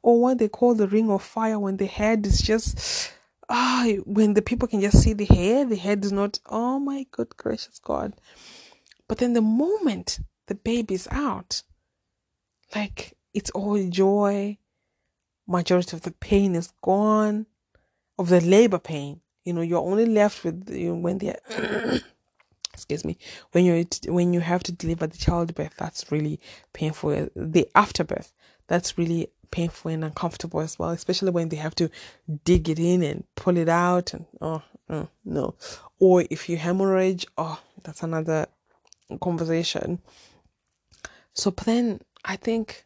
or 0.03 0.21
what 0.21 0.39
they 0.39 0.49
call 0.49 0.75
the 0.75 0.89
ring 0.89 1.11
of 1.11 1.23
fire 1.23 1.59
when 1.59 1.77
the 1.77 1.87
head 1.87 2.27
is 2.27 2.41
just 2.41 3.12
ah, 3.49 3.87
when 4.07 4.35
the 4.35 4.43
people 4.43 4.67
can 4.67 4.81
just 4.81 5.03
see 5.03 5.12
the 5.12 5.27
hair, 5.27 5.65
the 5.65 5.77
head 5.77 6.05
is 6.05 6.12
not. 6.12 6.41
Oh 6.47 6.79
my 6.81 7.07
good 7.11 7.37
gracious 7.37 7.79
God! 7.79 8.15
But 9.07 9.19
then 9.19 9.35
the 9.35 9.43
moment 9.43 10.21
the 10.47 10.55
baby's 10.55 11.07
out, 11.11 11.62
like 12.75 13.17
it's 13.35 13.51
all 13.51 13.87
joy. 13.89 14.59
Majority 15.47 15.95
of 15.95 16.03
the 16.03 16.11
pain 16.11 16.55
is 16.55 16.73
gone, 16.81 17.45
of 18.19 18.31
the 18.31 18.41
labor 18.41 18.79
pain. 18.79 19.21
You 19.45 19.53
know, 19.53 19.61
you're 19.61 19.79
only 19.79 20.07
left 20.07 20.43
with 20.43 20.71
you 20.71 20.89
know, 20.89 20.95
when 20.95 21.19
they're 21.19 21.39
excuse 22.75 23.05
me 23.05 23.16
when 23.53 23.64
you 23.64 23.87
when 24.09 24.35
you 24.35 24.41
have 24.41 24.62
to 24.62 24.72
deliver 24.72 25.07
the 25.07 25.16
childbirth 25.16 25.75
that's 25.79 26.11
really 26.12 26.41
painful. 26.72 27.29
The 27.35 27.68
afterbirth 27.75 28.33
that's 28.66 28.99
really 28.99 29.29
painful 29.51 29.93
and 29.93 30.05
uncomfortable 30.05 30.61
as 30.61 30.79
well 30.79 30.91
especially 30.91 31.31
when 31.31 31.49
they 31.49 31.57
have 31.57 31.75
to 31.77 31.89
dig 32.45 32.68
it 32.68 32.79
in 32.79 33.03
and 33.03 33.25
pull 33.37 33.57
it 33.57 33.68
out 33.68 34.12
and 34.12 34.27
oh, 34.41 34.62
oh 34.91 35.09
no. 35.25 35.55
Or 36.01 36.25
if 36.29 36.49
you 36.49 36.57
hemorrhage 36.57 37.25
oh 37.39 37.61
that's 37.85 38.03
another 38.03 38.47
conversation. 39.20 40.01
So 41.33 41.51
but 41.51 41.64
then 41.64 42.01
i 42.25 42.37
think 42.37 42.85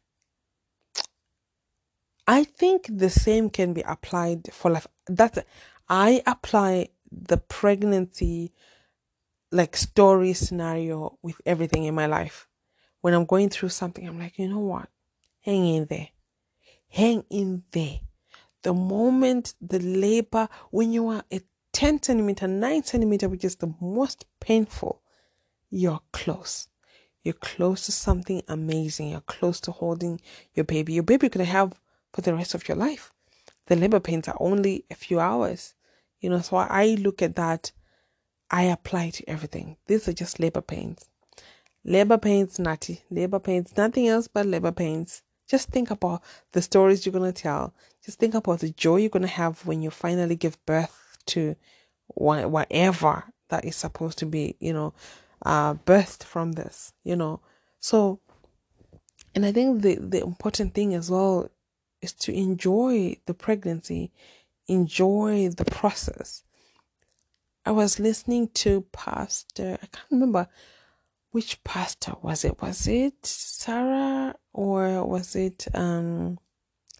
i 2.26 2.44
think 2.44 2.86
the 2.90 3.10
same 3.10 3.48
can 3.48 3.72
be 3.72 3.82
applied 3.82 4.52
for 4.52 4.70
life. 4.70 4.86
That 5.06 5.46
i 5.88 6.22
apply 6.26 6.88
the 7.10 7.38
pregnancy 7.38 8.52
like 9.50 9.76
story 9.76 10.32
scenario 10.32 11.18
with 11.22 11.40
everything 11.46 11.84
in 11.84 11.94
my 11.94 12.06
life. 12.06 12.48
When 13.00 13.14
I'm 13.14 13.24
going 13.24 13.48
through 13.48 13.70
something, 13.70 14.06
I'm 14.06 14.18
like, 14.18 14.38
you 14.38 14.48
know 14.48 14.58
what? 14.58 14.88
Hang 15.40 15.66
in 15.66 15.86
there. 15.86 16.08
Hang 16.88 17.24
in 17.30 17.62
there. 17.70 18.00
The 18.62 18.74
moment 18.74 19.54
the 19.60 19.78
labor, 19.78 20.48
when 20.70 20.92
you 20.92 21.08
are 21.08 21.24
a 21.32 21.40
10 21.72 22.02
centimeter, 22.02 22.48
9 22.48 22.82
centimeter, 22.82 23.28
which 23.28 23.44
is 23.44 23.56
the 23.56 23.72
most 23.80 24.24
painful, 24.40 25.00
you're 25.70 26.00
close. 26.12 26.68
You're 27.22 27.34
close 27.34 27.86
to 27.86 27.92
something 27.92 28.42
amazing. 28.48 29.10
You're 29.10 29.20
close 29.20 29.60
to 29.60 29.70
holding 29.72 30.20
your 30.54 30.64
baby. 30.64 30.94
Your 30.94 31.02
baby 31.02 31.28
could 31.28 31.42
have 31.42 31.72
for 32.12 32.22
the 32.22 32.34
rest 32.34 32.54
of 32.54 32.66
your 32.68 32.76
life. 32.76 33.12
The 33.66 33.76
labor 33.76 34.00
pains 34.00 34.28
are 34.28 34.36
only 34.40 34.86
a 34.90 34.94
few 34.94 35.20
hours. 35.20 35.74
You 36.20 36.30
know, 36.30 36.40
so 36.40 36.56
I 36.56 36.96
look 36.98 37.22
at 37.22 37.36
that, 37.36 37.70
I 38.50 38.64
apply 38.64 39.10
to 39.10 39.28
everything. 39.28 39.76
These 39.86 40.08
are 40.08 40.12
just 40.12 40.40
labor 40.40 40.62
pains. 40.62 41.06
Labor 41.84 42.18
pains, 42.18 42.58
natty. 42.58 43.02
Labor 43.10 43.38
pains, 43.38 43.76
nothing 43.76 44.08
else 44.08 44.28
but 44.28 44.46
labor 44.46 44.72
pains. 44.72 45.22
Just 45.48 45.68
think 45.68 45.90
about 45.90 46.22
the 46.52 46.62
stories 46.62 47.04
you're 47.04 47.12
going 47.12 47.32
to 47.32 47.42
tell. 47.42 47.74
Just 48.04 48.18
think 48.18 48.34
about 48.34 48.60
the 48.60 48.70
joy 48.70 48.96
you're 48.96 49.10
going 49.10 49.22
to 49.22 49.28
have 49.28 49.64
when 49.66 49.82
you 49.82 49.90
finally 49.90 50.36
give 50.36 50.64
birth 50.66 51.18
to 51.26 51.56
whatever 52.08 53.24
that 53.48 53.64
is 53.64 53.76
supposed 53.76 54.18
to 54.18 54.26
be, 54.26 54.56
you 54.60 54.72
know, 54.72 54.92
uh, 55.44 55.74
birthed 55.74 56.24
from 56.24 56.52
this, 56.52 56.92
you 57.04 57.16
know. 57.16 57.40
So, 57.80 58.20
and 59.34 59.46
I 59.46 59.52
think 59.52 59.82
the, 59.82 59.96
the 59.96 60.22
important 60.22 60.74
thing 60.74 60.94
as 60.94 61.10
well 61.10 61.50
is 62.02 62.12
to 62.12 62.32
enjoy 62.32 63.16
the 63.26 63.34
pregnancy, 63.34 64.12
enjoy 64.66 65.48
the 65.48 65.64
process. 65.64 66.42
I 67.68 67.70
was 67.70 68.00
listening 68.00 68.48
to 68.64 68.80
Pastor, 68.92 69.78
I 69.82 69.86
can't 69.86 70.10
remember 70.10 70.48
which 71.32 71.62
pastor 71.64 72.14
was 72.22 72.42
it? 72.42 72.62
Was 72.62 72.86
it 72.88 73.26
Sarah 73.26 74.34
or 74.54 75.04
was 75.04 75.36
it 75.36 75.68
um 75.74 76.38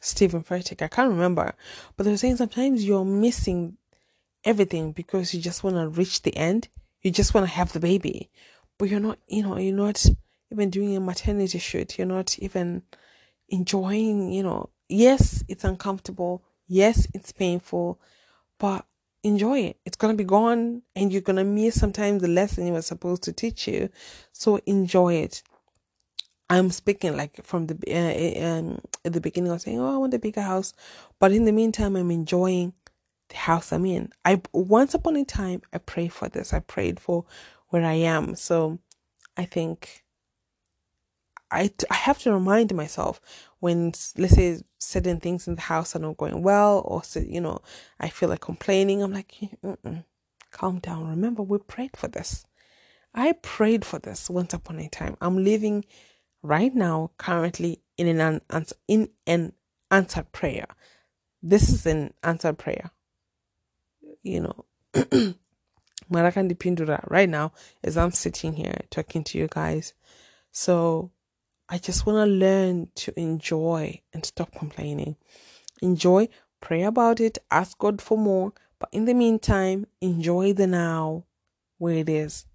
Stephen 0.02 0.42
Furtick? 0.42 0.82
I 0.82 0.88
can't 0.88 1.08
remember. 1.08 1.54
But 1.96 2.04
they 2.04 2.10
were 2.10 2.18
saying 2.18 2.36
sometimes 2.36 2.84
you're 2.84 3.06
missing 3.06 3.78
everything 4.44 4.92
because 4.92 5.32
you 5.32 5.40
just 5.40 5.64
want 5.64 5.76
to 5.76 5.88
reach 5.88 6.20
the 6.20 6.36
end. 6.36 6.68
You 7.00 7.12
just 7.12 7.32
want 7.32 7.46
to 7.46 7.54
have 7.54 7.72
the 7.72 7.80
baby. 7.80 8.30
But 8.76 8.90
you're 8.90 9.00
not, 9.00 9.18
you 9.26 9.44
know, 9.44 9.56
you're 9.56 9.74
not 9.74 10.04
even 10.52 10.68
doing 10.68 10.94
a 10.94 11.00
maternity 11.00 11.58
shoot. 11.58 11.96
You're 11.96 12.06
not 12.06 12.38
even 12.40 12.82
enjoying, 13.48 14.32
you 14.32 14.42
know, 14.42 14.68
yes, 14.86 15.42
it's 15.48 15.64
uncomfortable. 15.64 16.44
Yes, 16.66 17.08
it's 17.14 17.32
painful, 17.32 17.98
but 18.58 18.84
enjoy 19.22 19.60
it. 19.60 19.76
It's 19.84 19.96
going 19.96 20.12
to 20.12 20.22
be 20.22 20.26
gone 20.26 20.82
and 20.94 21.12
you're 21.12 21.22
going 21.22 21.36
to 21.36 21.44
miss 21.44 21.78
sometimes 21.78 22.22
the 22.22 22.28
lesson 22.28 22.66
you 22.66 22.72
were 22.72 22.82
supposed 22.82 23.22
to 23.24 23.32
teach 23.32 23.66
you. 23.68 23.90
So 24.32 24.60
enjoy 24.66 25.14
it. 25.14 25.42
I'm 26.50 26.70
speaking 26.70 27.16
like 27.16 27.44
from 27.44 27.66
the 27.66 27.76
uh, 27.86 28.46
um, 28.46 28.80
at 29.04 29.12
the 29.12 29.20
beginning. 29.20 29.52
of 29.52 29.60
saying, 29.60 29.78
"Oh, 29.78 29.94
I 29.94 29.98
want 29.98 30.14
a 30.14 30.18
bigger 30.18 30.40
house," 30.40 30.72
but 31.18 31.30
in 31.30 31.44
the 31.44 31.52
meantime, 31.52 31.94
I'm 31.94 32.10
enjoying 32.10 32.72
the 33.28 33.36
house 33.36 33.70
I'm 33.70 33.84
in. 33.84 34.10
I 34.24 34.40
once 34.52 34.94
upon 34.94 35.16
a 35.16 35.26
time 35.26 35.60
I 35.74 35.78
prayed 35.78 36.14
for 36.14 36.30
this. 36.30 36.54
I 36.54 36.60
prayed 36.60 37.00
for 37.00 37.26
where 37.68 37.84
I 37.84 37.94
am. 37.94 38.34
So 38.34 38.78
I 39.36 39.44
think 39.44 40.04
I, 41.50 41.70
I 41.90 41.94
have 41.94 42.18
to 42.20 42.32
remind 42.32 42.74
myself 42.74 43.20
when, 43.60 43.92
let's 44.16 44.34
say, 44.34 44.60
certain 44.79 45.20
things 45.20 45.49
in 45.49 45.57
the 45.57 45.61
house 45.62 45.95
are 45.95 46.01
not 46.01 46.16
going 46.16 46.43
well, 46.43 46.83
or, 46.85 47.03
you 47.20 47.41
know, 47.41 47.61
I 48.01 48.09
feel 48.09 48.29
like 48.29 48.41
complaining. 48.41 49.03
I'm 49.03 49.12
like, 49.12 49.35
mm, 49.41 49.51
mm, 49.62 49.76
mm, 49.85 50.05
calm 50.51 50.79
down. 50.79 51.09
Remember, 51.09 51.43
we 51.43 51.59
prayed 51.59 51.97
for 51.97 52.09
this. 52.09 52.47
I 53.14 53.33
prayed 53.33 53.85
for 53.85 53.99
this 53.99 54.31
once 54.31 54.55
upon 54.55 54.79
a 54.79 54.89
time. 54.89 55.16
I'm 55.20 55.43
living 55.43 55.85
right 56.43 56.74
now, 56.74 57.11
currently, 57.18 57.83
in 57.97 58.07
an, 58.20 58.41
answer, 58.51 58.76
in 58.87 59.11
an 59.26 59.53
answered 59.91 60.31
prayer. 60.33 60.66
This 61.43 61.68
is 61.68 61.87
an 61.87 62.14
answered 62.22 62.59
prayer. 62.59 62.91
You 64.22 64.41
know, 64.41 64.64
Marakan 66.12 66.51
Dipindura 66.51 67.09
right 67.11 67.29
now 67.29 67.53
as 67.83 67.97
I'm 67.97 68.12
sitting 68.12 68.55
here 68.55 68.79
talking 68.91 69.24
to 69.24 69.39
you 69.39 69.49
guys. 69.51 69.95
So 70.53 71.11
I 71.68 71.78
just 71.78 72.06
want 72.06 72.16
to 72.16 72.26
learn 72.26 72.88
to 72.96 73.20
enjoy 73.20 74.00
and 74.12 74.24
stop 74.24 74.54
complaining. 74.54 75.16
Enjoy, 75.82 76.28
pray 76.60 76.82
about 76.82 77.20
it, 77.20 77.38
ask 77.50 77.78
God 77.78 78.00
for 78.00 78.16
more, 78.16 78.52
but 78.78 78.88
in 78.92 79.04
the 79.04 79.14
meantime, 79.14 79.86
enjoy 80.00 80.54
the 80.54 80.66
now 80.66 81.24
where 81.78 81.96
it 81.96 82.08
is. 82.08 82.46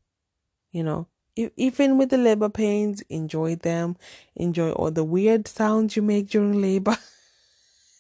You 0.72 0.84
know, 0.84 1.08
even 1.36 1.98
with 1.98 2.10
the 2.10 2.18
labor 2.18 2.50
pains, 2.50 3.02
enjoy 3.10 3.56
them. 3.56 3.98
Enjoy 4.36 4.72
all 4.72 4.92
the 4.92 5.04
weird 5.04 5.48
sounds 5.48 5.96
you 5.96 6.02
make 6.02 6.30
during 6.30 6.62
labor. 6.62 6.98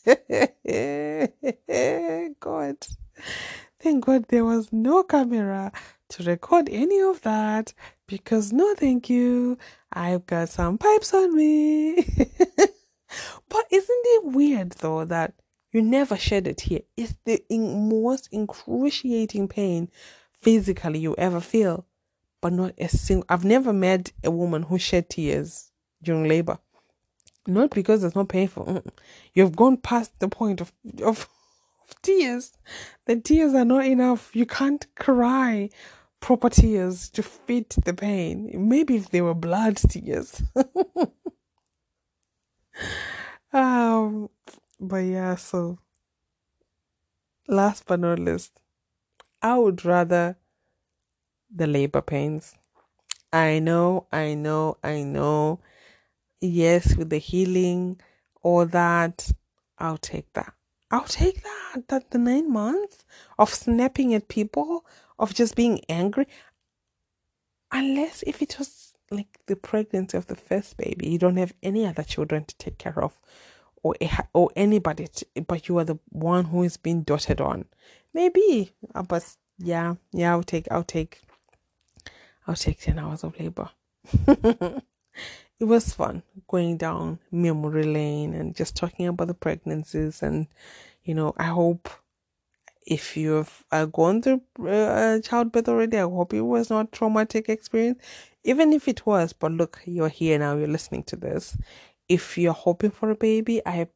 God. 2.39 2.77
Thank 3.79 4.05
God 4.05 4.25
there 4.29 4.45
was 4.45 4.71
no 4.71 5.03
camera 5.03 5.71
to 6.09 6.23
record 6.23 6.69
any 6.69 6.99
of 6.99 7.21
that 7.21 7.73
because 8.13 8.53
no 8.53 8.75
thank 8.75 9.09
you. 9.09 9.57
I've 9.91 10.27
got 10.27 10.49
some 10.49 10.77
pipes 10.77 11.15
on 11.15 11.35
me. 11.35 11.95
but 13.49 13.65
isn't 13.71 14.03
it 14.05 14.25
weird 14.25 14.73
though 14.73 15.03
that 15.05 15.33
you 15.71 15.81
never 15.81 16.15
shed 16.15 16.45
a 16.45 16.53
tear? 16.53 16.81
It's 16.95 17.15
the 17.25 17.43
in- 17.49 17.89
most 17.89 18.29
excruciating 18.31 19.47
pain 19.47 19.89
physically 20.31 20.99
you 20.99 21.15
ever 21.17 21.39
feel, 21.39 21.87
but 22.39 22.53
not 22.53 22.73
a 22.77 22.87
single. 22.87 23.25
I've 23.29 23.45
never 23.45 23.73
met 23.73 24.11
a 24.23 24.29
woman 24.29 24.61
who 24.61 24.77
shed 24.77 25.09
tears 25.09 25.71
during 26.03 26.29
labor. 26.29 26.59
Not 27.47 27.71
because 27.71 28.03
it's 28.03 28.15
not 28.15 28.29
painful. 28.29 28.83
You've 29.33 29.55
gone 29.55 29.77
past 29.77 30.11
the 30.19 30.27
point 30.27 30.61
of, 30.61 30.71
of 31.03 31.27
tears. 32.03 32.51
The 33.05 33.15
tears 33.15 33.55
are 33.55 33.65
not 33.65 33.87
enough. 33.87 34.35
You 34.35 34.45
can't 34.45 34.85
cry 34.93 35.71
proper 36.23 36.49
tears 36.49 37.09
to 37.09 37.21
fit 37.21 37.75
the 37.83 37.93
pain. 37.93 38.49
Maybe 38.69 38.95
if 38.95 39.09
they 39.09 39.19
were 39.19 39.33
blood 39.33 39.75
tears. 39.75 40.41
um, 43.53 44.29
but 44.79 44.99
yeah, 44.99 45.35
so 45.35 45.79
last 47.45 47.85
but 47.85 47.99
not 47.99 48.19
least, 48.19 48.57
I 49.41 49.57
would 49.57 49.83
rather 49.83 50.37
the 51.53 51.67
labor 51.67 52.01
pains. 52.01 52.55
I 53.33 53.59
know, 53.59 54.07
I 54.09 54.35
know, 54.35 54.77
I 54.81 55.03
know. 55.03 55.59
Yes, 56.39 56.95
with 56.95 57.09
the 57.09 57.17
healing, 57.17 57.99
all 58.41 58.65
that, 58.67 59.29
I'll 59.77 59.97
take 59.97 60.31
that. 60.33 60.53
I'll 60.89 61.03
take 61.03 61.43
that. 61.43 61.89
That 61.89 62.11
the 62.11 62.17
nine 62.17 62.49
months 62.49 63.03
of 63.37 63.53
snapping 63.53 64.13
at 64.13 64.29
people 64.29 64.85
of 65.19 65.33
just 65.33 65.55
being 65.55 65.81
angry. 65.89 66.27
Unless 67.71 68.23
if 68.23 68.41
it 68.41 68.57
was 68.59 68.93
like 69.09 69.39
the 69.47 69.55
pregnancy 69.55 70.17
of 70.17 70.27
the 70.27 70.35
first 70.35 70.77
baby, 70.77 71.09
you 71.09 71.17
don't 71.17 71.37
have 71.37 71.53
any 71.63 71.85
other 71.85 72.03
children 72.03 72.45
to 72.45 72.57
take 72.57 72.77
care 72.77 73.03
of, 73.03 73.19
or 73.81 73.95
or 74.33 74.51
anybody, 74.55 75.07
to, 75.07 75.25
but 75.47 75.67
you 75.67 75.77
are 75.79 75.85
the 75.85 75.99
one 76.09 76.45
who 76.45 76.63
is 76.63 76.77
being 76.77 77.03
doted 77.03 77.41
on. 77.41 77.65
Maybe, 78.13 78.73
uh, 78.93 79.03
but 79.03 79.35
yeah, 79.57 79.95
yeah, 80.11 80.31
I'll 80.31 80.43
take, 80.43 80.67
I'll 80.71 80.83
take, 80.83 81.21
I'll 82.47 82.55
take 82.55 82.79
ten 82.79 82.99
hours 82.99 83.23
of 83.23 83.39
labor. 83.39 83.69
it 85.59 85.65
was 85.65 85.93
fun 85.93 86.23
going 86.47 86.77
down 86.77 87.19
memory 87.31 87.83
lane 87.83 88.33
and 88.33 88.55
just 88.55 88.75
talking 88.75 89.07
about 89.07 89.27
the 89.27 89.33
pregnancies 89.33 90.21
and 90.21 90.47
you 91.03 91.15
know 91.15 91.33
i 91.37 91.45
hope 91.45 91.89
if 92.85 93.17
you've 93.17 93.63
uh, 93.71 93.85
gone 93.85 94.21
through 94.21 94.41
uh, 94.67 95.19
childbirth 95.21 95.69
already, 95.69 95.97
I 95.97 96.01
hope 96.03 96.33
it 96.33 96.41
was 96.41 96.69
not 96.69 96.91
traumatic 96.91 97.49
experience. 97.49 98.01
Even 98.43 98.73
if 98.73 98.87
it 98.87 99.05
was, 99.05 99.33
but 99.33 99.51
look, 99.51 99.81
you're 99.85 100.09
here 100.09 100.37
now, 100.39 100.57
you're 100.57 100.67
listening 100.67 101.03
to 101.05 101.15
this. 101.15 101.57
If 102.09 102.37
you're 102.37 102.53
hoping 102.53 102.91
for 102.91 103.09
a 103.09 103.15
baby, 103.15 103.61
I 103.65 103.87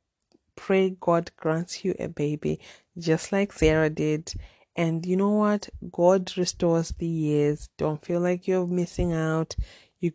pray 0.55 0.95
God 0.99 1.31
grants 1.37 1.83
you 1.83 1.95
a 1.99 2.07
baby, 2.07 2.59
just 2.97 3.31
like 3.31 3.51
Sarah 3.51 3.89
did. 3.89 4.33
And 4.75 5.05
you 5.05 5.17
know 5.17 5.31
what? 5.31 5.69
God 5.91 6.31
restores 6.37 6.93
the 6.97 7.07
years. 7.07 7.69
Don't 7.77 8.03
feel 8.03 8.21
like 8.21 8.47
you're 8.47 8.67
missing 8.67 9.13
out. 9.13 9.55
You, 9.99 10.11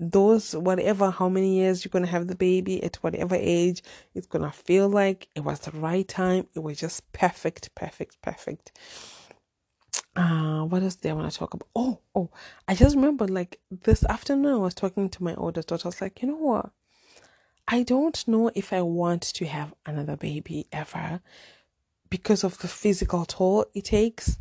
those 0.00 0.54
whatever 0.56 1.10
how 1.10 1.28
many 1.28 1.56
years 1.56 1.84
you're 1.84 1.90
to 2.04 2.10
have 2.10 2.26
the 2.26 2.34
baby 2.34 2.82
at 2.82 2.96
whatever 2.96 3.36
age 3.36 3.82
it's 4.14 4.26
to 4.44 4.50
feel 4.50 4.88
like 4.88 5.28
it 5.36 5.40
was 5.40 5.60
the 5.60 5.70
right 5.72 6.08
time. 6.08 6.46
It 6.54 6.60
was 6.60 6.78
just 6.78 7.10
perfect 7.12 7.74
perfect 7.74 8.20
perfect. 8.20 8.72
Uh 10.16 10.62
what 10.64 10.82
else 10.82 10.96
do 10.96 11.08
i 11.08 11.12
want 11.12 11.30
to 11.30 11.38
talk 11.38 11.54
about? 11.54 11.68
Oh 11.76 12.00
oh 12.14 12.30
i 12.66 12.74
just 12.74 12.96
remember 12.96 13.26
like 13.28 13.60
this 13.70 14.04
afternoon 14.04 14.54
i 14.54 14.58
was 14.58 14.74
talking 14.74 15.08
to 15.10 15.22
my 15.22 15.34
oldest 15.36 15.68
daughter. 15.68 15.86
I 15.86 15.88
was 15.88 16.00
like 16.00 16.22
you 16.22 16.28
know 16.28 16.36
what? 16.36 16.70
I 17.68 17.82
don't 17.82 18.26
know 18.26 18.50
if 18.54 18.72
i 18.72 18.82
want 18.82 19.22
to 19.22 19.46
have 19.46 19.74
another 19.86 20.16
baby 20.16 20.66
ever 20.72 21.20
because 22.10 22.44
of 22.44 22.58
the 22.58 22.68
physical 22.68 23.24
toll 23.24 23.64
it 23.74 23.84
takes 23.86 24.38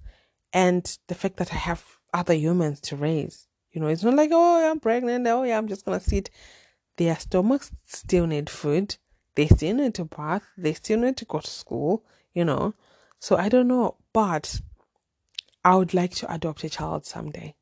and 0.52 0.98
the 1.08 1.16
fact 1.16 1.38
that 1.38 1.54
i 1.54 1.58
have 1.58 1.86
other 2.14 2.34
humans 2.34 2.80
to 2.82 2.96
raise 2.96 3.48
you 3.74 3.82
know, 3.82 3.88
it's 3.88 4.04
not 4.04 4.14
like, 4.14 4.30
oh, 4.32 4.70
I'm 4.70 4.80
pregnant. 4.80 5.28
Oh, 5.28 5.44
yeah, 5.44 5.58
I'm 5.58 5.68
just 5.68 5.84
going 5.84 6.00
to 6.00 6.06
sit. 6.06 6.30
Their 6.98 7.18
stomachs 7.18 7.72
still 7.86 8.28
need 8.28 8.50
food. 8.50 8.96
They 9.36 9.48
still 9.48 9.76
need 9.76 9.96
to 9.96 10.06
bath. 10.06 10.44
They 10.56 10.74
still 10.74 11.00
need 11.00 11.18
to 11.18 11.26
go 11.26 11.40
to 11.40 11.50
school, 11.50 12.06
you 12.34 12.46
know. 12.46 12.76
So 13.20 13.36
I 13.36 13.50
don't 13.50 13.68
know, 13.68 13.96
but 14.14 14.62
I 15.66 15.76
would 15.76 15.94
like 15.94 16.12
to 16.16 16.32
adopt 16.32 16.64
a 16.64 16.70
child 16.70 17.06
someday. 17.06 17.56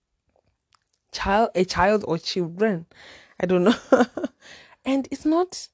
Child, 1.14 1.52
a 1.56 1.64
child 1.64 2.04
or 2.08 2.18
children. 2.18 2.88
I 3.40 3.46
don't 3.46 3.64
know. 3.64 3.76
and 4.86 5.08
it's 5.12 5.26
not, 5.26 5.70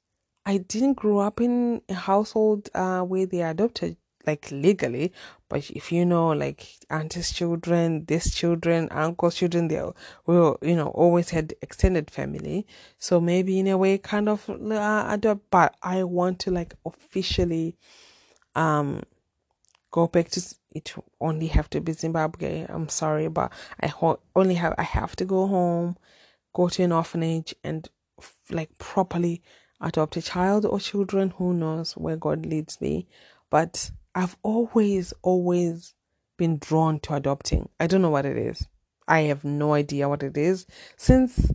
I 0.45 0.57
didn't 0.57 0.95
grow 0.95 1.17
up 1.17 1.41
in 1.41 1.81
a 1.89 1.95
household 1.95 2.69
uh, 2.75 3.01
where 3.01 3.25
they 3.25 3.41
adopted 3.41 3.97
like 4.27 4.51
legally, 4.51 5.13
but 5.49 5.69
if 5.71 5.91
you 5.91 6.05
know, 6.05 6.29
like 6.29 6.67
auntie's 6.89 7.31
children, 7.31 8.05
this 8.05 8.35
children, 8.35 8.89
uncle's 8.91 9.35
children, 9.35 9.69
they 9.69 9.81
will, 10.25 10.57
you 10.61 10.75
know, 10.75 10.89
always 10.89 11.29
had 11.29 11.53
extended 11.61 12.11
family. 12.11 12.67
So 12.99 13.19
maybe 13.19 13.57
in 13.59 13.67
a 13.67 13.77
way, 13.77 13.97
kind 13.97 14.29
of 14.29 14.47
uh, 14.49 15.05
adopt, 15.09 15.49
but 15.49 15.75
I 15.81 16.03
want 16.03 16.39
to 16.39 16.51
like 16.51 16.75
officially, 16.85 17.77
um, 18.55 19.01
go 19.91 20.07
back 20.07 20.29
to 20.29 20.41
it 20.71 20.93
only 21.19 21.47
have 21.47 21.69
to 21.71 21.81
be 21.81 21.91
Zimbabwe. 21.93 22.65
I'm 22.69 22.89
sorry, 22.89 23.27
but 23.29 23.51
I 23.79 23.87
ho- 23.87 24.19
only 24.35 24.55
have 24.55 24.75
I 24.77 24.83
have 24.83 25.15
to 25.15 25.25
go 25.25 25.47
home, 25.47 25.97
go 26.53 26.69
to 26.69 26.83
an 26.83 26.91
orphanage, 26.91 27.55
and 27.63 27.87
like 28.51 28.77
properly 28.77 29.41
adopt 29.81 30.17
a 30.17 30.21
child 30.21 30.65
or 30.65 30.79
children. 30.79 31.31
Who 31.37 31.53
knows 31.53 31.93
where 31.93 32.17
God 32.17 32.45
leads 32.45 32.79
me, 32.81 33.07
but 33.49 33.91
I've 34.17 34.35
always, 34.41 35.13
always 35.21 35.93
been 36.37 36.57
drawn 36.57 36.99
to 37.01 37.13
adopting. 37.13 37.69
I 37.79 37.85
don't 37.85 38.01
know 38.01 38.09
what 38.09 38.25
it 38.25 38.35
is. 38.35 38.67
I 39.07 39.21
have 39.21 39.43
no 39.43 39.73
idea 39.75 40.09
what 40.09 40.23
it 40.23 40.35
is. 40.35 40.65
Since 40.97 41.51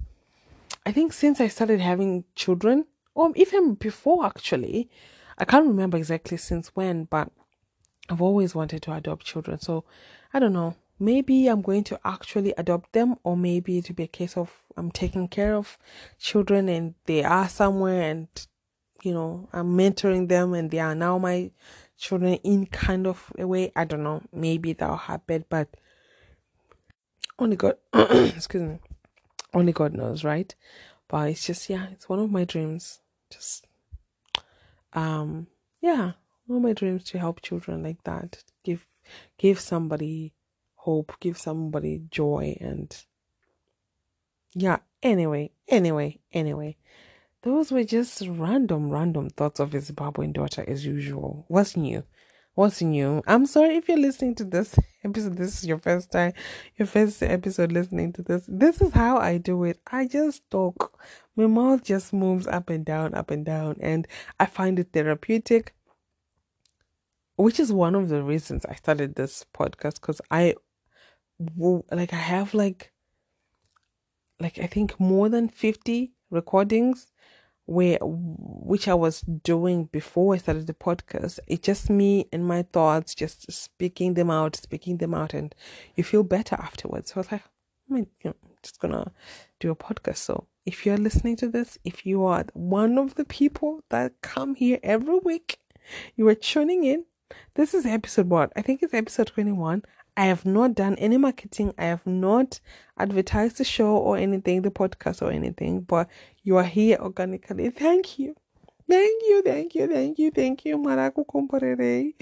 I 0.87 0.93
think 0.93 1.13
since 1.13 1.41
I 1.41 1.49
started 1.49 1.81
having 1.81 2.23
children, 2.37 2.87
or 3.17 3.33
even 3.35 3.75
before 3.75 4.25
actually, 4.25 4.89
I 5.39 5.45
can't 5.45 5.67
remember 5.67 5.97
exactly 5.97 6.37
since 6.37 6.69
when, 6.69 7.05
but 7.05 7.33
I've 8.09 8.23
always 8.23 8.55
wanted 8.55 8.83
to 8.83 8.93
adopt 8.95 9.27
children. 9.27 9.59
So 9.59 9.85
I 10.33 10.39
don't 10.39 10.53
know. 10.53 10.77
Maybe 11.01 11.49
I'm 11.49 11.63
going 11.63 11.83
to 11.85 11.99
actually 12.05 12.55
adopt 12.57 12.93
them, 12.93 13.17
or 13.25 13.37
maybe 13.37 13.79
it'll 13.79 13.97
be 13.97 14.05
a 14.05 14.07
case 14.07 14.37
of 14.37 14.63
I'm 14.77 14.93
taking 14.93 15.27
care 15.27 15.57
of 15.57 15.79
children 16.21 16.69
and 16.69 16.95
they 17.07 17.25
are 17.25 17.49
somewhere 17.49 18.03
and 18.03 18.29
you 19.03 19.13
know, 19.13 19.49
I'm 19.53 19.77
mentoring 19.77 20.29
them 20.29 20.55
and 20.55 20.71
they 20.71 20.79
are 20.79 20.95
now 20.95 21.19
my 21.19 21.51
children 22.03 22.35
in 22.35 22.67
kind 22.67 23.07
of 23.07 23.33
a 23.39 23.47
way. 23.47 23.73
I 23.77 23.85
don't 23.85 24.03
know. 24.03 24.23
Maybe 24.33 24.73
that'll 24.73 24.97
happen, 24.97 25.45
but 25.49 25.69
only 27.39 27.57
God, 27.57 27.77
excuse 27.95 28.63
me, 28.63 28.79
only 29.55 29.73
God 29.73 29.95
knows, 29.95 30.25
right? 30.25 30.55
But 31.09 31.31
it's 31.31 31.47
just, 31.47 31.71
yeah, 31.71 31.87
it's 31.93 32.09
one 32.09 32.19
of 32.19 32.31
my 32.31 32.45
dreams. 32.45 33.01
Just, 33.31 33.67
um, 34.93 35.47
yeah, 35.81 36.13
one 36.47 36.57
of 36.57 36.63
my 36.63 36.73
dreams 36.73 37.05
to 37.05 37.19
help 37.19 37.41
children 37.41 37.83
like 37.83 38.03
that. 38.05 38.43
Give, 38.65 38.85
give 39.39 39.61
somebody 39.61 40.35
hope, 40.75 41.15
give 41.21 41.39
somebody 41.39 42.03
joy, 42.11 42.57
and 42.61 42.95
yeah. 44.55 44.79
Anyway, 45.03 45.51
anyway, 45.69 46.19
anyway. 46.33 46.77
Those 47.43 47.73
were 47.73 47.83
just 47.83 48.23
random, 48.29 48.89
random 48.89 49.29
thoughts 49.29 49.59
of 49.59 49.75
a 49.75 49.79
Zimbabwean 49.79 50.33
daughter 50.33 50.65
as 50.69 50.87
usual. 50.87 51.45
What's 51.49 51.77
new? 51.77 52.05
What's 52.55 52.81
new? 52.81 53.21
I'm 53.27 53.47
sorry 53.47 53.77
if 53.77 53.89
you're 53.89 53.99
listening 53.99 54.37
to 54.37 54.45
this 54.45 54.79
episode. 55.05 55.37
This 55.37 55.59
is 55.59 55.67
your 55.67 55.79
first 55.79 56.13
time, 56.13 56.35
your 56.77 56.87
first 56.87 57.21
episode 57.21 57.73
listening 57.73 58.13
to 58.13 58.23
this. 58.23 58.45
This 58.47 58.81
is 58.81 58.93
how 58.93 59.17
I 59.17 59.39
do 59.39 59.65
it. 59.65 59.81
I 59.91 60.07
just 60.07 60.49
talk. 60.51 61.01
My 61.35 61.49
mouth 61.49 61.83
just 61.83 62.13
moves 62.13 62.47
up 62.47 62.71
and 62.71 62.85
down, 62.85 63.13
up 63.13 63.33
and 63.33 63.45
down, 63.45 63.77
and 63.81 64.07
I 64.39 64.47
find 64.47 64.79
it 64.79 64.93
therapeutic. 64.93 65.75
Which 67.35 67.59
is 67.59 67.73
one 67.73 67.97
of 67.97 68.09
the 68.09 68.23
reasons 68.23 68.65
I 68.67 68.75
started 68.77 69.17
this 69.17 69.45
podcast 69.53 69.95
because 69.95 70.21
I, 70.31 70.55
like, 71.57 72.13
I 72.13 72.17
have 72.17 72.55
like, 72.55 72.93
like 74.39 74.61
I 74.61 74.67
think 74.69 75.01
more 75.01 75.29
than 75.29 75.49
fifty 75.49 76.13
recordings 76.31 77.12
where 77.67 77.99
which 78.03 78.89
I 78.89 78.95
was 78.95 79.21
doing 79.21 79.85
before 79.87 80.35
I 80.35 80.39
started 80.39 80.67
the 80.67 80.75
podcast. 80.75 81.39
It's 81.47 81.65
just 81.65 81.91
me 81.91 82.27
and 82.33 82.47
my 82.47 82.63
thoughts, 82.63 83.15
just 83.15 83.51
speaking 83.53 84.15
them 84.15 84.31
out, 84.31 84.57
speaking 84.57 84.99
them 84.99 85.15
out, 85.15 85.35
and 85.35 85.55
you 85.95 86.05
feel 86.05 86.23
better 86.23 86.57
afterwards. 86.57 87.11
So 87.13 87.17
I 87.17 87.21
was 87.21 87.33
like, 87.33 87.43
I 87.91 87.95
mean, 87.95 88.07
you 88.23 88.31
know, 88.31 88.37
I'm 88.45 88.57
just 88.63 88.81
gonna 88.81 89.13
do 89.61 89.71
a 89.71 89.77
podcast. 89.77 90.19
So 90.19 90.47
if 90.67 90.87
you're 90.87 90.97
listening 90.97 91.37
to 91.37 91.49
this, 91.49 91.79
if 91.85 92.07
you 92.07 92.25
are 92.25 92.45
one 92.55 92.99
of 92.99 93.15
the 93.15 93.25
people 93.25 93.83
that 93.91 94.21
come 94.23 94.55
here 94.55 94.79
every 94.83 95.19
week, 95.19 95.59
you 96.17 96.29
are 96.29 96.35
tuning 96.35 96.85
in. 96.85 97.05
This 97.55 97.75
is 97.75 97.87
episode 97.87 98.29
what? 98.29 98.53
I 98.57 98.63
think 98.63 98.83
it's 98.83 98.95
episode 98.95 99.29
21. 99.29 99.83
I 100.17 100.27
have 100.27 100.45
not 100.45 100.75
done 100.75 100.95
any 100.97 101.17
marketing. 101.17 101.73
I 101.79 101.85
have 101.85 102.07
not 102.07 102.61
advertised 102.99 103.59
the 103.59 103.65
show 103.65 103.97
or 103.97 104.17
anything, 104.17 104.63
the 104.63 104.71
podcast 104.71 105.23
or 105.23 105.31
anything, 105.31 105.81
but 105.81 106.09
you 106.43 106.57
are 106.57 106.65
here 106.65 106.99
organically. 106.99 107.71
Thank 107.71 108.19
you. 108.19 108.37
Thank 108.89 109.23
you, 109.23 109.43
thank 109.43 109.75
you, 109.75 109.87
thank 109.87 110.19
you, 110.19 110.31
thank 110.31 110.65
you, 110.65 110.77
Maraku. 110.77 112.13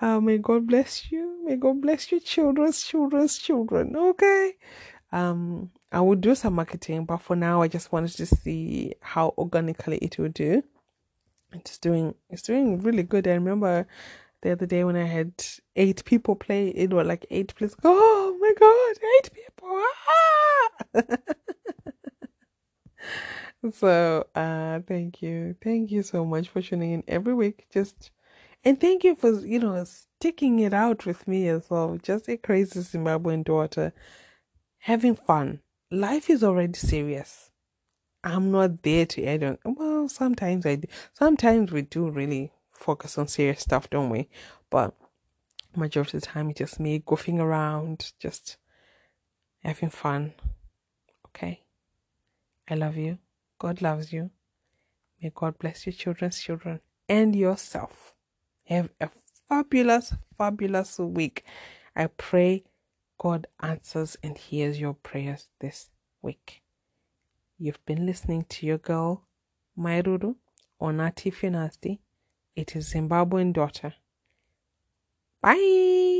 Uh, 0.00 0.20
may 0.20 0.38
God 0.38 0.66
bless 0.66 1.10
you. 1.10 1.38
May 1.44 1.56
God 1.56 1.80
bless 1.80 2.10
your 2.10 2.20
children's 2.20 2.82
children's 2.82 3.38
children. 3.38 3.94
Okay. 3.96 4.54
Um, 5.12 5.70
I 5.92 6.00
will 6.00 6.16
do 6.16 6.34
some 6.34 6.54
marketing, 6.54 7.04
but 7.04 7.18
for 7.18 7.36
now, 7.36 7.62
I 7.62 7.68
just 7.68 7.92
wanted 7.92 8.12
to 8.16 8.26
see 8.26 8.94
how 9.00 9.34
organically 9.36 9.98
it 9.98 10.18
will 10.18 10.28
do. 10.28 10.62
It's 11.52 11.78
doing, 11.78 12.14
it's 12.28 12.42
doing 12.42 12.80
really 12.80 13.02
good. 13.02 13.26
I 13.26 13.32
remember 13.32 13.86
the 14.42 14.52
other 14.52 14.66
day 14.66 14.84
when 14.84 14.96
I 14.96 15.04
had 15.04 15.32
eight 15.76 16.04
people 16.04 16.34
play, 16.36 16.68
it 16.68 16.92
was 16.92 17.06
like 17.06 17.26
eight 17.30 17.54
plays. 17.54 17.74
Oh 17.84 18.36
my 18.40 18.52
god, 18.58 18.96
eight 19.16 19.30
people! 19.32 19.82
Ah! 20.94 21.30
so, 23.72 24.26
uh, 24.34 24.80
thank 24.86 25.22
you, 25.22 25.56
thank 25.62 25.90
you 25.90 26.02
so 26.02 26.24
much 26.24 26.48
for 26.48 26.62
tuning 26.62 26.92
in 26.92 27.04
every 27.06 27.34
week. 27.34 27.66
Just 27.72 28.10
and 28.64 28.80
thank 28.80 29.04
you 29.04 29.14
for 29.14 29.32
you 29.40 29.58
know 29.58 29.84
sticking 29.84 30.58
it 30.60 30.74
out 30.74 31.06
with 31.06 31.26
me 31.28 31.48
as 31.48 31.68
well. 31.70 31.98
Just 32.02 32.28
a 32.28 32.36
crazy 32.36 32.80
Zimbabwean 32.80 33.44
daughter, 33.44 33.92
having 34.78 35.14
fun. 35.14 35.60
Life 35.90 36.30
is 36.30 36.44
already 36.44 36.78
serious. 36.78 37.50
I'm 38.22 38.50
not 38.50 38.82
there 38.82 39.06
to 39.06 39.30
I 39.30 39.36
don't 39.38 39.60
well 39.64 40.08
sometimes 40.08 40.66
I 40.66 40.76
do. 40.76 40.88
sometimes 41.12 41.72
we 41.72 41.82
do 41.82 42.10
really 42.10 42.52
focus 42.80 43.18
on 43.18 43.28
serious 43.28 43.60
stuff, 43.60 43.90
don't 43.90 44.10
we? 44.10 44.28
But 44.70 44.94
majority 45.76 46.16
of 46.16 46.22
the 46.22 46.26
time, 46.26 46.50
it's 46.50 46.58
just 46.58 46.80
me 46.80 47.00
goofing 47.00 47.38
around, 47.38 48.12
just 48.18 48.56
having 49.62 49.90
fun. 49.90 50.32
Okay? 51.28 51.62
I 52.68 52.74
love 52.74 52.96
you. 52.96 53.18
God 53.58 53.82
loves 53.82 54.12
you. 54.12 54.30
May 55.22 55.30
God 55.34 55.58
bless 55.58 55.86
your 55.86 55.92
children's 55.92 56.40
children 56.40 56.80
and 57.08 57.36
yourself. 57.36 58.14
Have 58.64 58.90
a 59.00 59.10
fabulous, 59.48 60.14
fabulous 60.38 60.98
week. 60.98 61.44
I 61.94 62.06
pray 62.06 62.64
God 63.18 63.46
answers 63.60 64.16
and 64.22 64.38
hears 64.38 64.80
your 64.80 64.94
prayers 64.94 65.48
this 65.60 65.90
week. 66.22 66.62
You've 67.58 67.84
been 67.84 68.06
listening 68.06 68.46
to 68.48 68.66
your 68.66 68.78
girl, 68.78 69.26
Mairuru, 69.78 70.36
on 70.80 70.96
Natif 70.96 71.42
Nasty. 71.50 72.00
It 72.56 72.76
is 72.76 72.92
Zimbabwean 72.92 73.52
daughter. 73.52 73.94
Bye. 75.42 76.19